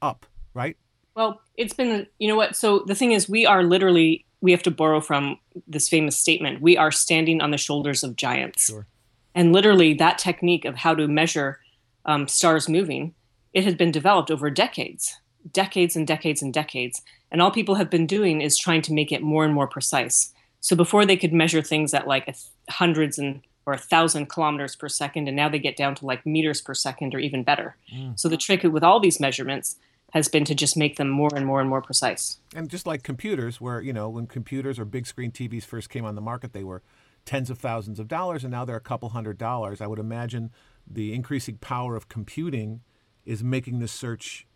up, 0.00 0.26
right? 0.54 0.76
Well, 1.14 1.40
it's 1.56 1.74
been, 1.74 2.06
you 2.18 2.28
know 2.28 2.36
what? 2.36 2.54
So 2.54 2.84
the 2.86 2.94
thing 2.94 3.12
is, 3.12 3.28
we 3.28 3.44
are 3.44 3.64
literally, 3.64 4.24
we 4.40 4.52
have 4.52 4.62
to 4.62 4.70
borrow 4.70 5.00
from 5.00 5.38
this 5.66 5.88
famous 5.88 6.16
statement 6.16 6.62
we 6.62 6.76
are 6.76 6.92
standing 6.92 7.40
on 7.40 7.50
the 7.50 7.58
shoulders 7.58 8.04
of 8.04 8.14
giants. 8.14 8.66
Sure. 8.66 8.86
And 9.34 9.52
literally, 9.52 9.94
that 9.94 10.18
technique 10.18 10.64
of 10.64 10.76
how 10.76 10.94
to 10.94 11.08
measure 11.08 11.58
um, 12.04 12.28
stars 12.28 12.68
moving, 12.68 13.14
it 13.52 13.64
has 13.64 13.74
been 13.74 13.90
developed 13.90 14.30
over 14.30 14.50
decades, 14.50 15.20
decades 15.52 15.96
and 15.96 16.06
decades 16.06 16.42
and 16.42 16.52
decades. 16.52 17.02
And 17.30 17.42
all 17.42 17.50
people 17.50 17.76
have 17.76 17.90
been 17.90 18.06
doing 18.06 18.40
is 18.40 18.58
trying 18.58 18.82
to 18.82 18.92
make 18.92 19.12
it 19.12 19.22
more 19.22 19.44
and 19.44 19.54
more 19.54 19.66
precise. 19.66 20.32
So 20.60 20.74
before 20.74 21.06
they 21.06 21.16
could 21.16 21.32
measure 21.32 21.62
things 21.62 21.94
at 21.94 22.06
like 22.06 22.24
a 22.24 22.32
th- 22.32 22.46
hundreds 22.70 23.18
and 23.18 23.42
or 23.66 23.74
a 23.74 23.78
thousand 23.78 24.30
kilometers 24.30 24.74
per 24.76 24.88
second, 24.88 25.28
and 25.28 25.36
now 25.36 25.48
they 25.48 25.58
get 25.58 25.76
down 25.76 25.94
to 25.96 26.06
like 26.06 26.24
meters 26.24 26.62
per 26.62 26.72
second 26.72 27.14
or 27.14 27.18
even 27.18 27.42
better. 27.42 27.76
Mm. 27.94 28.18
So 28.18 28.28
the 28.28 28.38
trick 28.38 28.62
with 28.62 28.82
all 28.82 28.98
these 28.98 29.20
measurements, 29.20 29.76
has 30.12 30.28
been 30.28 30.44
to 30.46 30.54
just 30.54 30.76
make 30.76 30.96
them 30.96 31.08
more 31.08 31.30
and 31.34 31.44
more 31.44 31.60
and 31.60 31.68
more 31.68 31.82
precise. 31.82 32.38
And 32.54 32.70
just 32.70 32.86
like 32.86 33.02
computers, 33.02 33.60
where, 33.60 33.80
you 33.80 33.92
know, 33.92 34.08
when 34.08 34.26
computers 34.26 34.78
or 34.78 34.84
big 34.84 35.06
screen 35.06 35.30
TVs 35.30 35.64
first 35.64 35.90
came 35.90 36.04
on 36.04 36.14
the 36.14 36.20
market, 36.20 36.52
they 36.52 36.64
were 36.64 36.82
tens 37.24 37.50
of 37.50 37.58
thousands 37.58 38.00
of 38.00 38.08
dollars, 38.08 38.42
and 38.42 38.50
now 38.50 38.64
they're 38.64 38.76
a 38.76 38.80
couple 38.80 39.10
hundred 39.10 39.36
dollars. 39.36 39.80
I 39.80 39.86
would 39.86 39.98
imagine 39.98 40.50
the 40.86 41.12
increasing 41.12 41.58
power 41.58 41.94
of 41.94 42.08
computing 42.08 42.80
is 43.26 43.44
making 43.44 43.80
this 43.80 43.92
search 43.92 44.46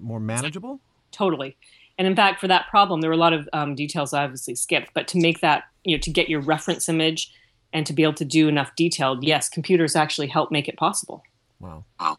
more 0.00 0.20
manageable. 0.20 0.80
Totally. 1.12 1.56
And 1.98 2.06
in 2.06 2.14
fact, 2.14 2.40
for 2.40 2.48
that 2.48 2.68
problem, 2.68 3.00
there 3.00 3.10
were 3.10 3.14
a 3.14 3.18
lot 3.18 3.32
of 3.32 3.48
um, 3.52 3.74
details 3.74 4.12
I 4.12 4.24
obviously 4.24 4.54
skipped, 4.54 4.92
but 4.92 5.08
to 5.08 5.18
make 5.18 5.40
that, 5.40 5.64
you 5.84 5.96
know, 5.96 6.00
to 6.00 6.10
get 6.10 6.28
your 6.28 6.40
reference 6.40 6.88
image 6.88 7.32
and 7.72 7.86
to 7.86 7.92
be 7.92 8.02
able 8.02 8.14
to 8.14 8.24
do 8.24 8.48
enough 8.48 8.74
detailed, 8.76 9.24
yes, 9.24 9.48
computers 9.48 9.96
actually 9.96 10.26
help 10.26 10.50
make 10.50 10.68
it 10.68 10.76
possible. 10.76 11.22
Wow. 11.58 11.84
Wow. 11.98 12.18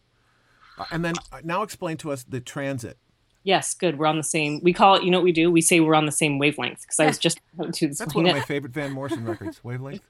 Uh, 0.79 0.85
and 0.91 1.05
then 1.05 1.13
uh, 1.31 1.41
now 1.43 1.61
explain 1.61 1.97
to 1.97 2.11
us 2.11 2.23
the 2.23 2.39
transit. 2.39 2.97
Yes, 3.43 3.73
good. 3.73 3.97
We're 3.97 4.07
on 4.07 4.17
the 4.17 4.23
same. 4.23 4.59
We 4.61 4.73
call 4.73 4.95
it. 4.95 5.03
You 5.03 5.11
know 5.11 5.19
what 5.19 5.23
we 5.23 5.31
do? 5.31 5.49
We 5.49 5.61
say 5.61 5.79
we're 5.79 5.95
on 5.95 6.05
the 6.05 6.11
same 6.11 6.37
wavelength 6.37 6.81
because 6.81 6.99
I 6.99 7.05
was 7.05 7.17
just 7.17 7.39
about 7.53 7.73
to 7.75 7.87
That's 7.87 8.13
one 8.13 8.25
of 8.25 8.35
my 8.35 8.41
favorite 8.41 8.73
Van 8.73 8.91
Morrison 8.91 9.25
records. 9.25 9.63
Wavelength. 9.63 10.01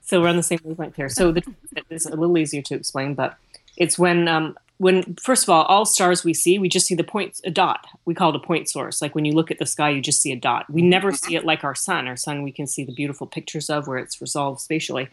So 0.00 0.20
we're 0.20 0.28
on 0.28 0.36
the 0.36 0.42
same 0.42 0.58
wavelength 0.64 0.96
here. 0.96 1.08
So 1.08 1.30
the 1.30 1.42
it's 1.90 2.06
a 2.06 2.10
little 2.10 2.36
easier 2.36 2.60
to 2.62 2.74
explain, 2.74 3.14
but 3.14 3.38
it's 3.76 3.98
when 3.98 4.26
um, 4.26 4.56
when 4.82 5.14
first 5.14 5.44
of 5.44 5.48
all, 5.48 5.62
all 5.66 5.84
stars 5.84 6.24
we 6.24 6.34
see, 6.34 6.58
we 6.58 6.68
just 6.68 6.86
see 6.86 6.96
the 6.96 7.04
point, 7.04 7.40
a 7.44 7.52
dot. 7.52 7.86
We 8.04 8.14
call 8.14 8.30
it 8.30 8.36
a 8.36 8.40
point 8.40 8.68
source. 8.68 9.00
Like 9.00 9.14
when 9.14 9.24
you 9.24 9.32
look 9.32 9.52
at 9.52 9.60
the 9.60 9.64
sky, 9.64 9.90
you 9.90 10.00
just 10.00 10.20
see 10.20 10.32
a 10.32 10.36
dot. 10.36 10.68
We 10.68 10.82
never 10.82 11.12
mm-hmm. 11.12 11.24
see 11.24 11.36
it 11.36 11.44
like 11.44 11.62
our 11.62 11.76
sun. 11.76 12.08
Our 12.08 12.16
sun, 12.16 12.42
we 12.42 12.50
can 12.50 12.66
see 12.66 12.84
the 12.84 12.92
beautiful 12.92 13.28
pictures 13.28 13.70
of 13.70 13.86
where 13.86 13.98
it's 13.98 14.20
resolved 14.20 14.60
spatially. 14.60 15.08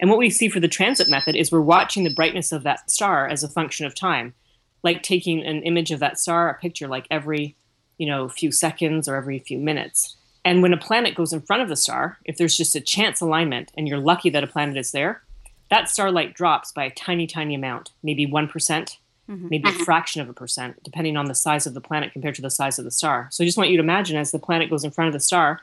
And 0.00 0.10
what 0.10 0.18
we 0.18 0.30
see 0.30 0.48
for 0.48 0.58
the 0.58 0.66
transit 0.66 1.08
method 1.08 1.36
is 1.36 1.52
we're 1.52 1.60
watching 1.60 2.02
the 2.02 2.12
brightness 2.12 2.50
of 2.50 2.64
that 2.64 2.90
star 2.90 3.28
as 3.28 3.44
a 3.44 3.48
function 3.48 3.86
of 3.86 3.94
time 3.94 4.34
like 4.82 5.04
taking 5.04 5.44
an 5.44 5.62
image 5.62 5.92
of 5.92 6.00
that 6.00 6.18
star, 6.18 6.50
a 6.50 6.58
picture 6.58 6.88
like 6.88 7.06
every, 7.08 7.54
you 7.98 8.06
know, 8.08 8.28
few 8.28 8.50
seconds 8.50 9.08
or 9.08 9.14
every 9.14 9.38
few 9.38 9.60
minutes. 9.60 10.16
And 10.44 10.60
when 10.60 10.72
a 10.72 10.76
planet 10.76 11.14
goes 11.14 11.32
in 11.32 11.40
front 11.40 11.62
of 11.62 11.68
the 11.68 11.76
star, 11.76 12.18
if 12.24 12.36
there's 12.36 12.56
just 12.56 12.74
a 12.74 12.80
chance 12.80 13.20
alignment 13.20 13.70
and 13.78 13.86
you're 13.86 13.98
lucky 13.98 14.28
that 14.30 14.42
a 14.42 14.48
planet 14.48 14.76
is 14.76 14.90
there, 14.90 15.22
that 15.70 15.88
starlight 15.88 16.34
drops 16.34 16.72
by 16.72 16.84
a 16.84 16.90
tiny, 16.90 17.28
tiny 17.28 17.54
amount, 17.54 17.92
maybe 18.02 18.26
1%, 18.26 18.96
percent 19.26 19.38
mm 19.38 19.42
hmm 19.42 19.48
maybe 19.50 19.68
a 19.68 19.72
mm-hmm. 19.72 19.84
fraction 19.84 20.20
of 20.20 20.28
a 20.28 20.32
percent, 20.32 20.82
depending 20.82 21.16
on 21.16 21.26
the 21.26 21.34
size 21.34 21.66
of 21.66 21.74
the 21.74 21.80
planet 21.80 22.12
compared 22.12 22.34
to 22.34 22.42
the 22.42 22.50
size 22.50 22.78
of 22.78 22.84
the 22.84 22.90
star. 22.90 23.28
So 23.30 23.42
I 23.42 23.46
just 23.46 23.56
want 23.56 23.70
you 23.70 23.76
to 23.76 23.82
imagine 23.82 24.16
as 24.16 24.30
the 24.30 24.38
planet 24.38 24.70
goes 24.70 24.84
in 24.84 24.90
front 24.90 25.08
of 25.08 25.14
the 25.14 25.20
star, 25.20 25.60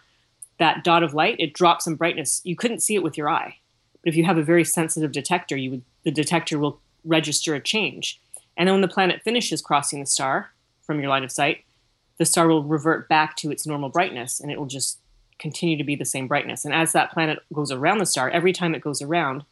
that 0.57 0.83
dot 0.83 1.03
of 1.03 1.13
light, 1.13 1.35
it 1.39 1.53
drops 1.53 1.87
in 1.87 1.95
brightness. 1.95 2.41
You 2.43 2.55
couldn't 2.55 2.81
see 2.81 2.95
it 2.95 3.03
with 3.03 3.17
your 3.17 3.29
eye. 3.29 3.57
But 4.01 4.09
if 4.09 4.15
you 4.15 4.23
have 4.25 4.37
a 4.37 4.43
very 4.43 4.63
sensitive 4.63 5.11
detector, 5.11 5.57
you 5.57 5.71
would 5.71 5.83
the 6.03 6.11
detector 6.11 6.57
will 6.57 6.79
register 7.03 7.55
a 7.55 7.61
change. 7.61 8.19
And 8.57 8.67
then 8.67 8.73
when 8.73 8.81
the 8.81 8.87
planet 8.87 9.21
finishes 9.23 9.61
crossing 9.61 9.99
the 9.99 10.05
star 10.05 10.51
from 10.81 10.99
your 10.99 11.09
line 11.09 11.23
of 11.23 11.31
sight, 11.31 11.63
the 12.17 12.25
star 12.25 12.47
will 12.47 12.63
revert 12.63 13.07
back 13.09 13.35
to 13.37 13.51
its 13.51 13.65
normal 13.65 13.89
brightness 13.89 14.39
and 14.39 14.51
it 14.51 14.59
will 14.59 14.67
just 14.67 14.99
continue 15.39 15.77
to 15.77 15.83
be 15.83 15.95
the 15.95 16.05
same 16.05 16.27
brightness. 16.27 16.65
And 16.65 16.73
as 16.73 16.93
that 16.93 17.11
planet 17.11 17.39
goes 17.51 17.71
around 17.71 17.97
the 17.97 18.05
star, 18.05 18.29
every 18.29 18.53
time 18.53 18.75
it 18.75 18.81
goes 18.81 19.01
around, 19.01 19.43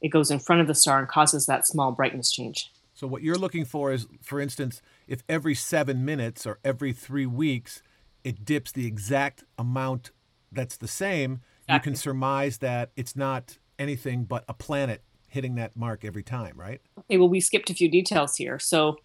it 0.00 0.08
goes 0.08 0.30
in 0.30 0.38
front 0.38 0.60
of 0.60 0.68
the 0.68 0.74
star 0.74 0.98
and 0.98 1.08
causes 1.08 1.46
that 1.46 1.66
small 1.66 1.90
brightness 1.90 2.30
change. 2.30 2.70
So, 3.04 3.08
what 3.08 3.20
you're 3.20 3.36
looking 3.36 3.66
for 3.66 3.92
is, 3.92 4.06
for 4.22 4.40
instance, 4.40 4.80
if 5.06 5.22
every 5.28 5.54
seven 5.54 6.06
minutes 6.06 6.46
or 6.46 6.58
every 6.64 6.94
three 6.94 7.26
weeks 7.26 7.82
it 8.24 8.46
dips 8.46 8.72
the 8.72 8.86
exact 8.86 9.44
amount 9.58 10.10
that's 10.50 10.78
the 10.78 10.88
same, 10.88 11.42
exactly. 11.64 11.74
you 11.74 11.80
can 11.80 11.96
surmise 11.96 12.56
that 12.60 12.92
it's 12.96 13.14
not 13.14 13.58
anything 13.78 14.24
but 14.24 14.42
a 14.48 14.54
planet 14.54 15.02
hitting 15.28 15.54
that 15.56 15.76
mark 15.76 16.02
every 16.02 16.22
time, 16.22 16.54
right? 16.56 16.80
Okay, 16.98 17.18
well, 17.18 17.28
we 17.28 17.42
skipped 17.42 17.68
a 17.68 17.74
few 17.74 17.90
details 17.90 18.36
here. 18.36 18.58
So 18.58 18.96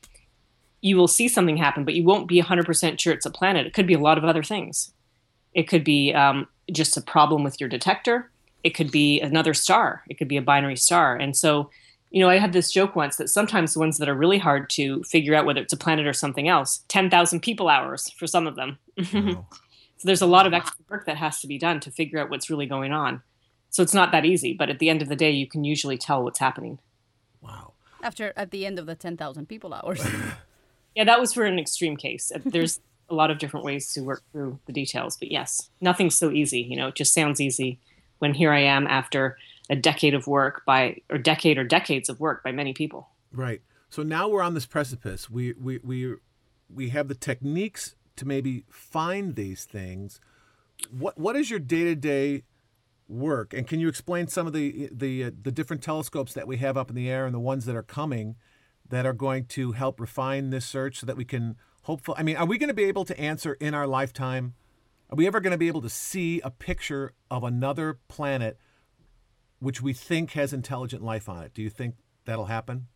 you 0.79 0.95
will 0.95 1.09
see 1.09 1.27
something 1.27 1.57
happen, 1.57 1.83
but 1.83 1.93
you 1.93 2.05
won't 2.05 2.29
be 2.29 2.41
100% 2.41 3.01
sure 3.01 3.11
it's 3.11 3.25
a 3.25 3.29
planet. 3.29 3.67
It 3.67 3.73
could 3.73 3.85
be 3.85 3.95
a 3.95 3.99
lot 3.99 4.17
of 4.17 4.23
other 4.23 4.43
things. 4.43 4.93
It 5.53 5.63
could 5.63 5.83
be 5.83 6.13
um, 6.13 6.47
just 6.71 6.95
a 6.95 7.01
problem 7.01 7.43
with 7.43 7.59
your 7.59 7.67
detector. 7.67 8.31
It 8.63 8.69
could 8.69 8.91
be 8.91 9.19
another 9.19 9.53
star. 9.53 10.03
It 10.07 10.17
could 10.17 10.29
be 10.29 10.37
a 10.37 10.41
binary 10.41 10.77
star. 10.77 11.17
And 11.17 11.35
so, 11.35 11.69
you 12.11 12.21
know, 12.21 12.29
I 12.29 12.37
had 12.37 12.53
this 12.53 12.71
joke 12.71 12.95
once 12.95 13.17
that 13.17 13.29
sometimes 13.29 13.73
the 13.73 13.79
ones 13.79 13.97
that 13.97 14.09
are 14.09 14.15
really 14.15 14.39
hard 14.39 14.69
to 14.71 15.03
figure 15.03 15.35
out 15.35 15.45
whether 15.45 15.61
it's 15.61 15.73
a 15.73 15.77
planet 15.77 16.07
or 16.07 16.13
something 16.13 16.47
else, 16.47 16.83
10,000 16.87 17.39
people 17.41 17.69
hours 17.69 18.09
for 18.11 18.25
some 18.25 18.47
of 18.47 18.55
them. 18.55 18.79
Wow. 18.97 19.47
so 19.97 20.05
there's 20.05 20.21
a 20.21 20.27
lot 20.27 20.47
of 20.47 20.53
extra 20.53 20.83
work 20.89 21.05
that 21.05 21.17
has 21.17 21.39
to 21.41 21.47
be 21.47 21.59
done 21.59 21.79
to 21.81 21.91
figure 21.91 22.19
out 22.19 22.29
what's 22.29 22.49
really 22.49 22.65
going 22.65 22.91
on. 22.91 23.21
So 23.69 23.83
it's 23.83 23.93
not 23.93 24.11
that 24.11 24.25
easy, 24.25 24.53
but 24.53 24.69
at 24.69 24.79
the 24.79 24.89
end 24.89 25.03
of 25.03 25.09
the 25.09 25.15
day, 25.15 25.29
you 25.29 25.47
can 25.47 25.63
usually 25.63 25.97
tell 25.97 26.23
what's 26.23 26.39
happening. 26.39 26.79
Wow. 27.41 27.73
After 28.01 28.33
at 28.35 28.49
the 28.49 28.65
end 28.65 28.79
of 28.79 28.87
the 28.87 28.95
10,000 28.95 29.47
people 29.47 29.73
hours. 29.73 30.05
yeah, 30.95 31.03
that 31.03 31.19
was 31.19 31.33
for 31.33 31.45
an 31.45 31.59
extreme 31.59 31.95
case. 31.95 32.31
There's 32.43 32.79
a 33.09 33.13
lot 33.13 33.29
of 33.29 33.37
different 33.37 33.65
ways 33.65 33.93
to 33.93 34.01
work 34.01 34.23
through 34.31 34.59
the 34.65 34.73
details, 34.73 35.15
but 35.17 35.31
yes, 35.31 35.69
nothing's 35.79 36.15
so 36.15 36.31
easy. 36.31 36.61
You 36.61 36.77
know, 36.77 36.87
it 36.87 36.95
just 36.95 37.13
sounds 37.13 37.39
easy 37.39 37.79
when 38.17 38.33
here 38.33 38.51
I 38.51 38.61
am 38.61 38.87
after 38.87 39.37
a 39.69 39.75
decade 39.75 40.13
of 40.13 40.27
work 40.27 40.63
by, 40.65 40.97
or 41.09 41.17
decade 41.17 41.57
or 41.57 41.63
decades 41.63 42.09
of 42.09 42.19
work 42.19 42.43
by 42.43 42.51
many 42.51 42.73
people. 42.73 43.09
Right. 43.31 43.61
So 43.89 44.03
now 44.03 44.27
we're 44.27 44.41
on 44.41 44.53
this 44.53 44.65
precipice. 44.65 45.29
We 45.29 45.53
we 45.53 45.79
we 45.79 46.15
we 46.71 46.89
have 46.89 47.07
the 47.07 47.15
techniques 47.15 47.95
to 48.17 48.27
maybe 48.27 48.65
find 48.69 49.35
these 49.35 49.65
things. 49.65 50.19
What 50.91 51.17
what 51.17 51.35
is 51.35 51.49
your 51.49 51.59
day 51.59 51.83
to 51.85 51.95
day 51.95 52.43
work. 53.09 53.53
And 53.53 53.67
can 53.67 53.79
you 53.79 53.89
explain 53.89 54.27
some 54.27 54.47
of 54.47 54.53
the 54.53 54.89
the 54.91 55.25
uh, 55.25 55.31
the 55.41 55.51
different 55.51 55.81
telescopes 55.81 56.33
that 56.33 56.47
we 56.47 56.57
have 56.57 56.77
up 56.77 56.89
in 56.89 56.95
the 56.95 57.09
air 57.09 57.25
and 57.25 57.33
the 57.33 57.39
ones 57.39 57.65
that 57.65 57.75
are 57.75 57.83
coming 57.83 58.35
that 58.87 59.05
are 59.05 59.13
going 59.13 59.45
to 59.45 59.73
help 59.73 59.99
refine 59.99 60.51
this 60.51 60.65
search 60.65 60.99
so 60.99 61.05
that 61.05 61.17
we 61.17 61.25
can 61.25 61.57
hopefully 61.83 62.17
I 62.19 62.23
mean, 62.23 62.37
are 62.37 62.45
we 62.45 62.57
going 62.57 62.69
to 62.69 62.73
be 62.73 62.85
able 62.85 63.05
to 63.05 63.19
answer 63.19 63.55
in 63.55 63.73
our 63.73 63.87
lifetime? 63.87 64.53
Are 65.09 65.15
we 65.15 65.25
ever 65.25 65.39
going 65.39 65.51
to 65.51 65.57
be 65.57 65.67
able 65.67 65.81
to 65.81 65.89
see 65.89 66.39
a 66.41 66.51
picture 66.51 67.13
of 67.31 67.43
another 67.43 67.99
planet 68.07 68.59
which 69.59 69.81
we 69.81 69.93
think 69.93 70.31
has 70.31 70.53
intelligent 70.53 71.03
life 71.03 71.29
on 71.29 71.43
it? 71.43 71.53
Do 71.53 71.61
you 71.61 71.69
think 71.69 71.95
that'll 72.25 72.45
happen? 72.45 72.87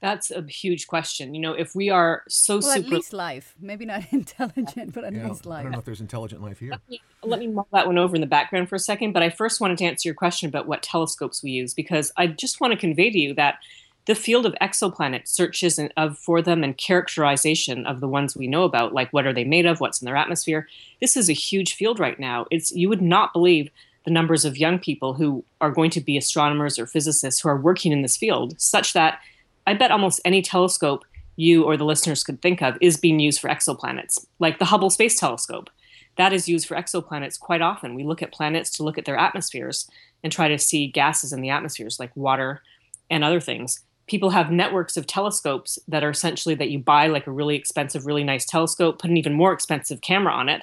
That's 0.00 0.30
a 0.30 0.42
huge 0.42 0.86
question. 0.86 1.34
You 1.34 1.40
know, 1.40 1.52
if 1.52 1.74
we 1.74 1.88
are 1.88 2.22
so 2.28 2.58
well, 2.58 2.74
super... 2.74 2.86
at 2.86 2.92
least 2.92 3.12
life, 3.12 3.54
maybe 3.58 3.86
not 3.86 4.04
intelligent, 4.12 4.92
but 4.92 5.04
at 5.04 5.14
yeah, 5.14 5.28
least 5.28 5.46
life. 5.46 5.60
I 5.60 5.62
don't 5.62 5.72
know 5.72 5.78
if 5.78 5.84
there's 5.84 6.00
intelligent 6.00 6.42
life 6.42 6.58
here. 6.58 6.72
Let 6.72 6.88
me, 6.88 7.00
let 7.22 7.40
me 7.40 7.46
mull 7.46 7.68
that 7.72 7.86
one 7.86 7.96
over 7.96 8.14
in 8.14 8.20
the 8.20 8.26
background 8.26 8.68
for 8.68 8.74
a 8.74 8.80
second. 8.80 9.12
But 9.12 9.22
I 9.22 9.30
first 9.30 9.60
wanted 9.60 9.78
to 9.78 9.84
answer 9.84 10.08
your 10.08 10.14
question 10.14 10.48
about 10.48 10.66
what 10.66 10.82
telescopes 10.82 11.42
we 11.42 11.50
use 11.50 11.72
because 11.72 12.12
I 12.16 12.26
just 12.26 12.60
want 12.60 12.72
to 12.72 12.78
convey 12.78 13.10
to 13.10 13.18
you 13.18 13.34
that 13.34 13.58
the 14.04 14.14
field 14.14 14.46
of 14.46 14.54
exoplanet 14.60 15.26
searches 15.26 15.78
and 15.78 15.92
of 15.96 16.16
for 16.18 16.40
them 16.40 16.62
and 16.62 16.76
characterization 16.76 17.86
of 17.86 18.00
the 18.00 18.08
ones 18.08 18.36
we 18.36 18.46
know 18.46 18.62
about, 18.62 18.92
like 18.92 19.12
what 19.12 19.26
are 19.26 19.32
they 19.32 19.44
made 19.44 19.66
of, 19.66 19.80
what's 19.80 20.00
in 20.00 20.06
their 20.06 20.16
atmosphere. 20.16 20.68
This 21.00 21.16
is 21.16 21.28
a 21.28 21.34
huge 21.34 21.74
field 21.74 21.98
right 21.98 22.18
now. 22.18 22.46
It's 22.50 22.70
you 22.70 22.88
would 22.88 23.02
not 23.02 23.32
believe 23.32 23.70
the 24.06 24.12
numbers 24.12 24.44
of 24.44 24.56
young 24.56 24.78
people 24.78 25.12
who 25.12 25.44
are 25.60 25.70
going 25.70 25.90
to 25.90 26.00
be 26.00 26.16
astronomers 26.16 26.78
or 26.78 26.86
physicists 26.86 27.40
who 27.40 27.48
are 27.48 27.60
working 27.60 27.92
in 27.92 28.02
this 28.02 28.16
field, 28.16 28.58
such 28.58 28.92
that 28.92 29.18
I 29.66 29.74
bet 29.74 29.90
almost 29.90 30.20
any 30.24 30.40
telescope 30.40 31.04
you 31.34 31.64
or 31.64 31.76
the 31.76 31.84
listeners 31.84 32.22
could 32.24 32.40
think 32.40 32.62
of 32.62 32.78
is 32.80 32.96
being 32.96 33.18
used 33.18 33.40
for 33.40 33.50
exoplanets, 33.50 34.24
like 34.38 34.58
the 34.58 34.64
Hubble 34.64 34.90
Space 34.90 35.18
Telescope. 35.18 35.68
That 36.16 36.32
is 36.32 36.48
used 36.48 36.66
for 36.66 36.76
exoplanets 36.76 37.38
quite 37.38 37.60
often. 37.60 37.94
We 37.94 38.04
look 38.04 38.22
at 38.22 38.32
planets 38.32 38.70
to 38.76 38.84
look 38.84 38.96
at 38.96 39.04
their 39.04 39.18
atmospheres 39.18 39.90
and 40.22 40.32
try 40.32 40.48
to 40.48 40.58
see 40.58 40.86
gases 40.86 41.32
in 41.32 41.42
the 41.42 41.50
atmospheres 41.50 41.98
like 42.00 42.16
water 42.16 42.62
and 43.10 43.22
other 43.22 43.40
things. 43.40 43.80
People 44.06 44.30
have 44.30 44.52
networks 44.52 44.96
of 44.96 45.06
telescopes 45.06 45.80
that 45.88 46.04
are 46.04 46.10
essentially 46.10 46.54
that 46.54 46.70
you 46.70 46.78
buy 46.78 47.08
like 47.08 47.26
a 47.26 47.32
really 47.32 47.56
expensive, 47.56 48.06
really 48.06 48.24
nice 48.24 48.46
telescope, 48.46 49.00
put 49.00 49.10
an 49.10 49.16
even 49.16 49.34
more 49.34 49.52
expensive 49.52 50.00
camera 50.00 50.32
on 50.32 50.48
it, 50.48 50.62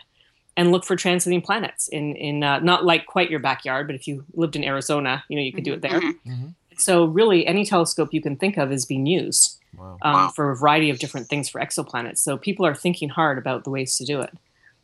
and 0.56 0.72
look 0.72 0.86
for 0.86 0.96
transiting 0.96 1.44
planets 1.44 1.88
in 1.88 2.16
in 2.16 2.44
uh, 2.44 2.60
not 2.60 2.86
like 2.86 3.06
quite 3.06 3.30
your 3.30 3.40
backyard, 3.40 3.88
but 3.88 3.96
if 3.96 4.08
you 4.08 4.26
lived 4.34 4.56
in 4.56 4.64
Arizona, 4.64 5.24
you 5.28 5.36
know 5.36 5.44
you 5.44 5.54
could 5.54 5.64
do 5.64 5.74
it 5.74 5.82
there. 5.82 6.00
Mm-hmm. 6.00 6.32
mm-hmm. 6.32 6.48
So 6.76 7.06
really, 7.06 7.46
any 7.46 7.66
telescope 7.66 8.10
you 8.14 8.22
can 8.22 8.36
think 8.36 8.58
of 8.58 8.72
is 8.72 8.84
being 8.84 9.06
used 9.06 9.60
wow. 9.78 9.98
Um, 10.02 10.14
wow. 10.14 10.28
for 10.30 10.50
a 10.50 10.56
variety 10.56 10.90
of 10.90 10.98
different 11.00 11.28
things 11.28 11.48
for 11.48 11.62
exoplanets. 11.62 12.18
So 12.18 12.38
people 12.38 12.66
are 12.66 12.76
thinking 12.76 13.10
hard 13.10 13.38
about 13.38 13.64
the 13.64 13.70
ways 13.70 13.96
to 13.98 14.06
do 14.06 14.22
it. 14.22 14.36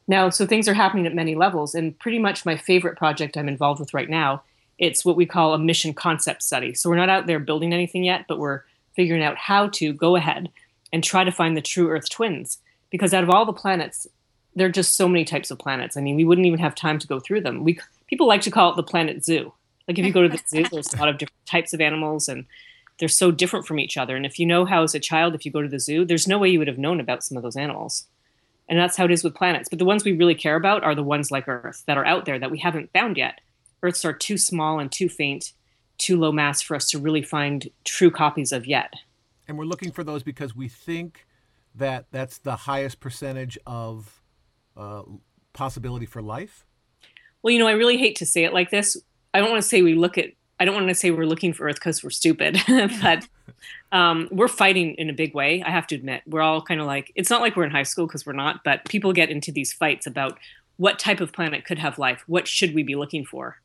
Now, 0.07 0.29
so 0.29 0.45
things 0.45 0.67
are 0.67 0.73
happening 0.73 1.05
at 1.05 1.13
many 1.13 1.35
levels, 1.35 1.75
and 1.75 1.97
pretty 1.99 2.19
much 2.19 2.45
my 2.45 2.57
favorite 2.57 2.97
project 2.97 3.37
I'm 3.37 3.47
involved 3.47 3.79
with 3.79 3.93
right 3.93 4.09
now, 4.09 4.43
it's 4.79 5.05
what 5.05 5.15
we 5.15 5.25
call 5.25 5.53
a 5.53 5.59
mission 5.59 5.93
concept 5.93 6.41
study. 6.41 6.73
So 6.73 6.89
we're 6.89 6.95
not 6.95 7.09
out 7.09 7.27
there 7.27 7.39
building 7.39 7.73
anything 7.73 8.03
yet, 8.03 8.25
but 8.27 8.39
we're 8.39 8.61
figuring 8.95 9.23
out 9.23 9.37
how 9.37 9.67
to 9.69 9.93
go 9.93 10.15
ahead 10.15 10.49
and 10.91 11.03
try 11.03 11.23
to 11.23 11.31
find 11.31 11.55
the 11.55 11.61
true 11.61 11.89
Earth 11.89 12.09
twins. 12.09 12.57
Because 12.89 13.13
out 13.13 13.23
of 13.23 13.29
all 13.29 13.45
the 13.45 13.53
planets, 13.53 14.07
there 14.55 14.67
are 14.67 14.71
just 14.71 14.95
so 14.95 15.07
many 15.07 15.25
types 15.25 15.51
of 15.51 15.59
planets. 15.59 15.95
I 15.95 16.01
mean, 16.01 16.15
we 16.15 16.25
wouldn't 16.25 16.47
even 16.47 16.59
have 16.59 16.75
time 16.75 16.99
to 16.99 17.07
go 17.07 17.19
through 17.19 17.41
them. 17.41 17.63
We 17.63 17.79
people 18.07 18.27
like 18.27 18.41
to 18.41 18.51
call 18.51 18.71
it 18.71 18.75
the 18.75 18.83
planet 18.83 19.23
zoo 19.23 19.53
like 19.89 19.97
if 19.97 20.05
you 20.05 20.13
go 20.13 20.21
to 20.21 20.29
the 20.29 20.41
zoo, 20.47 20.63
there's 20.71 20.93
a 20.93 20.97
lot 20.97 21.09
of 21.09 21.17
different 21.17 21.45
types 21.47 21.73
of 21.73 21.81
animals 21.81 22.29
and 22.29 22.45
they're 22.99 23.09
so 23.09 23.31
different 23.31 23.65
from 23.65 23.79
each 23.79 23.97
other. 23.97 24.15
And 24.15 24.25
if 24.25 24.39
you 24.39 24.45
know 24.45 24.63
how 24.63 24.83
as 24.83 24.93
a 24.93 24.99
child, 24.99 25.33
if 25.33 25.45
you 25.45 25.51
go 25.51 25.61
to 25.61 25.67
the 25.67 25.79
zoo, 25.79 26.05
there's 26.05 26.27
no 26.27 26.37
way 26.37 26.49
you 26.49 26.59
would 26.59 26.67
have 26.67 26.77
known 26.77 26.99
about 26.99 27.23
some 27.23 27.35
of 27.35 27.43
those 27.43 27.57
animals. 27.57 28.05
And 28.69 28.77
that's 28.77 28.95
how 28.95 29.05
it 29.05 29.11
is 29.11 29.23
with 29.23 29.33
planets. 29.33 29.67
But 29.67 29.79
the 29.79 29.85
ones 29.85 30.05
we 30.05 30.11
really 30.11 30.35
care 30.35 30.55
about 30.55 30.83
are 30.83 30.93
the 30.93 31.03
ones 31.03 31.31
like 31.31 31.47
Earth 31.47 31.83
that 31.87 31.97
are 31.97 32.05
out 32.05 32.25
there 32.25 32.37
that 32.37 32.51
we 32.51 32.59
haven't 32.59 32.93
found 32.93 33.17
yet. 33.17 33.41
Earths 33.81 34.05
are 34.05 34.13
too 34.13 34.37
small 34.37 34.79
and 34.79 34.91
too 34.91 35.09
faint, 35.09 35.53
too 35.97 36.19
low 36.19 36.31
mass 36.31 36.61
for 36.61 36.75
us 36.75 36.87
to 36.91 36.99
really 36.99 37.23
find 37.23 37.69
true 37.83 38.11
copies 38.11 38.51
of 38.51 38.67
yet. 38.67 38.93
And 39.47 39.57
we're 39.57 39.65
looking 39.65 39.91
for 39.91 40.03
those 40.03 40.21
because 40.21 40.55
we 40.55 40.67
think 40.67 41.25
that 41.73 42.05
that's 42.11 42.37
the 42.37 42.55
highest 42.55 42.99
percentage 42.99 43.57
of 43.65 44.18
uh, 44.75 45.03
possibility 45.53 46.05
for 46.05 46.21
life? 46.21 46.65
Well, 47.41 47.51
you 47.51 47.59
know, 47.59 47.67
I 47.67 47.71
really 47.71 47.97
hate 47.97 48.17
to 48.17 48.25
say 48.25 48.43
it 48.43 48.53
like 48.53 48.69
this. 48.69 48.97
I 49.33 49.39
don't 49.39 49.49
want 49.49 49.61
to 49.61 49.67
say 49.67 49.81
we 49.81 49.95
look 49.95 50.17
at. 50.17 50.31
I 50.61 50.65
don't 50.65 50.75
want 50.75 50.89
to 50.89 50.95
say 50.95 51.11
we're 51.11 51.25
looking 51.25 51.53
for 51.53 51.67
Earth 51.67 51.75
because 51.75 52.03
we're 52.03 52.09
stupid, 52.09 52.57
but 53.01 53.27
um, 53.91 54.27
we're 54.31 54.49
fighting 54.49 54.95
in 54.95 55.09
a 55.09 55.13
big 55.13 55.33
way. 55.33 55.63
I 55.65 55.69
have 55.69 55.87
to 55.87 55.95
admit, 55.95 56.23
we're 56.25 56.41
all 56.41 56.61
kind 56.61 56.81
of 56.81 56.87
like. 56.87 57.11
It's 57.15 57.29
not 57.29 57.41
like 57.41 57.55
we're 57.55 57.63
in 57.63 57.71
high 57.71 57.83
school 57.83 58.07
because 58.07 58.25
we're 58.25 58.33
not, 58.33 58.63
but 58.63 58.85
people 58.85 59.13
get 59.13 59.29
into 59.29 59.51
these 59.51 59.71
fights 59.71 60.05
about 60.05 60.37
what 60.77 60.99
type 60.99 61.21
of 61.21 61.31
planet 61.31 61.65
could 61.65 61.79
have 61.79 61.97
life. 61.97 62.23
What 62.27 62.47
should 62.47 62.73
we 62.73 62.83
be 62.83 62.95
looking 62.95 63.25
for? 63.25 63.57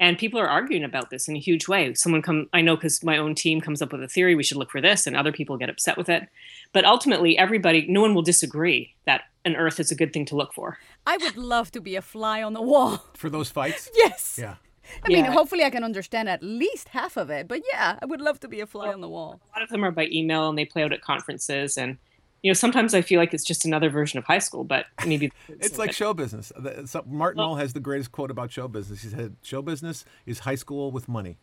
and 0.00 0.18
people 0.18 0.38
are 0.38 0.48
arguing 0.48 0.84
about 0.84 1.10
this 1.10 1.28
in 1.28 1.36
a 1.36 1.40
huge 1.40 1.68
way 1.68 1.92
someone 1.94 2.22
come 2.22 2.48
i 2.52 2.60
know 2.60 2.76
because 2.76 3.02
my 3.02 3.16
own 3.16 3.34
team 3.34 3.60
comes 3.60 3.82
up 3.82 3.92
with 3.92 4.02
a 4.02 4.08
theory 4.08 4.34
we 4.34 4.42
should 4.42 4.56
look 4.56 4.70
for 4.70 4.80
this 4.80 5.06
and 5.06 5.16
other 5.16 5.32
people 5.32 5.56
get 5.56 5.70
upset 5.70 5.96
with 5.96 6.08
it 6.08 6.28
but 6.72 6.84
ultimately 6.84 7.36
everybody 7.36 7.86
no 7.88 8.00
one 8.00 8.14
will 8.14 8.22
disagree 8.22 8.94
that 9.06 9.22
an 9.48 9.56
earth 9.56 9.78
is 9.80 9.90
a 9.90 9.94
good 10.00 10.12
thing 10.14 10.24
to 10.30 10.36
look 10.40 10.52
for 10.58 10.78
I 11.06 11.16
would 11.24 11.36
love 11.36 11.70
to 11.76 11.80
be 11.80 11.96
a 11.96 12.02
fly 12.02 12.42
on 12.48 12.52
the 12.58 12.62
wall. 12.72 12.92
For 13.22 13.28
those 13.36 13.50
fights? 13.50 13.82
Yes. 14.04 14.38
Yeah. 14.44 14.56
I 15.04 15.08
mean, 15.08 15.24
Yeah. 15.24 15.32
hopefully 15.38 15.64
I 15.64 15.70
can 15.70 15.84
understand 15.84 16.28
at 16.28 16.42
least 16.42 16.86
half 16.98 17.16
of 17.22 17.28
it. 17.30 17.46
But 17.52 17.60
yeah, 17.72 17.98
I 18.02 18.06
would 18.10 18.20
love 18.28 18.38
to 18.40 18.48
be 18.48 18.60
a 18.60 18.66
fly 18.66 18.88
on 18.96 19.00
the 19.00 19.08
wall. 19.16 19.40
a 19.54 19.58
lot 19.58 19.62
of 19.66 19.68
them 19.70 19.84
are 19.84 19.90
by 20.00 20.06
email 20.18 20.48
and 20.48 20.56
they 20.58 20.64
play 20.64 20.82
out 20.84 20.92
at 20.92 21.00
conferences 21.02 21.76
and 21.76 21.98
you 22.42 22.48
know 22.50 22.54
sometimes 22.64 22.94
i 22.94 23.02
feel 23.02 23.18
like 23.22 23.34
it's 23.34 23.44
just 23.52 23.64
another 23.64 23.90
version 23.90 24.16
of 24.20 24.24
high 24.24 24.38
school 24.48 24.62
but 24.74 24.84
maybe 25.04 25.26
It's 25.64 25.76
like 25.82 25.92
show 25.92 26.14
business. 26.14 26.52
The- 26.56 26.86
so- 26.86 27.04
Martin 27.06 27.38
Mull 27.42 27.56
has 27.56 27.72
the 27.72 27.80
greatest 27.88 28.12
quote 28.12 28.30
about 28.30 28.52
show 28.52 28.68
business. 28.68 29.02
He 29.02 29.08
said, 29.08 29.30
"Show 29.42 29.60
business 29.62 30.04
is 30.24 30.38
high 30.48 30.54
school 30.64 30.90
with 30.96 31.08
money." 31.08 31.34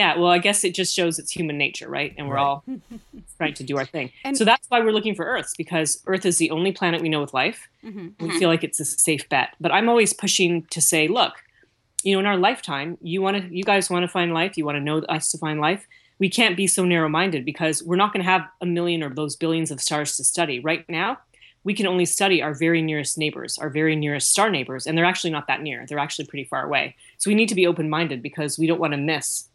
Yeah 0.00 0.16
well 0.18 0.30
i 0.30 0.38
guess 0.46 0.62
it 0.68 0.74
just 0.80 0.94
shows 0.94 1.18
it's 1.18 1.32
human 1.38 1.56
nature 1.58 1.88
right? 1.98 2.12
And 2.16 2.28
we're 2.28 2.36
Right. 2.36 2.42
all 2.42 2.64
trying 3.38 3.54
to 3.60 3.64
do 3.70 3.74
our 3.80 3.86
thing. 3.94 4.06
And- 4.24 4.36
so 4.38 4.44
that's 4.50 4.66
why 4.70 4.78
we're 4.80 4.92
looking 4.98 5.14
for 5.16 5.24
earths 5.34 5.54
because 5.56 5.88
earth 6.06 6.24
is 6.30 6.36
the 6.38 6.50
only 6.56 6.70
planet 6.78 7.00
we 7.02 7.08
know 7.08 7.20
with 7.24 7.34
life. 7.34 7.60
Mm-hmm. 7.84 8.06
we 8.24 8.38
feel 8.38 8.48
like 8.54 8.62
it's 8.68 8.80
a 8.80 8.84
safe 8.84 9.24
bet. 9.28 9.48
But 9.64 9.72
i'm 9.76 9.88
always 9.88 10.12
pushing 10.12 10.52
to 10.74 10.80
say 10.80 11.02
look 11.08 11.34
you 12.04 12.12
know 12.12 12.20
in 12.20 12.26
our 12.32 12.36
lifetime 12.48 12.88
you 13.00 13.18
want 13.22 13.34
to 13.38 13.42
you 13.58 13.64
guys 13.72 13.90
want 13.90 14.02
to 14.04 14.08
find 14.18 14.30
life 14.40 14.52
you 14.58 14.64
want 14.68 14.76
to 14.76 14.84
know 14.88 14.98
us 15.16 15.30
to 15.32 15.38
find 15.38 15.58
life. 15.60 15.82
We 16.18 16.30
can't 16.30 16.56
be 16.56 16.66
so 16.66 16.82
narrow-minded 16.94 17.44
because 17.44 17.76
we're 17.82 17.96
not 18.02 18.10
going 18.12 18.24
to 18.24 18.30
have 18.34 18.44
a 18.62 18.66
million 18.78 19.02
or 19.02 19.10
those 19.20 19.36
billions 19.36 19.70
of 19.70 19.82
stars 19.82 20.16
to 20.16 20.24
study. 20.24 20.56
Right 20.70 20.82
now 20.88 21.18
we 21.68 21.74
can 21.74 21.86
only 21.86 22.04
study 22.06 22.38
our 22.42 22.54
very 22.54 22.80
nearest 22.90 23.18
neighbors 23.18 23.58
our 23.58 23.70
very 23.80 23.94
nearest 24.04 24.30
star 24.30 24.48
neighbors 24.50 24.86
and 24.86 24.92
they're 24.96 25.10
actually 25.12 25.30
not 25.38 25.46
that 25.48 25.60
near. 25.62 25.78
They're 25.86 26.04
actually 26.06 26.26
pretty 26.26 26.44
far 26.52 26.62
away. 26.64 26.84
So 27.18 27.30
we 27.30 27.34
need 27.34 27.48
to 27.50 27.54
be 27.62 27.66
open-minded 27.66 28.18
because 28.22 28.58
we 28.58 28.66
don't 28.68 28.80
want 28.84 28.92
to 28.94 28.98
miss 29.14 29.48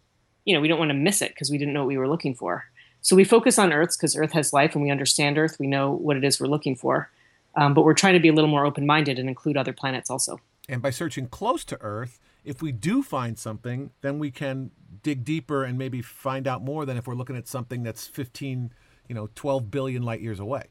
you 0.46 0.54
know 0.54 0.62
we 0.62 0.68
don't 0.68 0.80
want 0.80 0.90
to 0.90 0.96
miss 0.96 1.22
it 1.22 1.30
because 1.30 1.50
we 1.50 1.58
didn't 1.58 1.74
know 1.74 1.82
what 1.82 1.88
we 1.88 1.98
were 1.98 2.08
looking 2.08 2.36
for. 2.36 2.66
So 3.02 3.16
we 3.16 3.24
focus 3.24 3.58
on 3.58 3.74
earths 3.74 3.98
because 3.98 4.16
earth 4.16 4.32
has 4.34 4.54
life 4.54 4.76
and 4.76 4.84
we 4.84 4.92
understand 4.92 5.38
earth 5.38 5.58
we 5.60 5.68
know 5.68 5.92
what 5.92 6.18
it 6.18 6.24
is 6.24 6.40
we're 6.40 6.48
looking 6.48 6.76
for. 6.76 7.10
Um, 7.56 7.74
but 7.74 7.84
we're 7.84 7.96
trying 7.96 8.14
to 8.14 8.20
be 8.20 8.30
a 8.30 8.34
little 8.34 8.50
more 8.50 8.66
open-minded 8.66 9.20
and 9.20 9.28
include 9.28 9.58
other 9.58 9.74
planets 9.74 10.10
also. 10.10 10.40
And 10.70 10.82
by 10.82 10.90
searching 10.92 11.28
close 11.28 11.66
to 11.66 11.78
Earth, 11.82 12.20
if 12.46 12.62
we 12.62 12.72
do 12.72 13.04
find 13.04 13.38
something, 13.38 13.92
then 14.02 14.20
we 14.20 14.32
can 14.32 14.72
dig 15.04 15.26
deeper 15.26 15.66
and 15.66 15.78
maybe 15.78 16.02
find 16.02 16.48
out 16.48 16.64
more 16.64 16.86
than 16.86 16.96
if 16.96 17.08
we're 17.08 17.16
looking 17.16 17.36
at 17.36 17.48
something 17.48 17.84
that's 17.84 18.08
15, 18.08 18.72
you 19.10 19.16
know, 19.16 19.30
12 19.36 19.70
billion 19.70 20.04
light 20.04 20.22
years 20.22 20.40
away. 20.40 20.68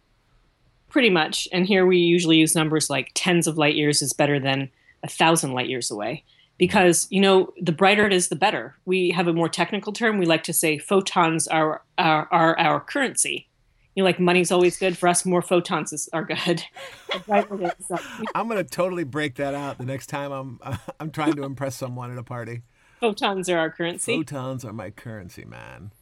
pretty 0.88 1.10
much. 1.10 1.46
And 1.52 1.66
here 1.66 1.86
we 1.86 1.98
usually 1.98 2.38
use 2.38 2.54
numbers 2.54 2.88
like 2.88 3.12
tens 3.14 3.46
of 3.46 3.58
light 3.58 3.76
years 3.76 4.02
is 4.02 4.12
better 4.12 4.40
than 4.40 4.70
a 5.02 5.08
thousand 5.08 5.52
light 5.52 5.68
years 5.68 5.90
away 5.90 6.24
because 6.60 7.08
you 7.10 7.22
know 7.22 7.52
the 7.58 7.72
brighter 7.72 8.06
it 8.06 8.12
is 8.12 8.28
the 8.28 8.36
better. 8.36 8.76
We 8.84 9.10
have 9.12 9.26
a 9.26 9.32
more 9.32 9.48
technical 9.48 9.94
term. 9.94 10.18
We 10.18 10.26
like 10.26 10.44
to 10.44 10.52
say 10.52 10.76
photons 10.78 11.48
are 11.48 11.82
are, 11.96 12.28
are 12.30 12.56
our 12.58 12.80
currency. 12.80 13.48
You 13.96 14.02
know 14.02 14.04
like 14.04 14.20
money's 14.20 14.52
always 14.52 14.78
good. 14.78 14.96
For 14.96 15.08
us 15.08 15.24
more 15.24 15.40
photons 15.40 15.92
is, 15.92 16.08
are 16.12 16.24
good. 16.24 16.62
The 17.12 17.18
brighter 17.26 17.62
it 17.64 17.74
is, 17.80 17.98
I'm 18.36 18.46
going 18.46 18.62
to 18.62 18.70
totally 18.70 19.02
break 19.02 19.34
that 19.36 19.52
out 19.54 19.78
the 19.78 19.84
next 19.84 20.08
time 20.08 20.30
I'm 20.30 20.60
I'm 21.00 21.10
trying 21.10 21.32
to 21.32 21.44
impress 21.44 21.74
someone 21.74 22.12
at 22.12 22.18
a 22.18 22.22
party. 22.22 22.60
photons 23.00 23.48
are 23.48 23.58
our 23.58 23.70
currency. 23.70 24.16
Photons 24.18 24.64
are 24.64 24.74
my 24.74 24.90
currency, 24.90 25.46
man. 25.46 25.92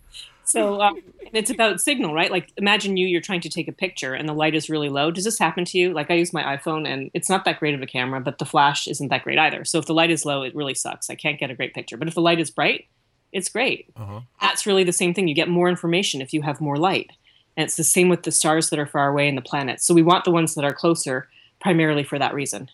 So 0.49 0.80
um, 0.80 1.03
it's 1.32 1.51
about 1.51 1.80
signal, 1.80 2.14
right? 2.14 2.30
Like 2.30 2.53
imagine 2.57 2.96
you 2.96 3.07
you're 3.07 3.20
trying 3.20 3.42
to 3.42 3.51
take 3.51 3.68
a 3.68 3.72
picture 3.72 4.14
and 4.14 4.28
the 4.28 4.32
light 4.32 4.55
is 4.55 4.70
really 4.70 4.88
low. 4.88 5.11
Does 5.11 5.24
this 5.24 5.38
happen 5.38 5.64
to 5.66 5.78
you? 5.78 5.92
Like 5.92 6.11
I 6.11 6.14
use 6.14 6.32
my 6.32 6.57
iPhone 6.57 6.88
and 6.88 7.11
it's 7.12 7.28
not 7.28 7.44
that 7.44 7.61
great 7.61 7.74
of 7.74 7.82
a 7.82 7.86
camera, 7.86 8.20
but 8.20 8.38
the 8.38 8.46
flash 8.46 8.86
isn't 8.88 9.09
that 9.09 9.24
great 9.24 9.38
either. 9.38 9.64
So 9.64 9.78
if 9.78 9.86
the 9.86 9.94
light 9.94 10.11
is 10.11 10.24
low, 10.24 10.42
it 10.42 10.55
really 10.55 10.74
sucks. 10.74 11.11
I 11.11 11.14
can't 11.14 11.38
get 11.38 11.51
a 11.51 11.55
great 11.55 11.74
picture. 11.74 11.96
But 11.96 12.09
if 12.09 12.14
the 12.14 12.22
light 12.22 12.40
is 12.40 12.51
bright, 12.51 12.86
it's 13.32 13.49
great. 13.51 13.90
Uh-huh. 13.96 14.20
That's 14.40 14.66
really 14.66 14.84
the 14.84 14.92
same 14.92 15.12
thing. 15.12 15.28
You 15.28 15.34
get 15.34 15.49
more 15.49 15.68
information 15.68 16.20
if 16.20 16.32
you 16.32 16.42
have 16.42 16.61
more 16.61 16.76
light. 16.76 17.11
And 17.57 17.64
it's 17.64 17.76
the 17.76 17.84
same 17.84 18.09
with 18.09 18.22
the 18.22 18.32
stars 18.32 18.70
that 18.70 18.78
are 18.78 18.86
far 18.86 19.09
away 19.09 19.28
and 19.28 19.36
the 19.36 19.42
planets. 19.42 19.86
So 19.86 19.92
we 19.92 20.03
want 20.03 20.24
the 20.24 20.30
ones 20.30 20.55
that 20.55 20.64
are 20.64 20.72
closer 20.72 21.28
primarily 21.61 22.05
for 22.05 22.18
that 22.18 22.32
reason. 22.32 22.70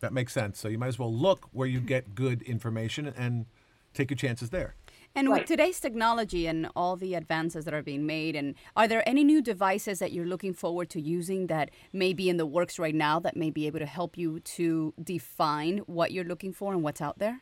That 0.00 0.12
makes 0.12 0.32
sense. 0.32 0.58
So 0.58 0.68
you 0.68 0.78
might 0.78 0.88
as 0.88 0.98
well 0.98 1.12
look 1.12 1.48
where 1.52 1.68
you 1.68 1.80
get 1.80 2.14
good 2.14 2.42
information 2.42 3.06
and 3.06 3.46
take 3.94 4.10
your 4.10 4.16
chances 4.16 4.50
there. 4.50 4.74
And 5.18 5.30
Right. 5.30 5.40
with 5.40 5.48
today's 5.48 5.80
technology 5.80 6.46
and 6.46 6.68
all 6.76 6.94
the 6.94 7.14
advances 7.14 7.64
that 7.64 7.74
are 7.74 7.82
being 7.82 8.06
made, 8.06 8.36
and 8.36 8.54
are 8.76 8.86
there 8.86 9.02
any 9.04 9.24
new 9.24 9.42
devices 9.42 9.98
that 9.98 10.12
you're 10.12 10.24
looking 10.26 10.54
forward 10.54 10.90
to 10.90 11.00
using 11.00 11.48
that 11.48 11.70
may 11.92 12.12
be 12.12 12.28
in 12.28 12.36
the 12.36 12.46
works 12.46 12.78
right 12.78 12.94
now 12.94 13.18
that 13.18 13.36
may 13.36 13.50
be 13.50 13.66
able 13.66 13.80
to 13.80 13.86
help 13.86 14.16
you 14.16 14.38
to 14.40 14.94
define 15.02 15.78
what 15.86 16.12
you're 16.12 16.24
looking 16.24 16.52
for 16.52 16.72
and 16.72 16.84
what's 16.84 17.00
out 17.00 17.18
there? 17.18 17.40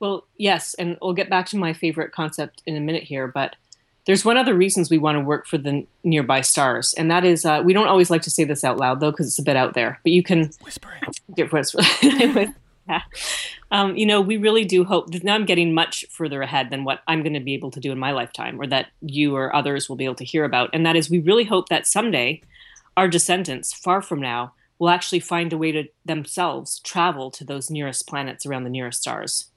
Well, 0.00 0.26
yes, 0.36 0.74
and 0.74 0.98
we'll 1.00 1.14
get 1.14 1.30
back 1.30 1.46
to 1.46 1.56
my 1.56 1.72
favorite 1.72 2.12
concept 2.12 2.62
in 2.66 2.76
a 2.76 2.80
minute 2.80 3.04
here, 3.04 3.26
but 3.26 3.56
there's 4.06 4.22
one 4.26 4.36
other 4.36 4.52
reasons 4.54 4.90
we 4.90 4.98
want 4.98 5.16
to 5.16 5.24
work 5.24 5.46
for 5.46 5.56
the 5.56 5.86
nearby 6.04 6.42
stars, 6.42 6.92
and 6.98 7.10
that 7.10 7.24
is 7.24 7.46
uh, 7.46 7.62
we 7.64 7.72
don't 7.72 7.88
always 7.88 8.10
like 8.10 8.20
to 8.22 8.30
say 8.30 8.44
this 8.44 8.64
out 8.64 8.76
loud 8.76 9.00
though 9.00 9.10
because 9.12 9.28
it's 9.28 9.38
a 9.38 9.42
bit 9.42 9.56
out 9.56 9.72
there, 9.72 9.98
but 10.02 10.12
you 10.12 10.22
can 10.22 10.50
Whisper 10.62 10.90
it. 11.00 11.20
get 11.34 11.50
whisper. 11.52 11.80
yeah. 12.88 13.02
um, 13.70 13.96
you 13.96 14.06
know, 14.06 14.20
we 14.20 14.36
really 14.36 14.64
do 14.64 14.84
hope. 14.84 15.10
That 15.12 15.24
now 15.24 15.34
I'm 15.34 15.44
getting 15.44 15.74
much 15.74 16.04
further 16.10 16.42
ahead 16.42 16.70
than 16.70 16.84
what 16.84 17.00
I'm 17.06 17.22
going 17.22 17.34
to 17.34 17.40
be 17.40 17.54
able 17.54 17.70
to 17.72 17.80
do 17.80 17.92
in 17.92 17.98
my 17.98 18.12
lifetime, 18.12 18.60
or 18.60 18.66
that 18.68 18.88
you 19.00 19.36
or 19.36 19.54
others 19.54 19.88
will 19.88 19.96
be 19.96 20.04
able 20.04 20.14
to 20.16 20.24
hear 20.24 20.44
about, 20.44 20.70
and 20.72 20.84
that 20.86 20.96
is 20.96 21.10
we 21.10 21.18
really 21.18 21.44
hope 21.44 21.68
that 21.68 21.86
someday 21.86 22.40
our 22.96 23.08
descendants, 23.08 23.72
far 23.74 24.00
from 24.00 24.20
now, 24.20 24.54
will 24.78 24.88
actually 24.88 25.20
find 25.20 25.52
a 25.52 25.58
way 25.58 25.72
to 25.72 25.84
themselves 26.04 26.80
travel 26.80 27.30
to 27.30 27.44
those 27.44 27.70
nearest 27.70 28.06
planets 28.06 28.46
around 28.46 28.64
the 28.64 28.70
nearest 28.70 29.00
stars. 29.00 29.50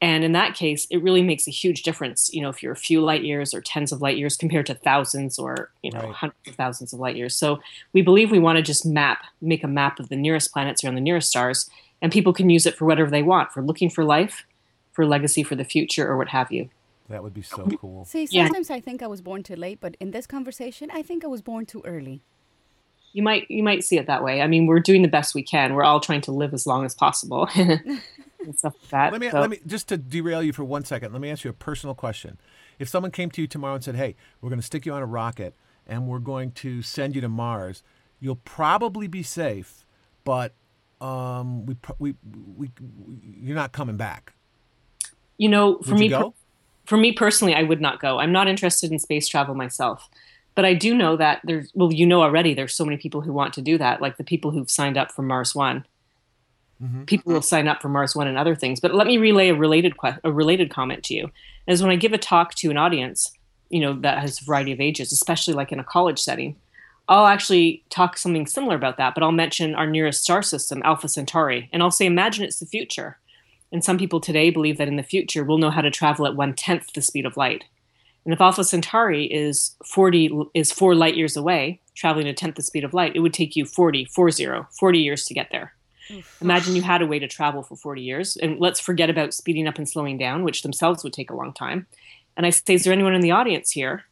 And 0.00 0.22
in 0.22 0.32
that 0.32 0.54
case, 0.54 0.86
it 0.90 1.02
really 1.02 1.22
makes 1.22 1.46
a 1.46 1.50
huge 1.50 1.82
difference, 1.82 2.28
you 2.32 2.42
know, 2.42 2.50
if 2.50 2.62
you're 2.62 2.72
a 2.72 2.76
few 2.76 3.00
light 3.00 3.24
years 3.24 3.54
or 3.54 3.62
tens 3.62 3.90
of 3.90 4.02
light 4.02 4.18
years 4.18 4.36
compared 4.36 4.66
to 4.66 4.74
thousands 4.74 5.38
or, 5.38 5.70
you 5.82 5.90
know, 5.90 6.00
Right. 6.00 6.12
hundreds 6.12 6.48
of 6.48 6.54
thousands 6.56 6.92
of 6.92 7.00
light 7.00 7.16
years. 7.16 7.34
So 7.34 7.60
we 7.94 8.02
believe 8.02 8.30
we 8.30 8.38
want 8.38 8.56
to 8.56 8.62
just 8.62 8.84
map, 8.84 9.22
make 9.40 9.64
a 9.64 9.68
map 9.68 9.98
of 9.98 10.10
the 10.10 10.16
nearest 10.16 10.52
planets 10.52 10.84
around 10.84 10.96
the 10.96 11.00
nearest 11.00 11.30
stars, 11.30 11.70
and 12.04 12.12
people 12.12 12.34
can 12.34 12.50
use 12.50 12.66
it 12.66 12.76
for 12.76 12.84
whatever 12.84 13.08
they 13.10 13.22
want, 13.22 13.50
for 13.50 13.62
looking 13.62 13.88
for 13.88 14.04
life, 14.04 14.44
for 14.92 15.06
legacy 15.06 15.42
for 15.42 15.54
the 15.56 15.64
future, 15.64 16.06
or 16.06 16.18
what 16.18 16.28
have 16.28 16.52
you. 16.52 16.68
That 17.08 17.22
would 17.22 17.32
be 17.32 17.40
so 17.42 17.62
um, 17.62 17.70
cool. 17.78 18.04
See, 18.04 18.28
Yeah. 18.30 18.44
sometimes 18.44 18.68
I 18.70 18.80
think 18.80 19.02
I 19.02 19.06
was 19.06 19.22
born 19.22 19.42
too 19.42 19.56
late, 19.56 19.78
but 19.80 19.96
in 20.00 20.10
this 20.10 20.26
conversation, 20.26 20.90
I 20.92 21.00
think 21.02 21.24
I 21.24 21.28
was 21.28 21.40
born 21.40 21.64
too 21.64 21.82
early. 21.86 22.20
You 23.14 23.22
might 23.22 23.50
you 23.50 23.62
might 23.62 23.84
see 23.84 23.96
it 23.96 24.06
that 24.06 24.22
way. 24.22 24.42
I 24.42 24.46
mean, 24.46 24.66
we're 24.66 24.80
doing 24.80 25.00
the 25.02 25.08
best 25.08 25.34
we 25.34 25.42
can. 25.42 25.74
We're 25.74 25.84
all 25.84 26.00
trying 26.00 26.20
to 26.22 26.32
live 26.32 26.52
as 26.52 26.66
long 26.66 26.84
as 26.84 26.94
possible. 26.94 27.48
and 27.54 28.00
stuff 28.58 28.74
like 28.82 28.90
that. 28.90 29.12
Let 29.12 29.20
me 29.22 29.30
So- 29.30 29.40
let 29.40 29.50
me 29.50 29.58
just 29.66 29.88
to 29.88 29.96
derail 29.96 30.42
you 30.42 30.52
for 30.52 30.64
one 30.64 30.84
second. 30.84 31.12
Let 31.12 31.22
me 31.22 31.30
ask 31.30 31.44
you 31.44 31.50
a 31.50 31.54
personal 31.54 31.94
question. 31.94 32.38
If 32.78 32.88
someone 32.88 33.12
came 33.12 33.30
to 33.30 33.40
you 33.40 33.46
tomorrow 33.46 33.76
and 33.76 33.84
said, 33.84 33.96
"Hey, 33.96 34.16
we're 34.40 34.50
going 34.50 34.60
to 34.60 34.66
stick 34.66 34.84
you 34.84 34.92
on 34.92 35.00
a 35.02 35.06
rocket 35.06 35.54
and 35.86 36.06
we're 36.08 36.18
going 36.18 36.50
to 36.52 36.82
send 36.82 37.14
you 37.14 37.20
to 37.22 37.28
Mars," 37.28 37.82
you'll 38.20 38.42
probably 38.44 39.06
be 39.06 39.22
safe, 39.22 39.86
but 40.24 40.54
um, 41.00 41.66
we, 41.66 41.76
we, 41.98 42.14
we, 42.56 42.70
we 42.78 43.18
you're 43.40 43.56
not 43.56 43.72
coming 43.72 43.96
back. 43.96 44.32
you 45.38 45.48
know, 45.48 45.78
for 45.78 45.90
Would 45.92 46.00
me 46.00 46.06
you 46.08 46.16
per- 46.16 46.22
go? 46.22 46.34
for 46.86 46.96
me 46.96 47.12
personally, 47.12 47.54
I 47.54 47.62
would 47.62 47.80
not 47.80 48.00
go. 48.00 48.18
I'm 48.18 48.32
not 48.32 48.48
interested 48.48 48.92
in 48.92 48.98
space 48.98 49.26
travel 49.28 49.54
myself. 49.54 50.08
But 50.54 50.64
I 50.64 50.74
do 50.74 50.94
know 50.94 51.16
that 51.16 51.40
there's 51.44 51.70
well, 51.74 51.92
you 51.92 52.06
know 52.06 52.22
already 52.22 52.54
there's 52.54 52.74
so 52.74 52.84
many 52.84 52.96
people 52.96 53.20
who 53.22 53.32
want 53.32 53.54
to 53.54 53.62
do 53.62 53.76
that, 53.78 54.00
like 54.00 54.16
the 54.18 54.24
people 54.24 54.52
who've 54.52 54.70
signed 54.70 54.96
up 54.96 55.10
for 55.10 55.22
Mars 55.22 55.54
One. 55.54 55.84
People 57.06 57.32
will 57.32 57.40
sign 57.40 57.66
up 57.66 57.80
for 57.80 57.88
Mars 57.88 58.14
One 58.14 58.28
and 58.28 58.36
other 58.36 58.54
things. 58.54 58.78
But 58.78 58.94
let 58.94 59.06
me 59.06 59.16
relay 59.16 59.48
a 59.48 59.54
related 59.54 59.96
que- 59.98 60.18
a 60.22 60.30
related 60.30 60.68
comment 60.70 61.02
to 61.04 61.14
you. 61.14 61.30
Is 61.66 61.82
when 61.82 61.90
I 61.90 61.96
give 61.96 62.12
a 62.12 62.18
talk 62.18 62.54
to 62.56 62.70
an 62.70 62.76
audience, 62.76 63.32
you 63.70 63.80
know, 63.80 63.94
that 64.00 64.18
has 64.18 64.40
a 64.40 64.44
variety 64.44 64.70
of 64.72 64.80
ages, 64.80 65.10
especially 65.10 65.54
like 65.54 65.72
in 65.72 65.80
a 65.80 65.84
college 65.84 66.18
setting, 66.18 66.56
I'll 67.08 67.26
actually 67.26 67.84
talk 67.90 68.16
something 68.16 68.46
similar 68.46 68.76
about 68.76 68.96
that. 68.96 69.14
But 69.14 69.22
I'll 69.22 69.32
mention 69.32 69.74
our 69.74 69.86
nearest 69.86 70.22
star 70.22 70.42
system, 70.42 70.82
Alpha 70.84 71.08
Centauri, 71.08 71.68
and 71.72 71.82
I'll 71.82 71.90
say, 71.90 72.06
imagine 72.06 72.44
it's 72.44 72.60
the 72.60 72.66
future. 72.66 73.18
And 73.72 73.84
some 73.84 73.98
people 73.98 74.20
today 74.20 74.50
believe 74.50 74.78
that 74.78 74.88
in 74.88 74.96
the 74.96 75.02
future 75.02 75.44
we'll 75.44 75.58
know 75.58 75.70
how 75.70 75.80
to 75.80 75.90
travel 75.90 76.26
at 76.26 76.36
one 76.36 76.54
tenth 76.54 76.92
the 76.92 77.02
speed 77.02 77.26
of 77.26 77.36
light. 77.36 77.64
And 78.24 78.32
if 78.32 78.40
Alpha 78.40 78.64
Centauri 78.64 79.26
is 79.26 79.76
40 79.84 80.44
is 80.54 80.72
four 80.72 80.94
light 80.94 81.16
years 81.16 81.36
away, 81.36 81.80
traveling 81.94 82.26
a 82.26 82.32
tenth 82.32 82.54
the 82.54 82.62
speed 82.62 82.84
of 82.84 82.94
light, 82.94 83.14
it 83.14 83.20
would 83.20 83.34
take 83.34 83.54
you 83.54 83.66
40, 83.66 84.06
40, 84.06 84.46
40 84.78 84.98
years 84.98 85.24
to 85.26 85.34
get 85.34 85.48
there. 85.50 85.74
Imagine 86.40 86.76
you 86.76 86.82
had 86.82 87.02
a 87.02 87.06
way 87.06 87.18
to 87.18 87.28
travel 87.28 87.62
for 87.62 87.76
40 87.76 88.02
years. 88.02 88.36
And 88.36 88.60
let's 88.60 88.80
forget 88.80 89.10
about 89.10 89.34
speeding 89.34 89.66
up 89.66 89.78
and 89.78 89.88
slowing 89.88 90.18
down, 90.18 90.44
which 90.44 90.62
themselves 90.62 91.02
would 91.02 91.12
take 91.12 91.30
a 91.30 91.36
long 91.36 91.52
time. 91.52 91.86
And 92.36 92.46
I 92.46 92.50
say, 92.50 92.74
is 92.74 92.84
there 92.84 92.92
anyone 92.92 93.14
in 93.14 93.20
the 93.20 93.30
audience 93.30 93.70
here 93.70 94.04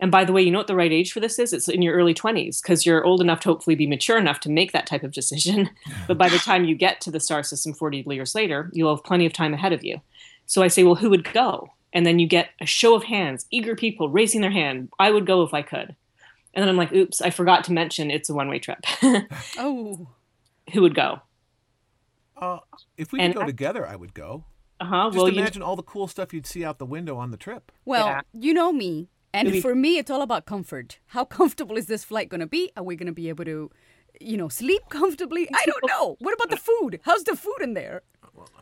And 0.00 0.10
by 0.10 0.24
the 0.24 0.32
way, 0.32 0.42
you 0.42 0.50
know 0.50 0.58
what 0.58 0.66
the 0.66 0.74
right 0.74 0.92
age 0.92 1.12
for 1.12 1.20
this 1.20 1.38
is? 1.38 1.52
It's 1.52 1.68
in 1.68 1.80
your 1.80 1.94
early 1.94 2.14
20s 2.14 2.60
because 2.60 2.84
you're 2.84 3.04
old 3.04 3.20
enough 3.20 3.40
to 3.40 3.48
hopefully 3.50 3.76
be 3.76 3.86
mature 3.86 4.18
enough 4.18 4.40
to 4.40 4.50
make 4.50 4.72
that 4.72 4.86
type 4.86 5.04
of 5.04 5.12
decision. 5.12 5.70
but 6.08 6.18
by 6.18 6.28
the 6.28 6.38
time 6.38 6.64
you 6.64 6.74
get 6.74 7.00
to 7.02 7.10
the 7.10 7.20
star 7.20 7.42
system 7.42 7.72
40 7.72 8.04
years 8.08 8.34
later, 8.34 8.70
you'll 8.72 8.94
have 8.94 9.04
plenty 9.04 9.24
of 9.24 9.32
time 9.32 9.54
ahead 9.54 9.72
of 9.72 9.84
you. 9.84 10.00
So 10.46 10.62
I 10.62 10.68
say, 10.68 10.82
well, 10.82 10.96
who 10.96 11.10
would 11.10 11.32
go? 11.32 11.68
And 11.92 12.04
then 12.04 12.18
you 12.18 12.26
get 12.26 12.50
a 12.60 12.66
show 12.66 12.94
of 12.96 13.04
hands, 13.04 13.46
eager 13.52 13.76
people 13.76 14.08
raising 14.08 14.40
their 14.40 14.50
hand. 14.50 14.88
I 14.98 15.10
would 15.12 15.26
go 15.26 15.42
if 15.42 15.54
I 15.54 15.62
could. 15.62 15.94
And 16.52 16.62
then 16.62 16.68
I'm 16.68 16.76
like, 16.76 16.92
oops, 16.92 17.20
I 17.22 17.30
forgot 17.30 17.64
to 17.64 17.72
mention 17.72 18.10
it's 18.10 18.28
a 18.28 18.34
one 18.34 18.48
way 18.48 18.58
trip. 18.58 18.80
Oh. 19.58 20.08
who 20.72 20.82
would 20.82 20.94
go? 20.96 21.20
Uh, 22.36 22.58
if 22.96 23.12
we 23.12 23.20
could 23.20 23.34
go 23.34 23.42
I- 23.42 23.46
together, 23.46 23.86
I 23.86 23.96
would 23.96 24.12
go. 24.14 24.44
Uh 24.80 24.86
huh. 24.86 25.04
Just 25.06 25.16
Well, 25.16 25.28
you 25.28 25.40
imagine 25.40 25.62
all 25.62 25.76
the 25.76 25.84
cool 25.84 26.08
stuff 26.08 26.34
you'd 26.34 26.46
see 26.48 26.64
out 26.64 26.78
the 26.78 26.86
window 26.86 27.16
on 27.16 27.30
the 27.30 27.36
trip. 27.36 27.70
Well, 27.84 28.06
Yeah. 28.06 28.20
you 28.32 28.52
know 28.52 28.72
me. 28.72 29.08
And 29.34 29.48
Maybe- 29.48 29.60
for 29.60 29.74
me, 29.74 29.98
it's 29.98 30.10
all 30.10 30.22
about 30.22 30.46
comfort. 30.46 30.98
How 31.08 31.24
comfortable 31.38 31.76
is 31.76 31.86
this 31.86 32.04
flight 32.04 32.28
going 32.28 32.40
to 32.40 32.46
be? 32.46 32.70
Are 32.76 32.84
we 32.84 32.94
going 32.96 33.08
to 33.08 33.12
be 33.12 33.28
able 33.28 33.44
to, 33.44 33.70
you 34.20 34.36
know, 34.36 34.48
sleep 34.48 34.82
comfortably? 34.88 35.48
I 35.52 35.64
don't 35.66 35.84
know. 35.88 36.16
What 36.20 36.34
about 36.34 36.50
the 36.50 36.56
food? 36.56 37.00
How's 37.02 37.24
the 37.24 37.34
food 37.36 37.60
in 37.60 37.74
there? 37.74 38.02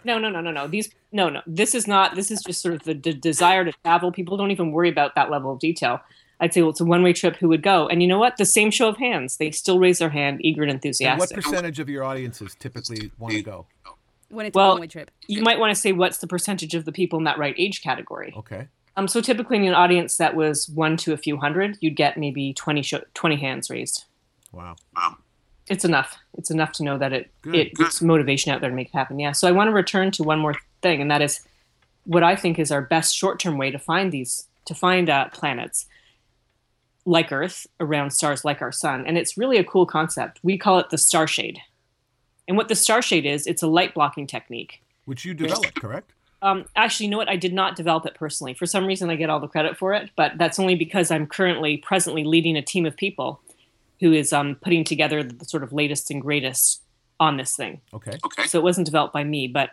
No, 0.04 0.18
no, 0.18 0.30
no, 0.30 0.40
no, 0.40 0.50
no. 0.50 0.66
These, 0.66 0.90
no, 1.12 1.28
no. 1.28 1.42
This 1.46 1.74
is 1.74 1.86
not. 1.86 2.14
This 2.14 2.30
is 2.30 2.42
just 2.42 2.60
sort 2.62 2.74
of 2.74 2.82
the, 2.84 2.94
the 2.94 3.12
desire 3.12 3.64
to 3.64 3.72
travel. 3.84 4.12
People 4.12 4.36
don't 4.36 4.50
even 4.50 4.72
worry 4.72 4.88
about 4.88 5.14
that 5.14 5.30
level 5.30 5.52
of 5.52 5.58
detail. 5.60 6.00
I'd 6.40 6.52
say, 6.52 6.62
well, 6.62 6.70
it's 6.70 6.80
a 6.80 6.84
one-way 6.84 7.12
trip. 7.12 7.36
Who 7.36 7.48
would 7.48 7.62
go? 7.62 7.86
And 7.88 8.02
you 8.02 8.08
know 8.08 8.18
what? 8.18 8.36
The 8.36 8.44
same 8.44 8.70
show 8.70 8.88
of 8.88 8.96
hands. 8.96 9.36
They 9.36 9.50
still 9.50 9.78
raise 9.78 9.98
their 9.98 10.10
hand, 10.10 10.40
eager 10.42 10.62
and 10.64 10.82
And 10.84 11.18
what 11.18 11.30
percentage 11.32 11.78
of 11.78 11.88
your 11.88 12.02
audiences 12.02 12.56
typically 12.58 13.12
want 13.18 13.34
to 13.34 13.42
go? 13.42 13.66
When 14.28 14.46
it's 14.46 14.54
Well, 14.54 14.70
a 14.70 14.72
one 14.72 14.80
way 14.80 14.86
trip. 14.86 15.10
you 15.28 15.42
might 15.42 15.58
want 15.58 15.74
to 15.74 15.80
say 15.80 15.92
what's 15.92 16.18
the 16.18 16.26
percentage 16.26 16.74
of 16.74 16.84
the 16.86 16.92
people 16.92 17.18
in 17.18 17.24
that 17.26 17.38
right 17.38 17.54
age 17.58 17.82
category. 17.82 18.32
Okay. 18.36 18.68
Um, 18.96 19.08
so 19.08 19.20
typically 19.20 19.56
in 19.56 19.64
an 19.64 19.74
audience 19.74 20.16
that 20.18 20.34
was 20.34 20.68
one 20.68 20.96
to 20.98 21.12
a 21.12 21.16
few 21.16 21.38
hundred, 21.38 21.78
you'd 21.80 21.96
get 21.96 22.18
maybe 22.18 22.52
20, 22.52 22.82
sho 22.82 23.00
20 23.14 23.36
hands 23.36 23.70
raised. 23.70 24.04
Wow. 24.52 24.76
Wow. 24.94 25.16
It's 25.68 25.84
enough. 25.84 26.18
It's 26.36 26.50
enough 26.50 26.72
to 26.72 26.84
know 26.84 26.98
that 26.98 27.12
it 27.12 27.30
Good. 27.42 27.54
it 27.54 27.74
puts 27.74 28.02
motivation 28.02 28.52
out 28.52 28.60
there 28.60 28.68
to 28.68 28.76
make 28.76 28.88
it 28.88 28.94
happen. 28.94 29.18
Yeah. 29.18 29.32
So 29.32 29.48
I 29.48 29.52
want 29.52 29.68
to 29.68 29.72
return 29.72 30.10
to 30.12 30.22
one 30.22 30.38
more 30.38 30.56
thing, 30.82 31.00
and 31.00 31.10
that 31.10 31.22
is 31.22 31.40
what 32.04 32.22
I 32.22 32.36
think 32.36 32.58
is 32.58 32.70
our 32.70 32.82
best 32.82 33.14
short 33.14 33.38
term 33.38 33.56
way 33.56 33.70
to 33.70 33.78
find 33.78 34.12
these 34.12 34.48
to 34.66 34.74
find 34.74 35.08
uh, 35.08 35.28
planets 35.28 35.86
like 37.04 37.32
Earth 37.32 37.66
around 37.80 38.10
stars 38.10 38.44
like 38.44 38.62
our 38.62 38.72
sun. 38.72 39.06
And 39.06 39.18
it's 39.18 39.38
really 39.38 39.56
a 39.56 39.64
cool 39.64 39.86
concept. 39.86 40.40
We 40.42 40.58
call 40.58 40.78
it 40.78 40.90
the 40.90 40.98
star 40.98 41.26
shade. 41.26 41.60
And 42.46 42.56
what 42.56 42.68
the 42.68 42.74
star 42.74 43.02
shade 43.02 43.26
is, 43.26 43.46
it's 43.46 43.62
a 43.62 43.66
light 43.66 43.94
blocking 43.94 44.26
technique. 44.26 44.82
Which 45.04 45.24
you 45.24 45.34
developed, 45.34 45.80
correct? 45.80 46.12
Um, 46.42 46.64
actually, 46.74 47.06
you 47.06 47.10
know 47.10 47.18
what? 47.18 47.28
I 47.28 47.36
did 47.36 47.52
not 47.52 47.76
develop 47.76 48.04
it 48.04 48.14
personally. 48.14 48.52
For 48.52 48.66
some 48.66 48.84
reason, 48.84 49.08
I 49.08 49.16
get 49.16 49.30
all 49.30 49.38
the 49.38 49.46
credit 49.46 49.76
for 49.78 49.94
it, 49.94 50.10
but 50.16 50.32
that's 50.36 50.58
only 50.58 50.74
because 50.74 51.10
I'm 51.10 51.26
currently 51.26 51.76
presently 51.76 52.24
leading 52.24 52.56
a 52.56 52.62
team 52.62 52.84
of 52.84 52.96
people 52.96 53.40
who 54.00 54.12
is 54.12 54.32
um, 54.32 54.56
putting 54.56 54.82
together 54.82 55.22
the 55.22 55.44
sort 55.44 55.62
of 55.62 55.72
latest 55.72 56.10
and 56.10 56.20
greatest 56.20 56.82
on 57.20 57.36
this 57.36 57.54
thing. 57.54 57.80
Okay. 57.94 58.18
Okay. 58.24 58.44
So 58.48 58.58
it 58.58 58.64
wasn't 58.64 58.86
developed 58.86 59.14
by 59.14 59.22
me, 59.22 59.46
but 59.46 59.70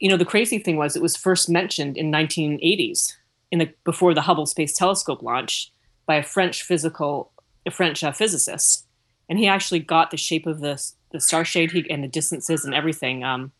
you 0.00 0.08
know, 0.08 0.16
the 0.16 0.24
crazy 0.24 0.58
thing 0.58 0.76
was 0.76 0.96
it 0.96 1.02
was 1.02 1.16
first 1.16 1.48
mentioned 1.48 1.96
in 1.96 2.10
1980s, 2.10 3.14
in 3.50 3.58
the 3.58 3.72
before 3.84 4.14
the 4.14 4.22
Hubble 4.22 4.46
Space 4.46 4.74
Telescope 4.74 5.22
launch, 5.22 5.70
by 6.06 6.16
a 6.16 6.22
French 6.22 6.62
physical, 6.62 7.30
a 7.66 7.70
French 7.70 8.02
uh, 8.02 8.12
physicist, 8.12 8.86
and 9.28 9.38
he 9.38 9.46
actually 9.46 9.80
got 9.80 10.10
the 10.10 10.16
shape 10.16 10.46
of 10.46 10.60
the 10.60 10.82
the 11.12 11.20
star 11.20 11.44
shade 11.44 11.72
he, 11.72 11.88
and 11.90 12.02
the 12.02 12.08
distances 12.08 12.64
and 12.64 12.74
everything 12.74 13.22
um, 13.22 13.52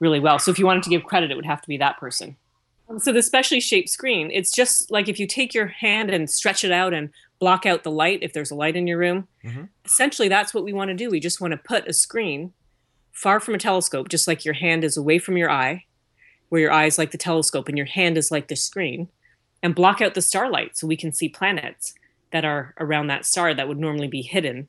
really 0.00 0.20
well. 0.20 0.38
So 0.38 0.50
if 0.50 0.58
you 0.58 0.66
wanted 0.66 0.82
to 0.84 0.90
give 0.90 1.04
credit, 1.04 1.30
it 1.30 1.36
would 1.36 1.46
have 1.46 1.62
to 1.62 1.68
be 1.68 1.76
that 1.76 1.98
person. 1.98 2.36
Um, 2.88 2.98
so 2.98 3.12
the 3.12 3.22
specially 3.22 3.60
shaped 3.60 3.88
screen, 3.88 4.30
it's 4.32 4.50
just 4.50 4.90
like 4.90 5.08
if 5.08 5.20
you 5.20 5.26
take 5.26 5.54
your 5.54 5.68
hand 5.68 6.10
and 6.10 6.28
stretch 6.28 6.64
it 6.64 6.72
out 6.72 6.92
and 6.92 7.10
block 7.38 7.64
out 7.64 7.84
the 7.84 7.90
light, 7.90 8.18
if 8.22 8.32
there's 8.32 8.50
a 8.50 8.56
light 8.56 8.76
in 8.76 8.86
your 8.86 8.98
room, 8.98 9.28
mm-hmm. 9.44 9.64
essentially 9.84 10.28
that's 10.28 10.52
what 10.52 10.64
we 10.64 10.72
want 10.72 10.88
to 10.88 10.94
do. 10.94 11.10
We 11.10 11.20
just 11.20 11.40
want 11.40 11.52
to 11.52 11.58
put 11.58 11.88
a 11.88 11.92
screen 11.92 12.52
far 13.12 13.38
from 13.38 13.54
a 13.54 13.58
telescope, 13.58 14.08
just 14.08 14.26
like 14.26 14.44
your 14.44 14.54
hand 14.54 14.82
is 14.82 14.96
away 14.96 15.18
from 15.18 15.36
your 15.36 15.50
eye, 15.50 15.84
where 16.48 16.60
your 16.60 16.72
eye 16.72 16.86
is 16.86 16.98
like 16.98 17.10
the 17.12 17.18
telescope 17.18 17.68
and 17.68 17.76
your 17.76 17.86
hand 17.86 18.16
is 18.16 18.30
like 18.30 18.48
the 18.48 18.56
screen, 18.56 19.08
and 19.62 19.74
block 19.74 20.00
out 20.00 20.14
the 20.14 20.22
starlight 20.22 20.76
so 20.76 20.86
we 20.86 20.96
can 20.96 21.12
see 21.12 21.28
planets 21.28 21.94
that 22.32 22.44
are 22.44 22.74
around 22.78 23.08
that 23.08 23.26
star 23.26 23.52
that 23.52 23.68
would 23.68 23.78
normally 23.78 24.08
be 24.08 24.22
hidden 24.22 24.68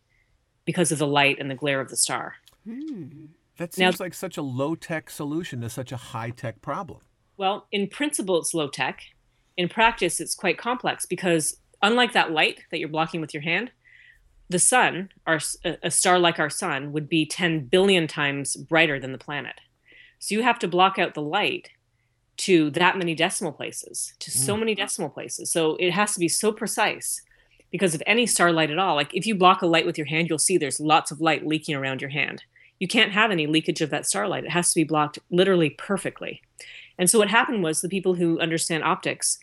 because 0.65 0.91
of 0.91 0.99
the 0.99 1.07
light 1.07 1.37
and 1.39 1.49
the 1.49 1.55
glare 1.55 1.79
of 1.79 1.89
the 1.89 1.95
star. 1.95 2.35
Hmm. 2.65 3.25
That 3.57 3.77
Now- 3.77 3.91
seems 3.91 3.99
like 3.99 4.13
such 4.13 4.37
a 4.37 4.41
low 4.41 4.75
tech 4.75 5.09
solution 5.09 5.61
to 5.61 5.69
such 5.69 5.91
a 5.91 5.97
high 5.97 6.31
tech 6.31 6.61
problem. 6.61 7.01
Well, 7.37 7.67
in 7.71 7.87
principle, 7.87 8.39
it's 8.39 8.53
low 8.53 8.67
tech. 8.67 9.01
In 9.57 9.67
practice, 9.67 10.19
it's 10.19 10.35
quite 10.35 10.57
complex 10.57 11.05
because 11.05 11.57
unlike 11.81 12.13
that 12.13 12.31
light 12.31 12.61
that 12.71 12.79
you're 12.79 12.89
blocking 12.89 13.21
with 13.21 13.33
your 13.33 13.43
hand, 13.43 13.71
the 14.49 14.59
sun, 14.59 15.09
our, 15.25 15.39
a 15.63 15.89
star 15.89 16.19
like 16.19 16.39
our 16.39 16.49
sun, 16.49 16.91
would 16.91 17.07
be 17.07 17.25
10 17.25 17.67
billion 17.67 18.05
times 18.05 18.55
brighter 18.55 18.99
than 18.99 19.11
the 19.11 19.17
planet. 19.17 19.55
So 20.19 20.35
you 20.35 20.43
have 20.43 20.59
to 20.59 20.67
block 20.67 20.99
out 20.99 21.13
the 21.13 21.21
light 21.21 21.69
to 22.37 22.69
that 22.71 22.97
many 22.97 23.15
decimal 23.15 23.51
places, 23.51 24.13
to 24.19 24.31
so 24.31 24.55
mm. 24.55 24.59
many 24.59 24.75
decimal 24.75 25.09
places. 25.09 25.51
So 25.51 25.75
it 25.77 25.91
has 25.91 26.13
to 26.13 26.19
be 26.19 26.27
so 26.27 26.51
precise 26.51 27.21
because 27.71 27.95
of 27.95 28.03
any 28.05 28.25
starlight 28.25 28.71
at 28.71 28.77
all. 28.77 28.95
Like 28.95 29.13
if 29.13 29.25
you 29.25 29.35
block 29.35 29.61
a 29.61 29.67
light 29.67 29.85
with 29.85 29.97
your 29.97 30.07
hand, 30.07 30.29
you'll 30.29 30.37
see 30.37 30.57
there's 30.57 30.79
lots 30.79 31.11
of 31.11 31.21
light 31.21 31.45
leaking 31.45 31.75
around 31.75 32.01
your 32.01 32.09
hand. 32.09 32.43
You 32.81 32.87
can't 32.87 33.11
have 33.11 33.29
any 33.29 33.45
leakage 33.45 33.81
of 33.81 33.91
that 33.91 34.07
starlight. 34.07 34.43
It 34.43 34.49
has 34.49 34.73
to 34.73 34.79
be 34.79 34.83
blocked 34.83 35.19
literally 35.29 35.69
perfectly. 35.69 36.41
And 36.97 37.07
so 37.07 37.19
what 37.19 37.29
happened 37.29 37.61
was 37.61 37.79
the 37.79 37.87
people 37.87 38.15
who 38.15 38.39
understand 38.39 38.83
optics, 38.83 39.37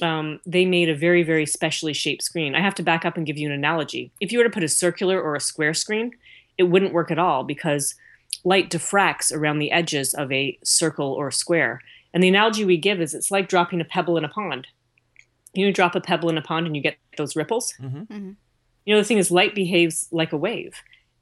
um, 0.00 0.40
they 0.46 0.64
made 0.64 0.88
a 0.88 0.96
very, 0.96 1.22
very 1.22 1.44
specially 1.44 1.92
shaped 1.92 2.22
screen. 2.22 2.54
I 2.54 2.62
have 2.62 2.74
to 2.76 2.82
back 2.82 3.04
up 3.04 3.18
and 3.18 3.26
give 3.26 3.36
you 3.36 3.46
an 3.46 3.52
analogy. 3.52 4.10
If 4.22 4.32
you 4.32 4.38
were 4.38 4.44
to 4.44 4.50
put 4.50 4.62
a 4.62 4.68
circular 4.68 5.20
or 5.20 5.36
a 5.36 5.40
square 5.40 5.74
screen, 5.74 6.12
it 6.56 6.62
wouldn't 6.62 6.94
work 6.94 7.10
at 7.10 7.18
all 7.18 7.44
because 7.44 7.94
light 8.42 8.70
diffracts 8.70 9.36
around 9.36 9.58
the 9.58 9.70
edges 9.70 10.14
of 10.14 10.32
a 10.32 10.58
circle 10.64 11.12
or 11.12 11.28
a 11.28 11.32
square. 11.32 11.82
And 12.14 12.24
the 12.24 12.28
analogy 12.28 12.64
we 12.64 12.78
give 12.78 13.02
is 13.02 13.12
it's 13.12 13.30
like 13.30 13.50
dropping 13.50 13.82
a 13.82 13.84
pebble 13.84 14.16
in 14.16 14.24
a 14.24 14.30
pond. 14.30 14.66
You 15.52 15.66
know, 15.66 15.72
drop 15.72 15.94
a 15.94 16.00
pebble 16.00 16.30
in 16.30 16.38
a 16.38 16.42
pond 16.42 16.66
and 16.66 16.74
you 16.74 16.80
get 16.80 16.96
those 17.18 17.36
ripples. 17.36 17.74
You 18.86 18.94
know, 18.94 19.00
the 19.00 19.04
thing 19.04 19.18
is, 19.18 19.30
light 19.30 19.54
behaves 19.54 20.08
like 20.10 20.32
a 20.32 20.38
wave. 20.38 20.72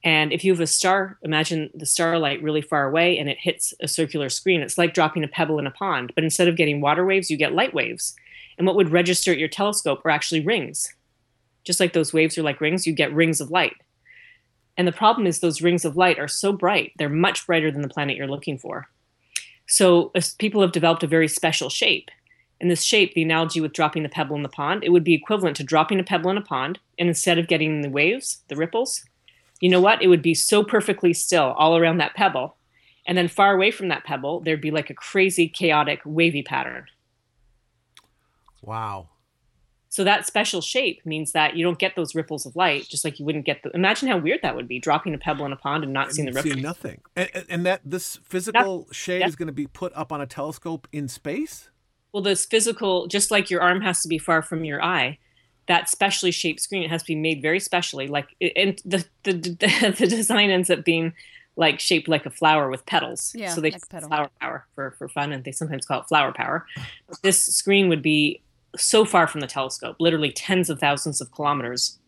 And 0.03 0.33
if 0.33 0.45
you 0.45 0.53
have 0.53 0.61
a 0.61 0.67
star, 0.67 1.19
imagine 1.23 1.71
the 1.75 1.85
starlight 1.85 2.43
really 2.43 2.63
far 2.63 2.89
away 2.89 3.19
and 3.19 3.29
it 3.29 3.37
hits 3.39 3.75
a 3.81 3.89
circular 3.89 4.31
screen. 4.31 4.63
It's 4.63 4.79
like 4.79 4.95
dropping 4.95 5.25
a 5.25 5.29
pebble 5.29 5.59
in 5.59 5.67
a 5.67 5.71
pond. 5.71 6.13
But 6.15 6.25
instead 6.25 6.49
of 6.49 6.57
getting 6.57 6.81
water 6.81 7.05
waves, 7.05 7.31
you 7.31 7.37
get 7.37 7.53
light 7.53 7.75
waves. 7.75 8.15
And 8.57 8.67
what 8.67 8.77
would 8.77 8.93
register 8.93 9.31
at 9.33 9.39
your 9.39 9.49
telescope 9.49 10.01
are 10.05 10.11
actually 10.11 10.41
rings. 10.41 10.95
Just 11.65 11.81
like 11.81 11.93
those 11.93 12.13
waves 12.13 12.39
are 12.39 12.43
like 12.43 12.61
rings, 12.61 12.87
you 12.87 12.95
get 12.95 13.13
rings 13.13 13.41
of 13.41 13.51
light. 13.51 13.75
And 14.77 14.89
the 14.89 14.93
problem 14.93 15.27
is, 15.27 15.41
those 15.41 15.61
rings 15.61 15.85
of 15.85 15.97
light 15.97 16.19
are 16.19 16.29
so 16.29 16.53
bright, 16.53 16.93
they're 16.97 17.11
much 17.11 17.47
brighter 17.47 17.71
than 17.71 17.83
the 17.83 17.89
planet 17.89 18.17
you're 18.17 18.27
looking 18.27 18.57
for. 18.57 18.89
So 19.67 20.11
people 20.39 20.63
have 20.63 20.73
developed 20.73 21.03
a 21.03 21.07
very 21.07 21.29
special 21.29 21.69
shape. 21.69 22.11
And 22.61 22.71
this 22.71 22.83
shape, 22.83 23.15
the 23.15 23.23
analogy 23.23 23.61
with 23.61 23.73
dropping 23.73 24.03
the 24.03 24.09
pebble 24.09 24.37
in 24.37 24.43
the 24.43 24.49
pond, 24.49 24.85
it 24.85 24.91
would 24.91 25.05
be 25.05 25.15
equivalent 25.15 25.57
to 25.57 25.65
dropping 25.65 26.01
a 26.01 26.05
pebble 26.05 26.31
in 26.31 26.39
a 26.39 26.43
pond. 26.43 26.79
And 26.99 27.09
instead 27.09 27.39
of 27.39 27.47
getting 27.47 27.83
the 27.83 27.91
waves, 27.91 28.43
the 28.49 28.57
ripples, 28.57 29.05
you 29.61 29.69
know 29.69 29.81
what? 29.81 30.03
It 30.03 30.09
would 30.09 30.23
be 30.23 30.35
so 30.35 30.65
perfectly 30.65 31.13
still 31.13 31.55
all 31.57 31.77
around 31.77 31.99
that 31.99 32.15
pebble. 32.15 32.57
And 33.07 33.17
then 33.17 33.29
far 33.29 33.55
away 33.55 33.71
from 33.71 33.89
that 33.89 34.05
pebble, 34.05 34.41
there'd 34.41 34.61
be 34.61 34.71
like 34.71 34.91
a 34.91 34.95
crazy, 34.95 35.49
chaotic, 35.49 36.01
wavy 36.05 36.43
pattern. 36.43 36.87
Wow. 38.63 39.09
So 39.89 40.05
that 40.05 40.25
special 40.25 40.61
shape 40.61 41.05
means 41.05 41.33
that 41.33 41.57
you 41.57 41.65
don't 41.65 41.79
get 41.79 41.97
those 41.97 42.15
ripples 42.15 42.47
of 42.47 42.55
light, 42.55 42.87
just 42.89 43.05
like 43.05 43.19
you 43.19 43.25
wouldn't 43.25 43.45
get 43.45 43.63
the. 43.65 43.71
Imagine 43.75 44.07
how 44.09 44.19
weird 44.19 44.39
that 44.43 44.55
would 44.55 44.69
be, 44.69 44.79
dropping 44.79 45.15
a 45.15 45.19
pebble 45.19 45.45
in 45.47 45.53
a 45.53 45.57
pond 45.57 45.83
and 45.83 45.93
not 45.93 46.13
seeing 46.13 46.27
the 46.27 46.31
And 46.31 46.37
ripples. 46.37 46.53
seeing 46.53 46.63
nothing. 46.63 47.01
And, 47.17 47.29
and- 47.35 47.47
and 47.49 47.67
that 47.67 47.81
this 47.85 48.21
physical 48.23 48.87
shade 48.93 49.21
yeah. 49.21 49.27
is 49.27 49.35
going 49.35 49.49
to 49.49 49.53
be 49.53 49.67
put 49.67 49.93
up 49.97 50.13
on 50.13 50.21
a 50.21 50.27
telescope 50.27 50.87
in 50.93 51.09
space? 51.09 51.71
Well, 52.13 52.23
this 52.23 52.45
physical, 52.45 53.09
just 53.09 53.31
like 53.33 53.51
your 53.51 53.63
arm 53.63 53.81
has 53.81 54.01
to 54.03 54.09
be 54.09 54.19
far 54.19 54.43
from 54.43 54.65
your 54.65 54.83
eye, 54.83 55.19
that 55.71 55.89
specially 55.89 56.33
shaped 56.33 56.61
screen 56.61 56.83
it 56.83 56.91
has 56.91 57.05
to 57.05 57.07
be 57.07 57.15
made 57.15 57.41
very 57.41 57.61
specially. 57.61 58.09
Like, 58.09 58.27
and 58.57 58.77
the 58.85 59.05
the 59.23 59.33
the, 59.33 59.95
the 59.99 60.07
design 60.09 60.51
ends 60.51 60.69
up 60.69 60.85
being 60.85 61.13
like 61.55 61.79
shaped 61.79 62.09
like 62.09 62.27
a 62.27 62.31
flower 62.31 62.69
with 62.69 62.85
petals. 62.87 63.33
Yeah, 63.37 63.55
so 63.55 63.61
they 63.61 63.71
like 63.71 63.85
a 63.85 63.87
petal. 63.87 64.09
flower 64.09 64.31
power 64.41 64.67
for 64.75 64.91
for 64.99 65.09
fun, 65.09 65.31
and 65.31 65.45
they 65.45 65.53
sometimes 65.53 65.87
call 65.87 66.01
it 66.01 66.09
flower 66.09 66.33
power. 66.33 66.67
But 67.09 67.23
this 67.23 67.39
screen 67.39 67.89
would 67.89 68.03
be 68.03 68.43
so 68.77 69.05
far 69.05 69.29
from 69.29 69.41
the 69.41 69.47
telescope, 69.47 69.95
literally 70.01 70.33
tens 70.33 70.71
of 70.71 70.81
thousands 70.81 71.21
of 71.21 71.31
kilometers 71.31 72.01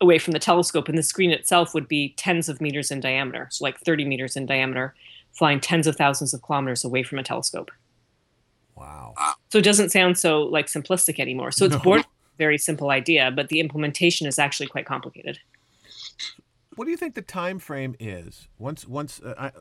away 0.00 0.18
from 0.18 0.32
the 0.32 0.40
telescope, 0.40 0.88
and 0.88 0.98
the 0.98 1.02
screen 1.04 1.30
itself 1.30 1.72
would 1.72 1.86
be 1.86 2.14
tens 2.16 2.48
of 2.48 2.60
meters 2.60 2.90
in 2.90 2.98
diameter, 2.98 3.46
so 3.52 3.64
like 3.64 3.78
30 3.78 4.06
meters 4.06 4.34
in 4.34 4.44
diameter, 4.44 4.92
flying 5.38 5.60
tens 5.60 5.86
of 5.86 5.94
thousands 5.94 6.34
of 6.34 6.42
kilometers 6.42 6.82
away 6.84 7.04
from 7.04 7.20
a 7.20 7.22
telescope. 7.22 7.70
Wow. 8.74 9.14
So 9.52 9.58
it 9.58 9.64
doesn't 9.64 9.90
sound 9.90 10.18
so 10.18 10.42
like 10.42 10.66
simplistic 10.66 11.20
anymore. 11.20 11.52
So 11.52 11.66
it's 11.66 11.76
born 11.76 12.02
very 12.38 12.58
simple 12.58 12.90
idea, 12.90 13.30
but 13.30 13.48
the 13.48 13.60
implementation 13.60 14.26
is 14.26 14.38
actually 14.38 14.66
quite 14.66 14.86
complicated. 14.86 15.38
What 16.76 16.86
do 16.86 16.90
you 16.90 16.96
think 16.96 17.14
the 17.14 17.22
time 17.22 17.58
frame 17.58 17.94
is? 18.00 18.48
Once 18.58 18.86
once 18.86 19.20
uh, 19.20 19.34
I 19.38 19.52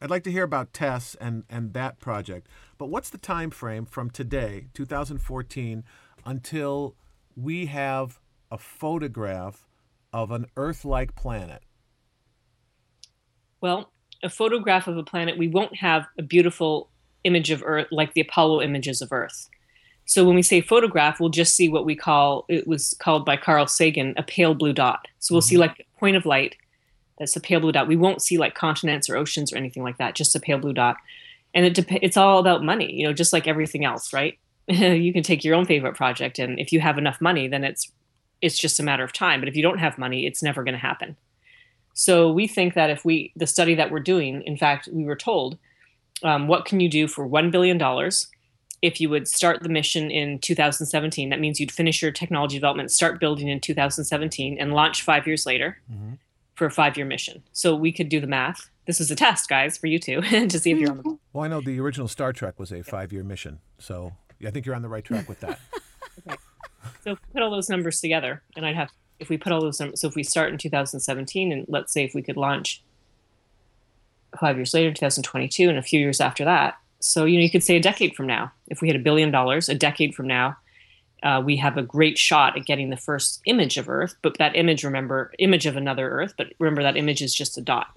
I'd 0.00 0.10
like 0.10 0.22
to 0.24 0.30
hear 0.30 0.44
about 0.44 0.72
TESS 0.72 1.16
and 1.20 1.44
and 1.50 1.72
that 1.74 1.98
project. 1.98 2.46
But 2.76 2.86
what's 2.86 3.10
the 3.10 3.18
time 3.18 3.50
frame 3.50 3.86
from 3.86 4.10
today, 4.10 4.66
2014 4.74 5.84
until 6.24 6.94
we 7.36 7.66
have 7.66 8.20
a 8.50 8.58
photograph 8.58 9.66
of 10.12 10.30
an 10.30 10.46
Earth 10.56 10.84
like 10.84 11.14
planet? 11.14 11.62
Well, 13.60 13.90
a 14.22 14.28
photograph 14.28 14.86
of 14.86 14.96
a 14.96 15.02
planet, 15.02 15.38
we 15.38 15.48
won't 15.48 15.76
have 15.76 16.06
a 16.18 16.22
beautiful 16.22 16.90
image 17.24 17.50
of 17.50 17.62
Earth 17.64 17.88
like 17.90 18.14
the 18.14 18.20
Apollo 18.20 18.62
images 18.62 19.00
of 19.00 19.12
Earth. 19.12 19.48
So 20.08 20.24
when 20.24 20.36
we 20.36 20.42
say 20.42 20.62
photograph, 20.62 21.20
we'll 21.20 21.28
just 21.28 21.54
see 21.54 21.68
what 21.68 21.84
we 21.84 21.94
call 21.94 22.46
it 22.48 22.66
was 22.66 22.96
called 22.98 23.26
by 23.26 23.36
Carl 23.36 23.66
Sagan 23.66 24.14
a 24.16 24.22
pale 24.22 24.54
blue 24.54 24.72
dot. 24.72 25.06
So 25.18 25.34
we'll 25.34 25.42
mm-hmm. 25.42 25.48
see 25.48 25.58
like 25.58 25.80
a 25.80 26.00
point 26.00 26.16
of 26.16 26.24
light 26.24 26.56
that's 27.18 27.36
a 27.36 27.40
pale 27.40 27.60
blue 27.60 27.72
dot. 27.72 27.86
We 27.86 27.94
won't 27.94 28.22
see 28.22 28.38
like 28.38 28.54
continents 28.54 29.10
or 29.10 29.18
oceans 29.18 29.52
or 29.52 29.58
anything 29.58 29.82
like 29.82 29.98
that, 29.98 30.14
just 30.14 30.34
a 30.34 30.40
pale 30.40 30.56
blue 30.56 30.72
dot. 30.72 30.96
And 31.52 31.66
it 31.66 31.74
dep- 31.74 32.02
it's 32.02 32.16
all 32.16 32.38
about 32.38 32.64
money, 32.64 32.90
you 32.90 33.06
know, 33.06 33.12
just 33.12 33.34
like 33.34 33.46
everything 33.46 33.84
else, 33.84 34.14
right? 34.14 34.38
you 34.66 35.12
can 35.12 35.22
take 35.22 35.44
your 35.44 35.54
own 35.54 35.66
favorite 35.66 35.94
project 35.94 36.38
and 36.38 36.58
if 36.58 36.72
you 36.72 36.80
have 36.80 36.96
enough 36.96 37.20
money, 37.20 37.46
then 37.46 37.62
it's 37.62 37.92
it's 38.40 38.58
just 38.58 38.80
a 38.80 38.82
matter 38.82 39.04
of 39.04 39.12
time. 39.12 39.40
But 39.40 39.50
if 39.50 39.56
you 39.56 39.62
don't 39.62 39.78
have 39.78 39.98
money, 39.98 40.24
it's 40.24 40.42
never 40.42 40.64
going 40.64 40.74
to 40.74 40.78
happen. 40.78 41.18
So 41.92 42.32
we 42.32 42.46
think 42.46 42.72
that 42.74 42.88
if 42.88 43.04
we, 43.04 43.32
the 43.36 43.46
study 43.46 43.74
that 43.74 43.90
we're 43.90 44.00
doing, 44.00 44.42
in 44.42 44.56
fact, 44.56 44.88
we 44.90 45.04
were 45.04 45.16
told, 45.16 45.58
um, 46.22 46.46
what 46.46 46.64
can 46.64 46.80
you 46.80 46.88
do 46.88 47.08
for 47.08 47.28
$1 47.28 47.50
billion 47.50 47.76
if 48.82 49.00
you 49.00 49.08
would 49.10 49.26
start 49.28 49.62
the 49.62 49.68
mission 49.68 50.10
in 50.10 50.38
2017? 50.38 51.30
That 51.30 51.40
means 51.40 51.60
you'd 51.60 51.72
finish 51.72 52.02
your 52.02 52.10
technology 52.10 52.56
development, 52.56 52.90
start 52.90 53.20
building 53.20 53.48
in 53.48 53.60
2017, 53.60 54.58
and 54.58 54.72
launch 54.72 55.02
five 55.02 55.26
years 55.26 55.46
later 55.46 55.78
mm-hmm. 55.92 56.14
for 56.54 56.66
a 56.66 56.70
five 56.70 56.96
year 56.96 57.06
mission. 57.06 57.42
So 57.52 57.74
we 57.74 57.92
could 57.92 58.08
do 58.08 58.20
the 58.20 58.26
math. 58.26 58.70
This 58.86 59.00
is 59.00 59.10
a 59.10 59.16
test, 59.16 59.48
guys, 59.48 59.76
for 59.76 59.86
you 59.86 59.98
two 59.98 60.20
to 60.48 60.58
see 60.58 60.70
if 60.70 60.78
you're 60.78 60.90
on 60.90 60.98
the. 60.98 61.18
Well, 61.32 61.44
I 61.44 61.48
know 61.48 61.60
the 61.60 61.78
original 61.80 62.08
Star 62.08 62.32
Trek 62.32 62.58
was 62.58 62.72
a 62.72 62.82
five 62.82 63.12
year 63.12 63.24
mission. 63.24 63.60
So 63.78 64.12
I 64.46 64.50
think 64.50 64.66
you're 64.66 64.74
on 64.74 64.82
the 64.82 64.88
right 64.88 65.04
track 65.04 65.28
with 65.28 65.40
that. 65.40 65.60
okay. 66.28 66.38
So 67.04 67.16
put 67.32 67.42
all 67.42 67.50
those 67.50 67.68
numbers 67.68 68.00
together, 68.00 68.42
and 68.56 68.64
I'd 68.64 68.76
have 68.76 68.90
if 69.18 69.28
we 69.28 69.36
put 69.36 69.52
all 69.52 69.60
those 69.60 69.80
numbers, 69.80 70.00
so 70.00 70.08
if 70.08 70.14
we 70.14 70.22
start 70.22 70.52
in 70.52 70.58
2017 70.58 71.50
and 71.50 71.66
let's 71.68 71.92
say 71.92 72.04
if 72.04 72.14
we 72.14 72.22
could 72.22 72.36
launch 72.36 72.82
five 74.38 74.56
years 74.56 74.74
later, 74.74 74.92
2022, 74.92 75.68
and 75.68 75.78
a 75.78 75.82
few 75.82 76.00
years 76.00 76.20
after 76.20 76.44
that. 76.44 76.78
So, 77.00 77.24
you 77.24 77.38
know, 77.38 77.42
you 77.42 77.50
could 77.50 77.62
say 77.62 77.76
a 77.76 77.80
decade 77.80 78.16
from 78.16 78.26
now, 78.26 78.52
if 78.66 78.80
we 78.80 78.88
had 78.88 78.96
a 78.96 79.02
billion 79.02 79.30
dollars, 79.30 79.68
a 79.68 79.74
decade 79.74 80.14
from 80.14 80.26
now, 80.26 80.56
uh, 81.22 81.42
we 81.44 81.56
have 81.56 81.76
a 81.76 81.82
great 81.82 82.18
shot 82.18 82.56
at 82.56 82.64
getting 82.64 82.90
the 82.90 82.96
first 82.96 83.40
image 83.44 83.76
of 83.76 83.88
Earth. 83.88 84.16
But 84.22 84.38
that 84.38 84.56
image, 84.56 84.84
remember, 84.84 85.32
image 85.38 85.66
of 85.66 85.76
another 85.76 86.10
Earth, 86.10 86.34
but 86.36 86.48
remember 86.58 86.82
that 86.82 86.96
image 86.96 87.22
is 87.22 87.34
just 87.34 87.58
a 87.58 87.60
dot. 87.60 87.88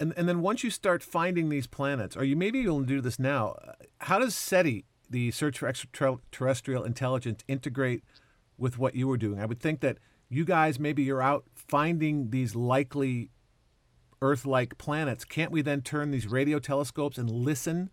And, 0.00 0.12
and 0.16 0.28
then 0.28 0.40
once 0.40 0.64
you 0.64 0.70
start 0.70 1.02
finding 1.02 1.48
these 1.48 1.66
planets, 1.66 2.16
or 2.16 2.24
you 2.24 2.36
maybe 2.36 2.60
you'll 2.60 2.82
do 2.82 3.00
this 3.00 3.18
now, 3.18 3.56
how 3.98 4.18
does 4.18 4.34
SETI, 4.34 4.84
the 5.08 5.30
Search 5.30 5.58
for 5.58 5.68
Extraterrestrial 5.68 6.82
Intelligence, 6.84 7.44
integrate 7.46 8.02
with 8.58 8.78
what 8.78 8.96
you 8.96 9.06
were 9.06 9.16
doing? 9.16 9.38
I 9.40 9.46
would 9.46 9.60
think 9.60 9.80
that 9.80 9.98
you 10.28 10.44
guys 10.44 10.78
maybe 10.78 11.02
you're 11.02 11.22
out 11.22 11.44
finding 11.54 12.30
these 12.30 12.56
likely 12.56 13.30
Earth-like 14.20 14.78
planets. 14.78 15.24
Can't 15.24 15.52
we 15.52 15.62
then 15.62 15.82
turn 15.82 16.10
these 16.10 16.26
radio 16.26 16.58
telescopes 16.58 17.18
and 17.18 17.28
listen 17.30 17.90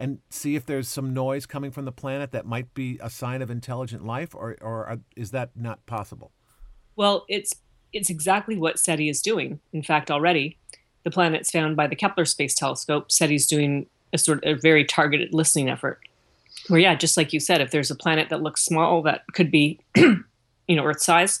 and 0.00 0.18
see 0.30 0.56
if 0.56 0.64
there's 0.64 0.88
some 0.88 1.12
noise 1.12 1.44
coming 1.44 1.70
from 1.70 1.84
the 1.84 1.92
planet 1.92 2.32
that 2.32 2.46
might 2.46 2.72
be 2.72 2.98
a 3.02 3.10
sign 3.10 3.42
of 3.42 3.50
intelligent 3.50 4.04
life, 4.04 4.34
or 4.34 4.56
or 4.62 4.98
is 5.14 5.30
that 5.30 5.50
not 5.54 5.84
possible? 5.86 6.32
Well, 6.96 7.26
it's 7.28 7.54
it's 7.92 8.08
exactly 8.08 8.56
what 8.56 8.78
SETI 8.78 9.10
is 9.10 9.20
doing. 9.20 9.60
In 9.72 9.82
fact, 9.82 10.10
already 10.10 10.56
the 11.04 11.10
planets 11.10 11.50
found 11.50 11.76
by 11.76 11.86
the 11.86 11.96
Kepler 11.96 12.24
Space 12.24 12.54
Telescope, 12.54 13.12
SETI's 13.12 13.46
doing 13.46 13.86
a 14.12 14.18
sort 14.18 14.42
of 14.44 14.58
a 14.58 14.60
very 14.60 14.84
targeted 14.84 15.34
listening 15.34 15.68
effort. 15.68 16.00
Where 16.68 16.80
yeah, 16.80 16.94
just 16.94 17.16
like 17.16 17.32
you 17.32 17.40
said, 17.40 17.60
if 17.60 17.70
there's 17.70 17.90
a 17.90 17.96
planet 17.96 18.30
that 18.30 18.42
looks 18.42 18.64
small 18.64 19.02
that 19.02 19.22
could 19.34 19.50
be, 19.50 19.80
you 19.96 20.24
know, 20.68 20.84
Earth 20.84 21.02
size, 21.02 21.40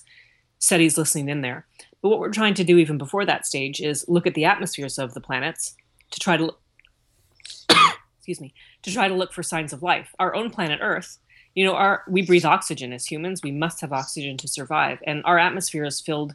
SETI's 0.58 0.98
listening 0.98 1.30
in 1.30 1.40
there. 1.40 1.66
But 2.02 2.10
what 2.10 2.20
we're 2.20 2.30
trying 2.30 2.54
to 2.54 2.64
do 2.64 2.76
even 2.76 2.98
before 2.98 3.24
that 3.24 3.46
stage 3.46 3.80
is 3.80 4.04
look 4.06 4.26
at 4.26 4.34
the 4.34 4.44
atmospheres 4.44 4.98
of 4.98 5.14
the 5.14 5.20
planets 5.20 5.74
to 6.10 6.20
try 6.20 6.36
to 6.36 6.54
excuse 8.30 8.40
me, 8.40 8.54
to 8.82 8.92
try 8.92 9.08
to 9.08 9.14
look 9.14 9.32
for 9.32 9.42
signs 9.42 9.72
of 9.72 9.82
life. 9.82 10.14
Our 10.18 10.34
own 10.34 10.50
planet 10.50 10.78
Earth, 10.80 11.18
you 11.54 11.64
know, 11.64 11.74
our 11.74 12.04
we 12.08 12.22
breathe 12.22 12.44
oxygen 12.44 12.92
as 12.92 13.06
humans. 13.06 13.42
We 13.42 13.50
must 13.50 13.80
have 13.80 13.92
oxygen 13.92 14.36
to 14.38 14.48
survive, 14.48 15.02
and 15.04 15.22
our 15.24 15.38
atmosphere 15.38 15.84
is 15.84 16.00
filled 16.00 16.34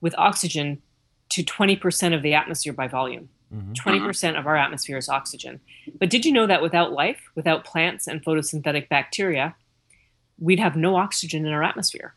with 0.00 0.14
oxygen 0.18 0.82
to 1.28 1.44
20% 1.44 2.14
of 2.14 2.22
the 2.22 2.34
atmosphere 2.34 2.72
by 2.72 2.88
volume. 2.88 3.28
Mm-hmm. 3.54 3.72
20% 3.72 4.38
of 4.38 4.46
our 4.46 4.56
atmosphere 4.56 4.96
is 4.96 5.08
oxygen. 5.08 5.60
But 5.98 6.10
did 6.10 6.24
you 6.24 6.32
know 6.32 6.46
that 6.46 6.62
without 6.62 6.92
life, 6.92 7.20
without 7.36 7.64
plants 7.64 8.08
and 8.08 8.24
photosynthetic 8.24 8.88
bacteria, 8.88 9.54
we'd 10.38 10.58
have 10.58 10.74
no 10.74 10.96
oxygen 10.96 11.46
in 11.46 11.52
our 11.52 11.62
atmosphere? 11.62 12.14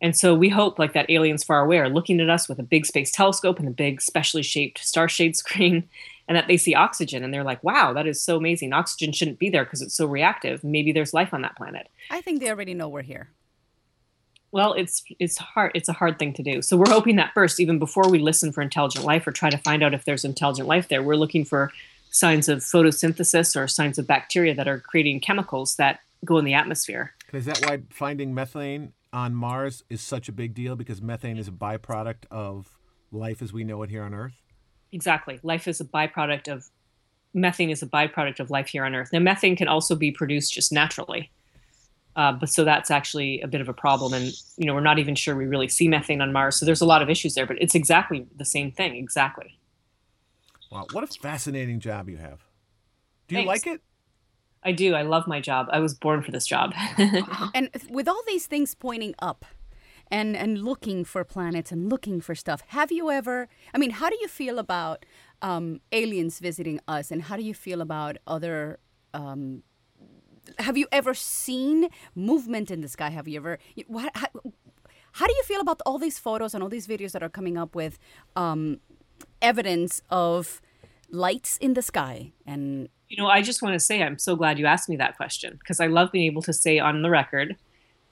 And 0.00 0.16
so 0.16 0.34
we 0.34 0.48
hope, 0.48 0.78
like 0.78 0.92
that 0.94 1.10
aliens 1.10 1.44
far 1.44 1.60
away 1.60 1.78
are 1.78 1.88
looking 1.88 2.20
at 2.20 2.30
us 2.30 2.48
with 2.48 2.58
a 2.58 2.64
big 2.64 2.86
space 2.86 3.12
telescope 3.12 3.58
and 3.58 3.68
a 3.68 3.72
big 3.72 4.00
specially 4.00 4.42
shaped 4.42 4.78
star 4.78 5.08
shade 5.08 5.36
screen, 5.36 5.88
and 6.28 6.36
that 6.36 6.46
they 6.48 6.56
see 6.56 6.74
oxygen 6.74 7.22
and 7.22 7.32
they're 7.32 7.44
like, 7.44 7.62
wow, 7.62 7.92
that 7.92 8.06
is 8.06 8.22
so 8.22 8.36
amazing. 8.36 8.72
Oxygen 8.72 9.12
shouldn't 9.12 9.38
be 9.38 9.50
there 9.50 9.64
because 9.64 9.82
it's 9.82 9.94
so 9.94 10.06
reactive. 10.06 10.64
Maybe 10.64 10.92
there's 10.92 11.14
life 11.14 11.34
on 11.34 11.42
that 11.42 11.56
planet. 11.56 11.88
I 12.10 12.20
think 12.20 12.40
they 12.40 12.50
already 12.50 12.74
know 12.74 12.88
we're 12.88 13.02
here. 13.02 13.30
Well, 14.52 14.72
it's 14.74 15.02
it's 15.18 15.36
hard. 15.36 15.72
It's 15.74 15.88
a 15.88 15.92
hard 15.92 16.18
thing 16.18 16.32
to 16.34 16.42
do. 16.42 16.62
So 16.62 16.76
we're 16.76 16.88
hoping 16.88 17.16
that 17.16 17.34
first, 17.34 17.58
even 17.58 17.80
before 17.80 18.08
we 18.08 18.20
listen 18.20 18.52
for 18.52 18.62
intelligent 18.62 19.04
life 19.04 19.26
or 19.26 19.32
try 19.32 19.50
to 19.50 19.58
find 19.58 19.82
out 19.82 19.94
if 19.94 20.04
there's 20.04 20.24
intelligent 20.24 20.68
life 20.68 20.88
there, 20.88 21.02
we're 21.02 21.16
looking 21.16 21.44
for 21.44 21.72
signs 22.10 22.48
of 22.48 22.60
photosynthesis 22.60 23.60
or 23.60 23.66
signs 23.66 23.98
of 23.98 24.06
bacteria 24.06 24.54
that 24.54 24.68
are 24.68 24.78
creating 24.78 25.18
chemicals 25.18 25.74
that 25.74 25.98
go 26.24 26.38
in 26.38 26.44
the 26.44 26.54
atmosphere. 26.54 27.14
Is 27.32 27.46
that 27.46 27.66
why 27.66 27.80
finding 27.90 28.32
methane 28.32 28.92
on 29.12 29.34
Mars 29.34 29.82
is 29.90 30.00
such 30.00 30.28
a 30.28 30.32
big 30.32 30.54
deal 30.54 30.76
because 30.76 31.02
methane 31.02 31.36
is 31.36 31.48
a 31.48 31.52
byproduct 31.52 32.26
of 32.30 32.78
life 33.10 33.42
as 33.42 33.52
we 33.52 33.64
know 33.64 33.82
it 33.82 33.90
here 33.90 34.04
on 34.04 34.14
Earth? 34.14 34.43
Exactly. 34.94 35.40
Life 35.42 35.66
is 35.66 35.80
a 35.80 35.84
byproduct 35.84 36.50
of 36.50 36.70
methane 37.34 37.68
is 37.68 37.82
a 37.82 37.86
byproduct 37.86 38.38
of 38.38 38.48
life 38.48 38.68
here 38.68 38.84
on 38.84 38.94
Earth. 38.94 39.10
Now, 39.12 39.18
methane 39.18 39.56
can 39.56 39.66
also 39.66 39.96
be 39.96 40.12
produced 40.12 40.54
just 40.54 40.72
naturally. 40.72 41.32
Uh, 42.14 42.30
but 42.30 42.48
so 42.48 42.62
that's 42.62 42.92
actually 42.92 43.40
a 43.40 43.48
bit 43.48 43.60
of 43.60 43.68
a 43.68 43.72
problem, 43.72 44.12
and 44.14 44.32
you 44.56 44.66
know 44.66 44.72
we're 44.72 44.80
not 44.80 45.00
even 45.00 45.16
sure 45.16 45.34
we 45.34 45.46
really 45.46 45.66
see 45.66 45.88
methane 45.88 46.20
on 46.20 46.32
Mars. 46.32 46.54
So 46.54 46.64
there's 46.64 46.80
a 46.80 46.86
lot 46.86 47.02
of 47.02 47.10
issues 47.10 47.34
there, 47.34 47.44
but 47.44 47.60
it's 47.60 47.74
exactly 47.74 48.24
the 48.36 48.44
same 48.44 48.70
thing. 48.70 48.94
Exactly. 48.94 49.58
Wow, 50.70 50.86
what 50.92 51.02
a 51.02 51.08
fascinating 51.08 51.80
job 51.80 52.08
you 52.08 52.16
have. 52.16 52.44
Do 53.26 53.34
you 53.34 53.44
Thanks. 53.44 53.66
like 53.66 53.74
it? 53.74 53.80
I 54.62 54.70
do. 54.70 54.94
I 54.94 55.02
love 55.02 55.26
my 55.26 55.40
job. 55.40 55.66
I 55.70 55.80
was 55.80 55.92
born 55.92 56.22
for 56.22 56.30
this 56.30 56.46
job. 56.46 56.72
and 57.54 57.68
with 57.90 58.06
all 58.06 58.22
these 58.28 58.46
things 58.46 58.76
pointing 58.76 59.16
up 59.18 59.44
and 60.14 60.36
and 60.36 60.62
looking 60.62 61.04
for 61.04 61.24
planets 61.24 61.72
and 61.72 61.90
looking 61.90 62.20
for 62.20 62.34
stuff, 62.34 62.60
have 62.68 62.90
you 62.92 63.10
ever 63.10 63.48
I 63.74 63.78
mean, 63.78 63.90
how 63.90 64.08
do 64.08 64.16
you 64.20 64.28
feel 64.28 64.58
about 64.58 65.04
um, 65.42 65.80
aliens 65.90 66.38
visiting 66.38 66.78
us 66.86 67.10
and 67.10 67.22
how 67.28 67.36
do 67.36 67.42
you 67.42 67.54
feel 67.66 67.80
about 67.80 68.16
other 68.26 68.78
um, 69.12 69.64
have 70.58 70.76
you 70.76 70.86
ever 70.92 71.14
seen 71.14 71.88
movement 72.14 72.70
in 72.70 72.80
the 72.80 72.88
sky? 72.88 73.10
Have 73.10 73.26
you 73.26 73.36
ever 73.40 73.58
what, 73.88 74.10
how, 74.14 74.28
how, 75.18 75.26
do 75.26 75.34
you 75.38 75.44
feel 75.44 75.60
about 75.60 75.80
all 75.86 75.98
these 75.98 76.18
photos 76.18 76.54
and 76.54 76.62
all 76.62 76.68
these 76.68 76.86
videos 76.86 77.12
that 77.12 77.22
are 77.22 77.34
coming 77.40 77.56
up 77.58 77.74
with 77.74 77.98
um, 78.36 78.78
evidence 79.42 80.00
of 80.10 80.60
lights 81.10 81.56
in 81.58 81.74
the 81.74 81.82
sky 81.82 82.32
and 82.46 82.88
you 83.08 83.22
know, 83.22 83.28
I 83.28 83.42
just 83.42 83.62
want 83.62 83.74
to 83.74 83.80
say 83.80 84.02
I'm 84.02 84.18
so 84.18 84.34
glad 84.34 84.58
you 84.58 84.66
asked 84.66 84.88
me 84.88 84.96
that 84.96 85.16
question 85.16 85.56
because 85.60 85.78
I 85.78 85.86
love 85.86 86.10
being 86.10 86.26
able 86.26 86.42
to 86.42 86.52
say 86.52 86.78
on 86.78 87.02
the 87.02 87.10
record 87.10 87.56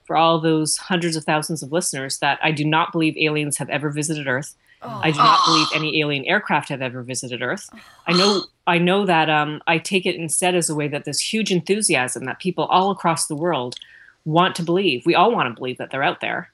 for 0.05 0.15
all 0.15 0.39
those 0.39 0.77
hundreds 0.77 1.15
of 1.15 1.23
thousands 1.23 1.63
of 1.63 1.71
listeners 1.71 2.19
that 2.19 2.39
I 2.41 2.51
do 2.51 2.65
not 2.65 2.91
believe 2.91 3.17
aliens 3.17 3.57
have 3.57 3.69
ever 3.69 3.89
visited 3.89 4.27
Earth. 4.27 4.55
Oh. 4.81 4.99
I 5.01 5.11
do 5.11 5.17
not 5.17 5.45
believe 5.45 5.67
any 5.73 6.01
alien 6.01 6.25
aircraft 6.25 6.69
have 6.69 6.81
ever 6.81 7.03
visited 7.03 7.41
Earth. 7.41 7.69
I 8.05 8.13
know 8.13 8.43
I 8.67 8.77
know 8.77 9.05
that 9.05 9.29
um, 9.29 9.61
I 9.67 9.77
take 9.77 10.05
it 10.05 10.15
instead 10.15 10.55
as 10.55 10.69
a 10.69 10.75
way 10.75 10.87
that 10.87 11.05
this 11.05 11.19
huge 11.19 11.51
enthusiasm 11.51 12.25
that 12.25 12.39
people 12.39 12.65
all 12.65 12.91
across 12.91 13.27
the 13.27 13.35
world 13.35 13.75
want 14.25 14.55
to 14.55 14.63
believe. 14.63 15.05
We 15.05 15.15
all 15.15 15.33
want 15.33 15.49
to 15.49 15.57
believe 15.57 15.77
that 15.77 15.91
they're 15.91 16.03
out 16.03 16.21
there, 16.21 16.51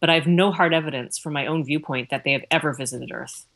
but 0.00 0.10
I 0.10 0.14
have 0.14 0.26
no 0.26 0.50
hard 0.52 0.74
evidence 0.74 1.18
from 1.18 1.32
my 1.32 1.46
own 1.46 1.64
viewpoint 1.64 2.10
that 2.10 2.24
they 2.24 2.32
have 2.32 2.44
ever 2.50 2.72
visited 2.72 3.10
Earth. 3.12 3.46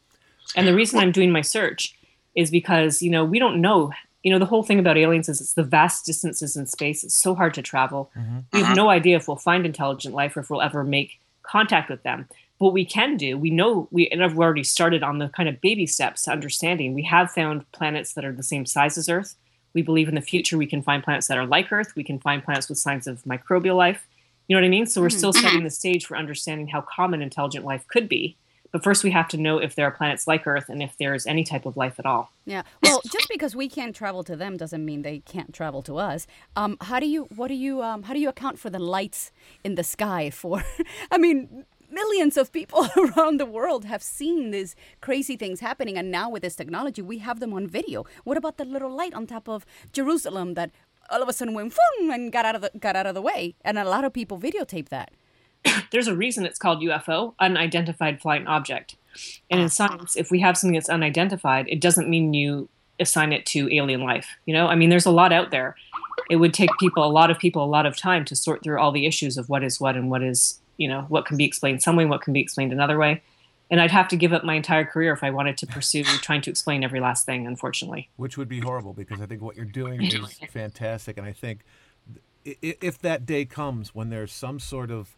And 0.54 0.66
the 0.66 0.74
reason 0.74 0.98
I'm 0.98 1.12
doing 1.12 1.32
my 1.32 1.40
search 1.40 1.96
is 2.34 2.50
because 2.50 3.02
you 3.02 3.10
know 3.10 3.24
we 3.24 3.38
don't 3.38 3.60
know 3.60 3.92
you 4.26 4.32
know 4.32 4.40
the 4.40 4.46
whole 4.46 4.64
thing 4.64 4.80
about 4.80 4.98
aliens 4.98 5.28
is 5.28 5.40
it's 5.40 5.52
the 5.52 5.62
vast 5.62 6.04
distances 6.04 6.56
in 6.56 6.66
space. 6.66 7.04
It's 7.04 7.14
so 7.14 7.36
hard 7.36 7.54
to 7.54 7.62
travel. 7.62 8.10
Mm-hmm. 8.18 8.38
we 8.52 8.60
have 8.60 8.76
no 8.76 8.90
idea 8.90 9.14
if 9.14 9.28
we'll 9.28 9.36
find 9.36 9.64
intelligent 9.64 10.16
life 10.16 10.36
or 10.36 10.40
if 10.40 10.50
we'll 10.50 10.62
ever 10.62 10.82
make 10.82 11.20
contact 11.44 11.88
with 11.88 12.02
them. 12.02 12.28
What 12.58 12.72
we 12.72 12.84
can 12.84 13.16
do 13.16 13.38
we 13.38 13.50
know 13.50 13.86
we 13.92 14.08
and 14.08 14.24
i've 14.24 14.36
already 14.36 14.64
started 14.64 15.04
on 15.04 15.18
the 15.18 15.28
kind 15.28 15.48
of 15.48 15.60
baby 15.60 15.86
steps 15.86 16.22
to 16.24 16.32
understanding. 16.32 16.92
We 16.92 17.04
have 17.04 17.30
found 17.30 17.70
planets 17.70 18.14
that 18.14 18.24
are 18.24 18.32
the 18.32 18.42
same 18.42 18.66
size 18.66 18.98
as 18.98 19.08
earth. 19.08 19.36
We 19.74 19.82
believe 19.82 20.08
in 20.08 20.16
the 20.16 20.20
future 20.20 20.58
we 20.58 20.66
can 20.66 20.82
find 20.82 21.04
planets 21.04 21.28
that 21.28 21.38
are 21.38 21.46
like 21.46 21.70
earth. 21.70 21.94
We 21.94 22.02
can 22.02 22.18
find 22.18 22.42
planets 22.42 22.68
with 22.68 22.78
signs 22.78 23.06
of 23.06 23.22
microbial 23.22 23.76
life. 23.76 24.08
You 24.48 24.56
know 24.56 24.60
what 24.60 24.66
i 24.66 24.70
mean? 24.70 24.86
So 24.86 25.00
we're 25.00 25.06
mm-hmm. 25.06 25.18
still 25.18 25.32
setting 25.34 25.62
the 25.62 25.70
stage 25.70 26.04
for 26.04 26.16
understanding 26.16 26.66
how 26.66 26.80
common 26.80 27.22
intelligent 27.22 27.64
life 27.64 27.86
could 27.86 28.08
be 28.08 28.36
But 28.72 28.82
first, 28.82 29.04
we 29.04 29.10
have 29.10 29.28
to 29.28 29.36
know 29.36 29.58
if 29.58 29.74
there 29.74 29.86
are 29.86 29.90
planets 29.90 30.26
like 30.26 30.46
Earth 30.46 30.68
and 30.68 30.82
if 30.82 30.96
there's 30.98 31.26
any 31.26 31.44
type 31.44 31.66
of 31.66 31.76
life 31.76 31.98
at 31.98 32.06
all. 32.06 32.30
Yeah. 32.44 32.62
Well, 32.82 33.00
just 33.04 33.28
because 33.28 33.54
we 33.54 33.68
can't 33.68 33.94
travel 33.94 34.24
to 34.24 34.36
them 34.36 34.56
doesn't 34.56 34.84
mean 34.84 35.02
they 35.02 35.20
can't 35.20 35.52
travel 35.52 35.82
to 35.82 35.98
us. 35.98 36.26
Um, 36.56 36.76
how 36.80 37.00
do 37.00 37.06
you? 37.06 37.24
What 37.34 37.48
do 37.48 37.54
you? 37.54 37.82
Um, 37.82 38.04
how 38.04 38.14
do 38.14 38.20
you 38.20 38.28
account 38.28 38.58
for 38.58 38.70
the 38.70 38.78
lights 38.78 39.32
in 39.64 39.74
the 39.74 39.84
sky? 39.84 40.30
For, 40.30 40.62
I 41.10 41.18
mean, 41.18 41.64
millions 41.90 42.36
of 42.36 42.52
people 42.52 42.88
around 42.96 43.38
the 43.40 43.46
world 43.46 43.84
have 43.84 44.02
seen 44.02 44.50
these 44.50 44.76
crazy 45.00 45.36
things 45.36 45.60
happening, 45.60 45.96
and 45.96 46.10
now 46.10 46.28
with 46.28 46.42
this 46.42 46.56
technology, 46.56 47.02
we 47.02 47.18
have 47.18 47.40
them 47.40 47.52
on 47.52 47.66
video. 47.66 48.04
What 48.24 48.36
about 48.36 48.56
the 48.56 48.64
little 48.64 48.90
light 48.90 49.14
on 49.14 49.26
top 49.26 49.48
of 49.48 49.66
Jerusalem 49.92 50.54
that 50.54 50.70
all 51.10 51.22
of 51.22 51.28
a 51.28 51.32
sudden 51.32 51.54
went 51.54 51.74
boom 51.74 52.10
and 52.10 52.32
got 52.32 52.44
out 52.44 52.56
of 52.56 52.62
the 52.62 52.70
got 52.78 52.96
out 52.96 53.06
of 53.06 53.14
the 53.14 53.22
way? 53.22 53.54
And 53.64 53.78
a 53.78 53.84
lot 53.84 54.04
of 54.04 54.12
people 54.12 54.38
videotape 54.38 54.88
that. 54.88 55.10
There's 55.90 56.08
a 56.08 56.16
reason 56.16 56.44
it's 56.44 56.58
called 56.58 56.82
UFO, 56.82 57.34
unidentified 57.38 58.20
flying 58.20 58.46
object. 58.46 58.96
And 59.50 59.60
in 59.60 59.66
ah. 59.66 59.70
science, 59.70 60.16
if 60.16 60.30
we 60.30 60.40
have 60.40 60.56
something 60.56 60.74
that's 60.74 60.88
unidentified, 60.88 61.66
it 61.68 61.80
doesn't 61.80 62.08
mean 62.08 62.34
you 62.34 62.68
assign 62.98 63.32
it 63.32 63.46
to 63.46 63.74
alien 63.74 64.02
life. 64.02 64.28
You 64.46 64.54
know, 64.54 64.66
I 64.68 64.74
mean, 64.74 64.90
there's 64.90 65.06
a 65.06 65.10
lot 65.10 65.32
out 65.32 65.50
there. 65.50 65.76
It 66.30 66.36
would 66.36 66.54
take 66.54 66.70
people, 66.80 67.04
a 67.04 67.08
lot 67.08 67.30
of 67.30 67.38
people, 67.38 67.62
a 67.62 67.66
lot 67.66 67.86
of 67.86 67.96
time 67.96 68.24
to 68.26 68.36
sort 68.36 68.62
through 68.62 68.78
all 68.78 68.92
the 68.92 69.06
issues 69.06 69.36
of 69.36 69.48
what 69.48 69.62
is 69.62 69.80
what 69.80 69.96
and 69.96 70.10
what 70.10 70.22
is, 70.22 70.60
you 70.76 70.88
know, 70.88 71.02
what 71.08 71.26
can 71.26 71.36
be 71.36 71.44
explained 71.44 71.82
some 71.82 71.96
way, 71.96 72.04
what 72.04 72.22
can 72.22 72.32
be 72.32 72.40
explained 72.40 72.72
another 72.72 72.98
way. 72.98 73.22
And 73.70 73.80
I'd 73.80 73.90
have 73.90 74.08
to 74.08 74.16
give 74.16 74.32
up 74.32 74.44
my 74.44 74.54
entire 74.54 74.84
career 74.84 75.12
if 75.12 75.24
I 75.24 75.30
wanted 75.30 75.56
to 75.58 75.66
pursue 75.66 76.04
trying 76.22 76.40
to 76.42 76.50
explain 76.50 76.84
every 76.84 77.00
last 77.00 77.26
thing, 77.26 77.46
unfortunately. 77.46 78.08
Which 78.16 78.38
would 78.38 78.48
be 78.48 78.60
horrible 78.60 78.92
because 78.92 79.20
I 79.20 79.26
think 79.26 79.42
what 79.42 79.56
you're 79.56 79.64
doing 79.64 80.02
is 80.04 80.38
fantastic. 80.50 81.18
And 81.18 81.26
I 81.26 81.32
think 81.32 81.60
if 82.44 82.98
that 83.00 83.26
day 83.26 83.44
comes 83.44 83.94
when 83.94 84.08
there's 84.08 84.32
some 84.32 84.60
sort 84.60 84.90
of 84.90 85.15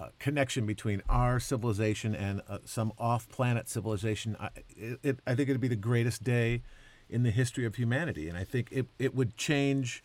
uh, 0.00 0.08
connection 0.18 0.64
between 0.66 1.02
our 1.08 1.38
civilization 1.38 2.14
and 2.14 2.40
uh, 2.48 2.58
some 2.64 2.92
off-planet 2.98 3.68
civilization, 3.68 4.36
I, 4.40 4.48
it, 5.02 5.20
I 5.26 5.34
think 5.34 5.50
it'd 5.50 5.60
be 5.60 5.68
the 5.68 5.76
greatest 5.76 6.24
day 6.24 6.62
in 7.08 7.22
the 7.22 7.30
history 7.30 7.66
of 7.66 7.74
humanity. 7.74 8.28
And 8.28 8.38
I 8.38 8.44
think 8.44 8.68
it, 8.72 8.86
it 8.98 9.14
would 9.14 9.36
change. 9.36 10.02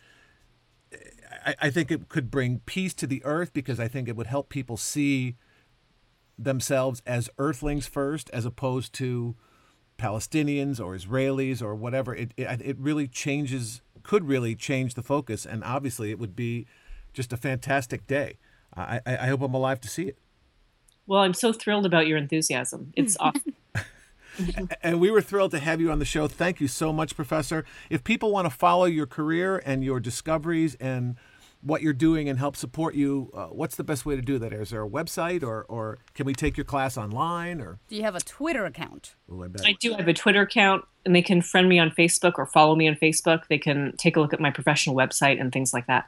I, 1.44 1.54
I 1.62 1.70
think 1.70 1.90
it 1.90 2.08
could 2.08 2.30
bring 2.30 2.60
peace 2.66 2.94
to 2.94 3.06
the 3.06 3.24
earth 3.24 3.52
because 3.52 3.80
I 3.80 3.88
think 3.88 4.08
it 4.08 4.16
would 4.16 4.26
help 4.26 4.48
people 4.50 4.76
see 4.76 5.36
themselves 6.38 7.02
as 7.06 7.30
earthlings 7.38 7.86
first, 7.86 8.28
as 8.30 8.44
opposed 8.44 8.92
to 8.94 9.34
Palestinians 9.98 10.78
or 10.78 10.94
Israelis 10.94 11.62
or 11.62 11.74
whatever. 11.74 12.14
It, 12.14 12.32
it 12.36 12.60
it 12.60 12.76
really 12.78 13.08
changes, 13.08 13.80
could 14.02 14.28
really 14.28 14.54
change 14.54 14.92
the 14.92 15.02
focus, 15.02 15.46
and 15.46 15.64
obviously 15.64 16.10
it 16.10 16.18
would 16.18 16.36
be 16.36 16.66
just 17.14 17.32
a 17.32 17.36
fantastic 17.38 18.06
day. 18.06 18.36
I, 18.76 19.00
I, 19.06 19.16
I 19.16 19.26
hope 19.26 19.42
I'm 19.42 19.54
alive 19.54 19.80
to 19.82 19.88
see 19.88 20.04
it. 20.04 20.18
Well, 21.06 21.20
I'm 21.22 21.34
so 21.34 21.52
thrilled 21.52 21.86
about 21.86 22.06
your 22.06 22.18
enthusiasm. 22.18 22.92
It's 22.96 23.16
awesome. 23.20 23.54
And 24.82 25.00
we 25.00 25.10
were 25.10 25.22
thrilled 25.22 25.52
to 25.52 25.58
have 25.58 25.80
you 25.80 25.90
on 25.90 25.98
the 25.98 26.04
show. 26.04 26.28
Thank 26.28 26.60
you 26.60 26.68
so 26.68 26.92
much, 26.92 27.16
Professor. 27.16 27.64
If 27.88 28.04
people 28.04 28.30
want 28.32 28.46
to 28.46 28.54
follow 28.54 28.84
your 28.84 29.06
career 29.06 29.62
and 29.64 29.82
your 29.82 29.98
discoveries 29.98 30.74
and 30.74 31.16
what 31.62 31.80
you're 31.80 31.94
doing 31.94 32.28
and 32.28 32.38
help 32.38 32.54
support 32.54 32.94
you, 32.94 33.30
uh, 33.34 33.46
what's 33.46 33.76
the 33.76 33.84
best 33.84 34.04
way 34.04 34.14
to 34.14 34.20
do 34.20 34.38
that? 34.38 34.52
Is 34.52 34.70
there 34.70 34.82
a 34.82 34.88
website 34.88 35.42
or, 35.42 35.64
or 35.68 35.98
can 36.14 36.26
we 36.26 36.34
take 36.34 36.56
your 36.56 36.64
class 36.64 36.98
online? 36.98 37.62
Or 37.62 37.78
Do 37.88 37.96
you 37.96 38.02
have 38.02 38.14
a 38.14 38.20
Twitter 38.20 38.66
account? 38.66 39.14
oh, 39.32 39.42
I 39.42 39.48
bet. 39.48 39.64
I 39.64 39.72
do 39.72 39.94
have 39.94 40.06
a 40.06 40.12
Twitter 40.12 40.42
account, 40.42 40.84
and 41.06 41.16
they 41.16 41.22
can 41.22 41.40
friend 41.40 41.66
me 41.68 41.78
on 41.78 41.90
Facebook 41.90 42.34
or 42.36 42.44
follow 42.44 42.76
me 42.76 42.88
on 42.88 42.94
Facebook. 42.96 43.46
They 43.48 43.58
can 43.58 43.96
take 43.96 44.16
a 44.16 44.20
look 44.20 44.34
at 44.34 44.40
my 44.40 44.50
professional 44.50 44.94
website 44.94 45.40
and 45.40 45.50
things 45.50 45.72
like 45.72 45.86
that. 45.86 46.06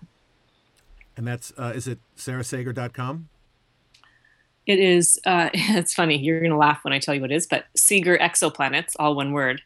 And 1.18 1.26
that's 1.26 1.52
uh, 1.58 1.72
is 1.74 1.88
it 1.88 1.98
saraseager.com? 2.16 3.28
It 4.66 4.78
is. 4.78 5.20
Uh, 5.26 5.50
it's 5.52 5.92
funny. 5.92 6.16
You're 6.16 6.38
going 6.38 6.52
to 6.52 6.56
laugh 6.56 6.84
when 6.84 6.92
I 6.94 7.00
tell 7.00 7.14
you 7.14 7.20
what 7.20 7.32
it 7.32 7.34
is, 7.34 7.46
but 7.46 7.64
Seager 7.76 8.16
Exoplanets, 8.16 8.92
all 8.98 9.14
one 9.14 9.32
word. 9.32 9.60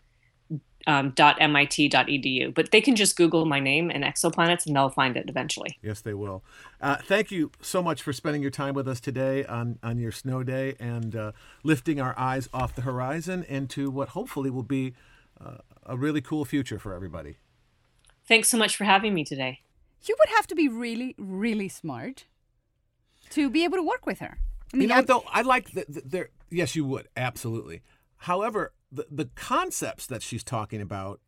Um, 0.85 1.11
dot 1.11 1.39
mit 1.39 1.91
dot 1.93 2.09
edu, 2.09 2.53
but 2.53 2.73
they 2.73 2.81
can 2.81 2.97
just 2.97 3.17
Google 3.17 3.45
my 3.45 3.61
name 3.61 3.89
and 3.89 4.03
exoplanets, 4.03 4.67
and 4.67 4.75
they'll 4.75 4.89
find 4.91 5.17
it 5.17 5.27
eventually. 5.29 5.79
Yes, 5.81 6.01
they 6.01 6.13
will. 6.13 6.43
Uh, 6.81 6.97
thank 6.97 7.31
you 7.31 7.53
so 7.61 7.85
much 7.85 8.03
for 8.03 8.13
spending 8.13 8.43
your 8.43 8.51
time 8.51 8.75
with 8.75 8.89
us 8.89 8.99
today 8.99 9.45
on, 9.45 9.79
on 9.85 9.99
your 9.99 10.11
snow 10.11 10.43
day 10.43 10.75
and 10.81 11.15
uh, 11.15 11.31
lifting 11.63 12.01
our 12.01 12.19
eyes 12.19 12.49
off 12.53 12.75
the 12.75 12.83
horizon 12.83 13.45
into 13.45 13.93
what 13.93 14.09
hopefully 14.09 14.51
will 14.51 14.65
be 14.65 14.95
uh, 15.41 15.59
a 15.87 15.97
really 15.97 16.21
cool 16.21 16.45
future 16.45 16.81
for 16.81 16.95
everybody. 16.95 17.37
Thanks 18.27 18.49
so 18.49 18.59
much 18.59 18.77
for 18.77 18.83
having 18.83 19.15
me 19.15 19.25
today. 19.25 19.61
You 20.05 20.17
would 20.19 20.35
have 20.37 20.47
to 20.49 20.55
be 20.55 20.69
really, 20.69 21.15
really 21.19 21.69
smart 21.69 22.27
to 23.31 23.49
be 23.51 23.65
able 23.65 23.77
to 23.77 23.83
work 23.83 24.07
with 24.07 24.19
her. 24.19 24.39
I 24.73 24.77
mean, 24.77 24.83
you 24.83 24.89
know 24.89 24.97
what, 24.97 25.07
though? 25.07 25.25
I 25.29 25.43
like 25.43 25.73
that. 25.73 25.93
that 25.93 26.11
there. 26.11 26.31
Yes, 26.51 26.75
you 26.75 26.85
would 26.85 27.09
absolutely. 27.17 27.83
However, 28.17 28.73
the 28.91 29.07
the 29.11 29.27
concepts 29.35 30.07
that 30.07 30.23
she's 30.23 30.43
talking 30.45 30.81
about, 30.81 31.21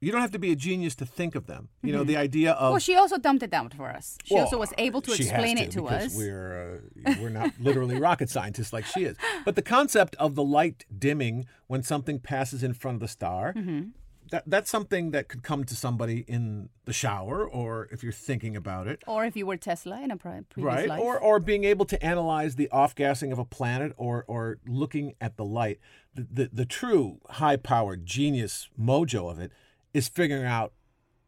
you 0.00 0.10
don't 0.12 0.20
have 0.20 0.30
to 0.32 0.38
be 0.38 0.52
a 0.52 0.56
genius 0.56 0.94
to 0.96 1.06
think 1.06 1.34
of 1.34 1.46
them. 1.46 1.68
You 1.82 1.92
know, 1.92 2.04
the 2.04 2.16
idea 2.16 2.52
of 2.52 2.70
well, 2.70 2.78
she 2.78 2.94
also 2.94 3.18
dumped 3.18 3.42
it 3.42 3.50
down 3.50 3.70
for 3.70 3.90
us. 3.90 4.18
She 4.24 4.36
also 4.36 4.58
was 4.58 4.72
able 4.78 5.00
to 5.02 5.12
explain 5.12 5.58
it 5.58 5.70
to 5.72 5.88
us. 5.88 6.16
We're 6.16 6.82
uh, 7.06 7.14
we're 7.20 7.28
not 7.28 7.52
literally 7.60 7.98
rocket 8.00 8.30
scientists 8.30 8.72
like 8.72 8.86
she 8.86 9.04
is, 9.04 9.16
but 9.44 9.56
the 9.56 9.62
concept 9.62 10.14
of 10.16 10.34
the 10.36 10.44
light 10.44 10.84
dimming 10.96 11.46
when 11.66 11.82
something 11.82 12.18
passes 12.18 12.62
in 12.62 12.72
front 12.74 12.96
of 12.96 13.00
the 13.00 13.08
star. 13.08 13.52
Mm-hmm. 13.52 13.88
That, 14.30 14.44
that's 14.46 14.70
something 14.70 15.10
that 15.10 15.28
could 15.28 15.42
come 15.42 15.64
to 15.64 15.74
somebody 15.74 16.24
in 16.28 16.68
the 16.84 16.92
shower, 16.92 17.44
or 17.44 17.88
if 17.90 18.02
you're 18.02 18.12
thinking 18.12 18.54
about 18.56 18.86
it, 18.86 19.02
Or 19.06 19.24
if 19.24 19.36
you 19.36 19.44
were 19.46 19.56
Tesla 19.56 20.00
in 20.02 20.10
a 20.10 20.16
pri- 20.16 20.42
previous 20.48 20.74
right? 20.74 20.88
life. 20.88 21.00
Or 21.00 21.18
or 21.18 21.40
being 21.40 21.64
able 21.64 21.84
to 21.86 22.02
analyze 22.04 22.56
the 22.56 22.68
off 22.70 22.94
gassing 22.94 23.32
of 23.32 23.38
a 23.38 23.44
planet, 23.44 23.92
or 23.96 24.24
or 24.28 24.58
looking 24.66 25.14
at 25.20 25.36
the 25.36 25.44
light. 25.44 25.78
The, 26.14 26.26
the 26.30 26.50
the 26.52 26.64
true 26.66 27.18
high 27.30 27.56
powered 27.56 28.06
genius 28.06 28.68
mojo 28.80 29.30
of 29.30 29.38
it 29.38 29.52
is 29.92 30.08
figuring 30.08 30.44
out 30.44 30.72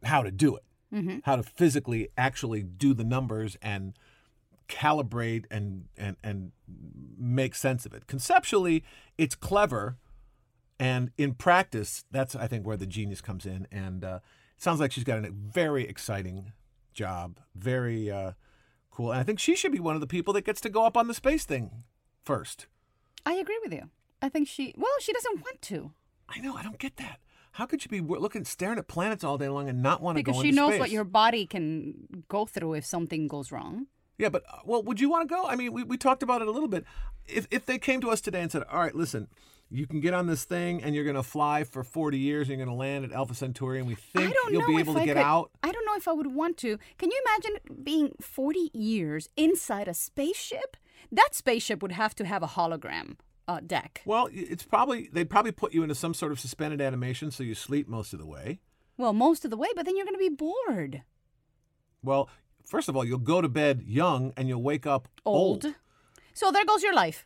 how 0.03 0.21
to 0.23 0.31
do 0.31 0.55
it, 0.55 0.63
Mm-hmm. 0.93 1.17
how 1.23 1.35
to 1.37 1.43
physically 1.43 2.09
actually 2.17 2.61
do 2.63 2.93
the 2.93 3.03
numbers 3.03 3.57
and 3.61 3.93
calibrate 4.69 5.45
and 5.51 5.85
and 5.97 6.15
and 6.23 6.51
make 7.17 7.55
sense 7.55 7.85
of 7.85 7.93
it. 7.93 8.07
Conceptually, 8.07 8.83
it's 9.17 9.35
clever, 9.35 9.97
and 10.83 11.11
in 11.17 11.33
practice, 11.33 12.03
that's 12.11 12.35
I 12.35 12.47
think 12.47 12.67
where 12.67 12.77
the 12.77 12.85
genius 12.85 13.21
comes 13.21 13.45
in. 13.45 13.67
And 13.71 14.03
uh, 14.03 14.19
it 14.55 14.61
sounds 14.61 14.79
like 14.79 14.91
she's 14.91 15.03
got 15.03 15.23
a 15.23 15.31
very 15.31 15.87
exciting 15.87 16.51
job, 16.93 17.39
very 17.55 18.11
uh, 18.11 18.33
cool. 18.91 19.11
And 19.11 19.19
I 19.19 19.23
think 19.23 19.39
she 19.39 19.55
should 19.55 19.71
be 19.71 19.79
one 19.79 19.95
of 19.95 20.01
the 20.01 20.07
people 20.07 20.33
that 20.33 20.45
gets 20.45 20.59
to 20.61 20.69
go 20.69 20.85
up 20.85 20.97
on 20.97 21.07
the 21.07 21.13
space 21.13 21.45
thing 21.45 21.83
first. 22.21 22.67
I 23.25 23.35
agree 23.35 23.59
with 23.63 23.71
you. 23.71 23.89
I 24.21 24.27
think 24.27 24.47
she, 24.47 24.73
well, 24.77 24.91
she 24.99 25.13
doesn't 25.13 25.41
want 25.41 25.61
to 25.61 25.91
I 26.27 26.39
know. 26.39 26.55
I 26.55 26.63
don't 26.63 26.79
get 26.79 26.97
that. 26.97 27.19
How 27.53 27.65
could 27.65 27.85
you 27.85 27.89
be 27.89 28.01
looking, 28.01 28.45
staring 28.45 28.79
at 28.79 28.87
planets 28.87 29.23
all 29.23 29.37
day 29.37 29.47
long 29.47 29.69
and 29.69 29.83
not 29.83 30.01
want 30.01 30.17
to 30.17 30.23
go 30.23 30.31
into 30.31 30.39
space? 30.39 30.43
because 30.43 30.55
she 30.55 30.55
knows 30.55 30.71
space? 30.71 30.79
what 30.79 30.89
your 30.89 31.03
body 31.03 31.45
can 31.45 32.25
go 32.27 32.45
through 32.45 32.73
if 32.73 32.85
something 32.85 33.27
goes 33.27 33.51
wrong. 33.51 33.87
Yeah, 34.17 34.29
but 34.29 34.43
uh, 34.51 34.59
well, 34.65 34.81
would 34.83 34.99
you 34.99 35.09
want 35.09 35.29
to 35.29 35.33
go? 35.33 35.45
I 35.45 35.55
mean, 35.55 35.71
we, 35.71 35.83
we 35.83 35.97
talked 35.97 36.23
about 36.23 36.41
it 36.41 36.47
a 36.47 36.51
little 36.51 36.67
bit. 36.67 36.85
If 37.27 37.47
if 37.51 37.65
they 37.65 37.77
came 37.77 38.01
to 38.01 38.09
us 38.09 38.21
today 38.21 38.41
and 38.41 38.51
said, 38.51 38.63
"All 38.71 38.79
right, 38.79 38.95
listen, 38.95 39.27
you 39.73 39.87
can 39.87 39.99
get 39.99 40.13
on 40.13 40.27
this 40.27 40.43
thing 40.45 40.83
and 40.83 40.93
you're 40.93 41.03
going 41.03 41.15
to 41.15 41.23
fly 41.23 41.63
for 41.63 41.83
40 41.83 42.17
years 42.17 42.47
and 42.47 42.57
you're 42.57 42.65
going 42.65 42.75
to 42.75 42.79
land 42.79 43.05
at 43.05 43.11
Alpha 43.11 43.33
Centauri 43.33 43.79
and 43.79 43.87
we 43.87 43.95
think 43.95 44.33
you'll 44.51 44.67
be 44.67 44.77
able 44.77 44.93
to 44.93 44.99
I 44.99 45.05
get 45.05 45.17
could, 45.17 45.23
out." 45.23 45.49
I 45.63 45.71
don't 45.71 45.85
know 45.85 45.95
if 45.95 46.07
I 46.07 46.13
would 46.13 46.33
want 46.33 46.57
to. 46.57 46.77
Can 46.99 47.09
you 47.09 47.21
imagine 47.25 47.83
being 47.83 48.11
40 48.21 48.69
years 48.73 49.29
inside 49.35 49.87
a 49.87 49.93
spaceship? 49.95 50.77
That 51.11 51.29
spaceship 51.33 51.81
would 51.81 51.93
have 51.93 52.13
to 52.15 52.25
have 52.25 52.43
a 52.43 52.47
hologram 52.47 53.17
uh, 53.47 53.61
deck. 53.65 54.01
Well, 54.05 54.29
it's 54.31 54.63
probably 54.63 55.09
they'd 55.11 55.29
probably 55.29 55.51
put 55.51 55.73
you 55.73 55.81
into 55.81 55.95
some 55.95 56.13
sort 56.13 56.31
of 56.31 56.39
suspended 56.39 56.79
animation 56.79 57.31
so 57.31 57.43
you 57.43 57.55
sleep 57.55 57.87
most 57.87 58.13
of 58.13 58.19
the 58.19 58.27
way. 58.27 58.59
Well, 58.97 59.13
most 59.13 59.43
of 59.43 59.49
the 59.49 59.57
way, 59.57 59.69
but 59.75 59.85
then 59.85 59.97
you're 59.97 60.05
going 60.05 60.15
to 60.15 60.19
be 60.19 60.29
bored. 60.29 61.01
Well, 62.03 62.29
first 62.63 62.89
of 62.89 62.95
all, 62.95 63.03
you'll 63.03 63.17
go 63.17 63.41
to 63.41 63.49
bed 63.49 63.81
young 63.85 64.33
and 64.37 64.47
you'll 64.47 64.61
wake 64.61 64.85
up 64.85 65.07
old. 65.25 65.65
Old. 65.65 65.75
So 66.33 66.51
there 66.51 66.65
goes 66.65 66.83
your 66.83 66.93
life. 66.93 67.25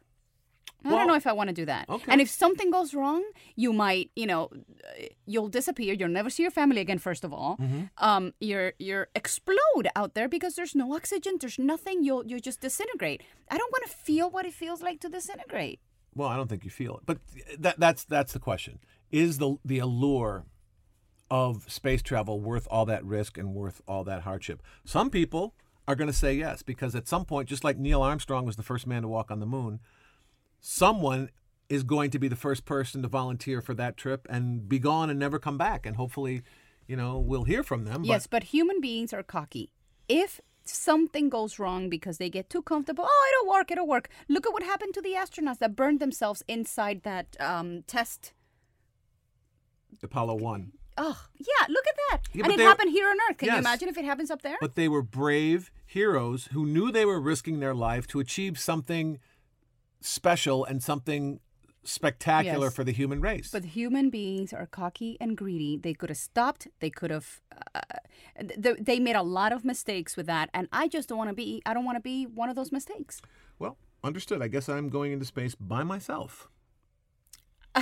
I 0.86 0.90
Well, 0.90 0.98
don't 1.00 1.08
know 1.08 1.16
if 1.16 1.28
I 1.28 1.34
want 1.34 1.50
to 1.50 1.54
do 1.54 1.66
that. 1.66 1.90
okay. 1.90 2.12
And 2.12 2.22
if 2.22 2.30
something 2.30 2.70
goes 2.72 2.94
wrong, 2.94 3.24
you 3.56 3.74
might, 3.74 4.12
you 4.16 4.26
know, 4.28 4.50
you'll 5.26 5.50
disappear. 5.50 5.94
You'll 5.94 6.08
never 6.10 6.30
see 6.30 6.44
your 6.44 6.52
family 6.52 6.80
again. 6.82 7.00
First 7.00 7.24
of 7.24 7.34
all, 7.34 7.58
Mm-hmm. 7.58 7.84
um, 7.98 8.34
you're 8.40 8.74
you're 8.80 9.08
explode 9.16 9.88
out 9.96 10.14
there 10.14 10.30
because 10.30 10.56
there's 10.56 10.76
no 10.76 10.94
oxygen. 10.96 11.38
There's 11.42 11.60
nothing. 11.60 12.04
You'll 12.04 12.26
you 12.26 12.40
just 12.40 12.62
disintegrate. 12.62 13.22
I 13.50 13.58
don't 13.58 13.72
want 13.72 13.86
to 13.90 13.92
feel 13.98 14.30
what 14.30 14.46
it 14.46 14.54
feels 14.54 14.82
like 14.82 15.00
to 15.02 15.10
disintegrate. 15.10 15.80
Well, 16.16 16.30
I 16.30 16.36
don't 16.38 16.48
think 16.50 16.64
you 16.64 16.70
feel 16.72 16.98
it, 16.98 17.04
but 17.06 17.18
that 17.60 17.80
that's 17.80 18.04
that's 18.06 18.34
the 18.34 18.40
question: 18.40 18.80
is 19.12 19.40
the 19.40 19.58
the 19.66 19.80
allure 19.80 20.46
of 21.30 21.70
space 21.70 22.02
travel 22.02 22.40
worth 22.40 22.68
all 22.72 22.86
that 22.86 23.04
risk 23.04 23.38
and 23.38 23.54
worth 23.54 23.82
all 23.88 24.04
that 24.06 24.22
hardship? 24.22 24.62
Some 24.86 25.10
people 25.10 25.54
are 25.88 25.96
going 25.96 26.10
to 26.10 26.14
say 26.18 26.34
yes 26.34 26.62
because 26.64 26.96
at 26.96 27.08
some 27.08 27.26
point, 27.26 27.50
just 27.50 27.64
like 27.64 27.78
Neil 27.78 28.02
Armstrong 28.02 28.46
was 28.46 28.56
the 28.56 28.64
first 28.64 28.88
man 28.88 29.02
to 29.02 29.08
walk 29.08 29.32
on 29.32 29.40
the 29.40 29.46
moon, 29.46 29.80
someone 30.60 31.30
is 31.70 31.84
going 31.84 32.10
to 32.12 32.20
be 32.20 32.28
the 32.28 32.36
first 32.36 32.66
person 32.66 33.02
to 33.02 33.08
volunteer 33.08 33.62
for 33.62 33.74
that 33.74 33.98
trip 33.98 34.26
and 34.30 34.68
be 34.70 34.80
gone 34.80 35.10
and 35.10 35.20
never 35.20 35.38
come 35.40 35.58
back, 35.58 35.86
and 35.86 35.96
hopefully, 35.98 36.42
you 36.88 36.96
know, 36.96 37.18
we'll 37.20 37.44
hear 37.44 37.64
from 37.64 37.84
them. 37.86 38.02
but- 38.04 38.08
Yes, 38.08 38.28
but 38.28 38.44
human 38.46 38.80
beings 38.80 39.14
are 39.14 39.24
cocky. 39.24 39.72
If 40.08 40.40
something 40.64 41.30
goes 41.30 41.60
wrong 41.60 41.90
because 41.90 42.18
they 42.18 42.30
get 42.30 42.50
too 42.50 42.62
comfortable. 42.62 43.06
Oh, 43.08 43.32
it'll 43.42 43.52
work, 43.54 43.72
it'll 43.72 43.88
work. 43.88 44.10
Look 44.28 44.46
at 44.46 44.52
what 44.54 44.64
happened 44.64 44.94
to 44.96 45.02
the 45.02 45.14
astronauts 45.14 45.60
that 45.60 45.76
burned 45.78 46.00
themselves 46.02 46.44
inside 46.48 47.04
that 47.04 47.38
um, 47.40 47.84
test. 47.88 48.34
Apollo 50.04 50.36
1. 50.36 50.72
Oh, 50.98 51.26
yeah, 51.38 51.66
look 51.70 51.86
at 51.88 51.96
that. 52.10 52.22
Yeah, 52.34 52.44
and 52.46 52.54
it 52.54 52.60
happened 52.60 52.92
here 52.92 53.08
on 53.08 53.18
Earth. 53.30 53.38
Can 53.38 53.48
you 53.50 53.58
imagine 53.60 53.88
if 53.88 53.98
it 53.98 54.06
happens 54.06 54.32
up 54.32 54.42
there? 54.42 54.58
But 54.60 54.76
they 54.76 54.88
were 54.88 55.04
brave 55.04 55.72
heroes 55.86 56.50
who 56.54 56.66
knew 56.66 56.92
they 56.92 57.06
were 57.06 57.22
risking 57.22 57.60
their 57.60 57.76
life 57.76 58.08
to 58.08 58.20
achieve 58.20 58.58
something 58.60 59.20
special 60.02 60.64
and 60.66 60.82
something 60.84 61.40
spectacular 61.84 62.68
Yes. 62.68 62.76
for 62.76 62.84
the 62.84 62.92
human 62.92 63.22
race. 63.22 63.50
But 63.52 63.64
human 63.64 64.10
beings 64.10 64.52
are 64.52 64.66
cocky 64.66 65.16
and 65.22 65.38
greedy. 65.38 65.78
They 65.78 65.94
could 65.94 66.10
have 66.10 66.18
stopped. 66.18 66.68
They 66.80 66.90
could 66.90 67.12
have. 67.12 67.42
Uh, 67.74 67.80
th- 68.62 68.78
they 68.82 69.00
made 69.00 69.16
a 69.16 69.24
lot 69.24 69.54
of 69.54 69.64
mistakes 69.64 70.18
with 70.18 70.26
that, 70.28 70.50
and 70.54 70.68
I 70.74 70.88
just 70.90 71.08
don't 71.08 71.18
want 71.18 71.30
to 71.30 71.34
be. 71.36 71.62
I 71.66 71.74
don't 71.74 71.86
want 71.86 71.96
to 71.96 72.02
be 72.02 72.26
one 72.26 72.50
of 72.50 72.56
those 72.56 72.72
mistakes. 72.74 73.22
well, 73.58 73.78
understood. 74.04 74.42
I 74.42 74.48
guess 74.50 74.68
I'm 74.70 74.90
going 74.90 75.12
into 75.14 75.26
space 75.26 75.56
by 75.56 75.84
myself. 75.84 76.50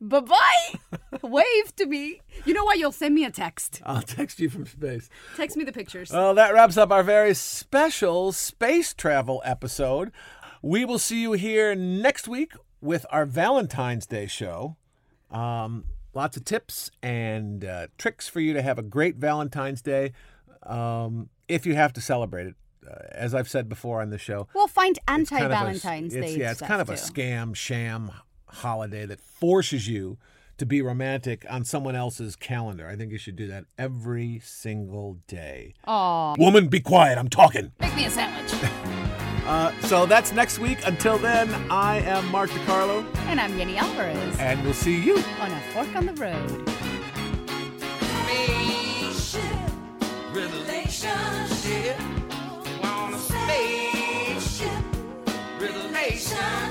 Bye 0.00 0.20
bye. 0.20 0.78
Wave 1.22 1.76
to 1.76 1.86
me. 1.86 2.20
You 2.44 2.54
know 2.54 2.64
what? 2.64 2.78
You'll 2.78 2.90
send 2.92 3.14
me 3.14 3.24
a 3.24 3.30
text. 3.30 3.82
I'll 3.84 4.02
text 4.02 4.40
you 4.40 4.48
from 4.48 4.66
space. 4.66 5.08
Text 5.36 5.56
me 5.56 5.64
the 5.64 5.72
pictures. 5.72 6.10
Well, 6.10 6.34
that 6.34 6.54
wraps 6.54 6.76
up 6.76 6.90
our 6.90 7.02
very 7.04 7.34
special 7.34 8.32
space 8.32 8.94
travel 8.94 9.42
episode. 9.44 10.10
We 10.66 10.84
will 10.84 10.98
see 10.98 11.22
you 11.22 11.34
here 11.34 11.76
next 11.76 12.26
week 12.26 12.52
with 12.80 13.06
our 13.10 13.24
Valentine's 13.24 14.04
Day 14.04 14.26
show. 14.26 14.74
Um, 15.30 15.84
lots 16.12 16.36
of 16.36 16.44
tips 16.44 16.90
and 17.04 17.64
uh, 17.64 17.86
tricks 17.98 18.26
for 18.26 18.40
you 18.40 18.52
to 18.52 18.62
have 18.62 18.76
a 18.76 18.82
great 18.82 19.14
Valentine's 19.14 19.80
Day 19.80 20.10
um, 20.64 21.28
if 21.46 21.66
you 21.66 21.76
have 21.76 21.92
to 21.92 22.00
celebrate 22.00 22.48
it. 22.48 22.54
Uh, 22.84 22.96
as 23.12 23.32
I've 23.32 23.48
said 23.48 23.68
before 23.68 24.02
on 24.02 24.10
the 24.10 24.18
show, 24.18 24.48
we'll 24.56 24.66
find 24.66 24.96
it's 24.96 25.30
kind 25.30 25.44
of 25.44 25.52
anti-Valentine's 25.52 26.14
Day. 26.14 26.36
Yeah, 26.36 26.50
it's 26.50 26.60
kind 26.60 26.80
of 26.80 26.90
a 26.90 26.96
too. 26.96 27.12
scam, 27.12 27.54
sham 27.54 28.10
holiday 28.46 29.06
that 29.06 29.20
forces 29.20 29.86
you 29.86 30.18
to 30.58 30.66
be 30.66 30.82
romantic 30.82 31.46
on 31.48 31.64
someone 31.64 31.94
else's 31.94 32.34
calendar. 32.34 32.88
I 32.88 32.96
think 32.96 33.12
you 33.12 33.18
should 33.18 33.36
do 33.36 33.46
that 33.46 33.66
every 33.78 34.40
single 34.42 35.18
day. 35.28 35.74
Aw, 35.84 36.34
Woman, 36.36 36.66
be 36.66 36.80
quiet. 36.80 37.18
I'm 37.18 37.28
talking. 37.28 37.70
make 37.78 37.94
me 37.94 38.06
a 38.06 38.10
sandwich. 38.10 38.52
Uh, 39.46 39.72
so 39.82 40.06
that's 40.06 40.32
next 40.32 40.58
week. 40.58 40.78
Until 40.84 41.18
then, 41.18 41.48
I 41.70 41.98
am 42.00 42.28
Mark 42.32 42.50
DeCarlo. 42.50 43.06
And 43.26 43.40
I'm 43.40 43.56
Yeni 43.56 43.76
Alvarez. 43.76 44.38
And 44.40 44.60
we'll 44.64 44.74
see 44.74 45.00
you 45.00 45.18
on 45.38 45.52
a 45.52 45.60
fork 45.72 45.94
on 45.94 46.06
the 46.06 46.12
road. 46.14 46.62
Relationship. 50.34 51.96
A 52.82 53.18
spaceship 53.18 54.82
relationship. 55.60 56.65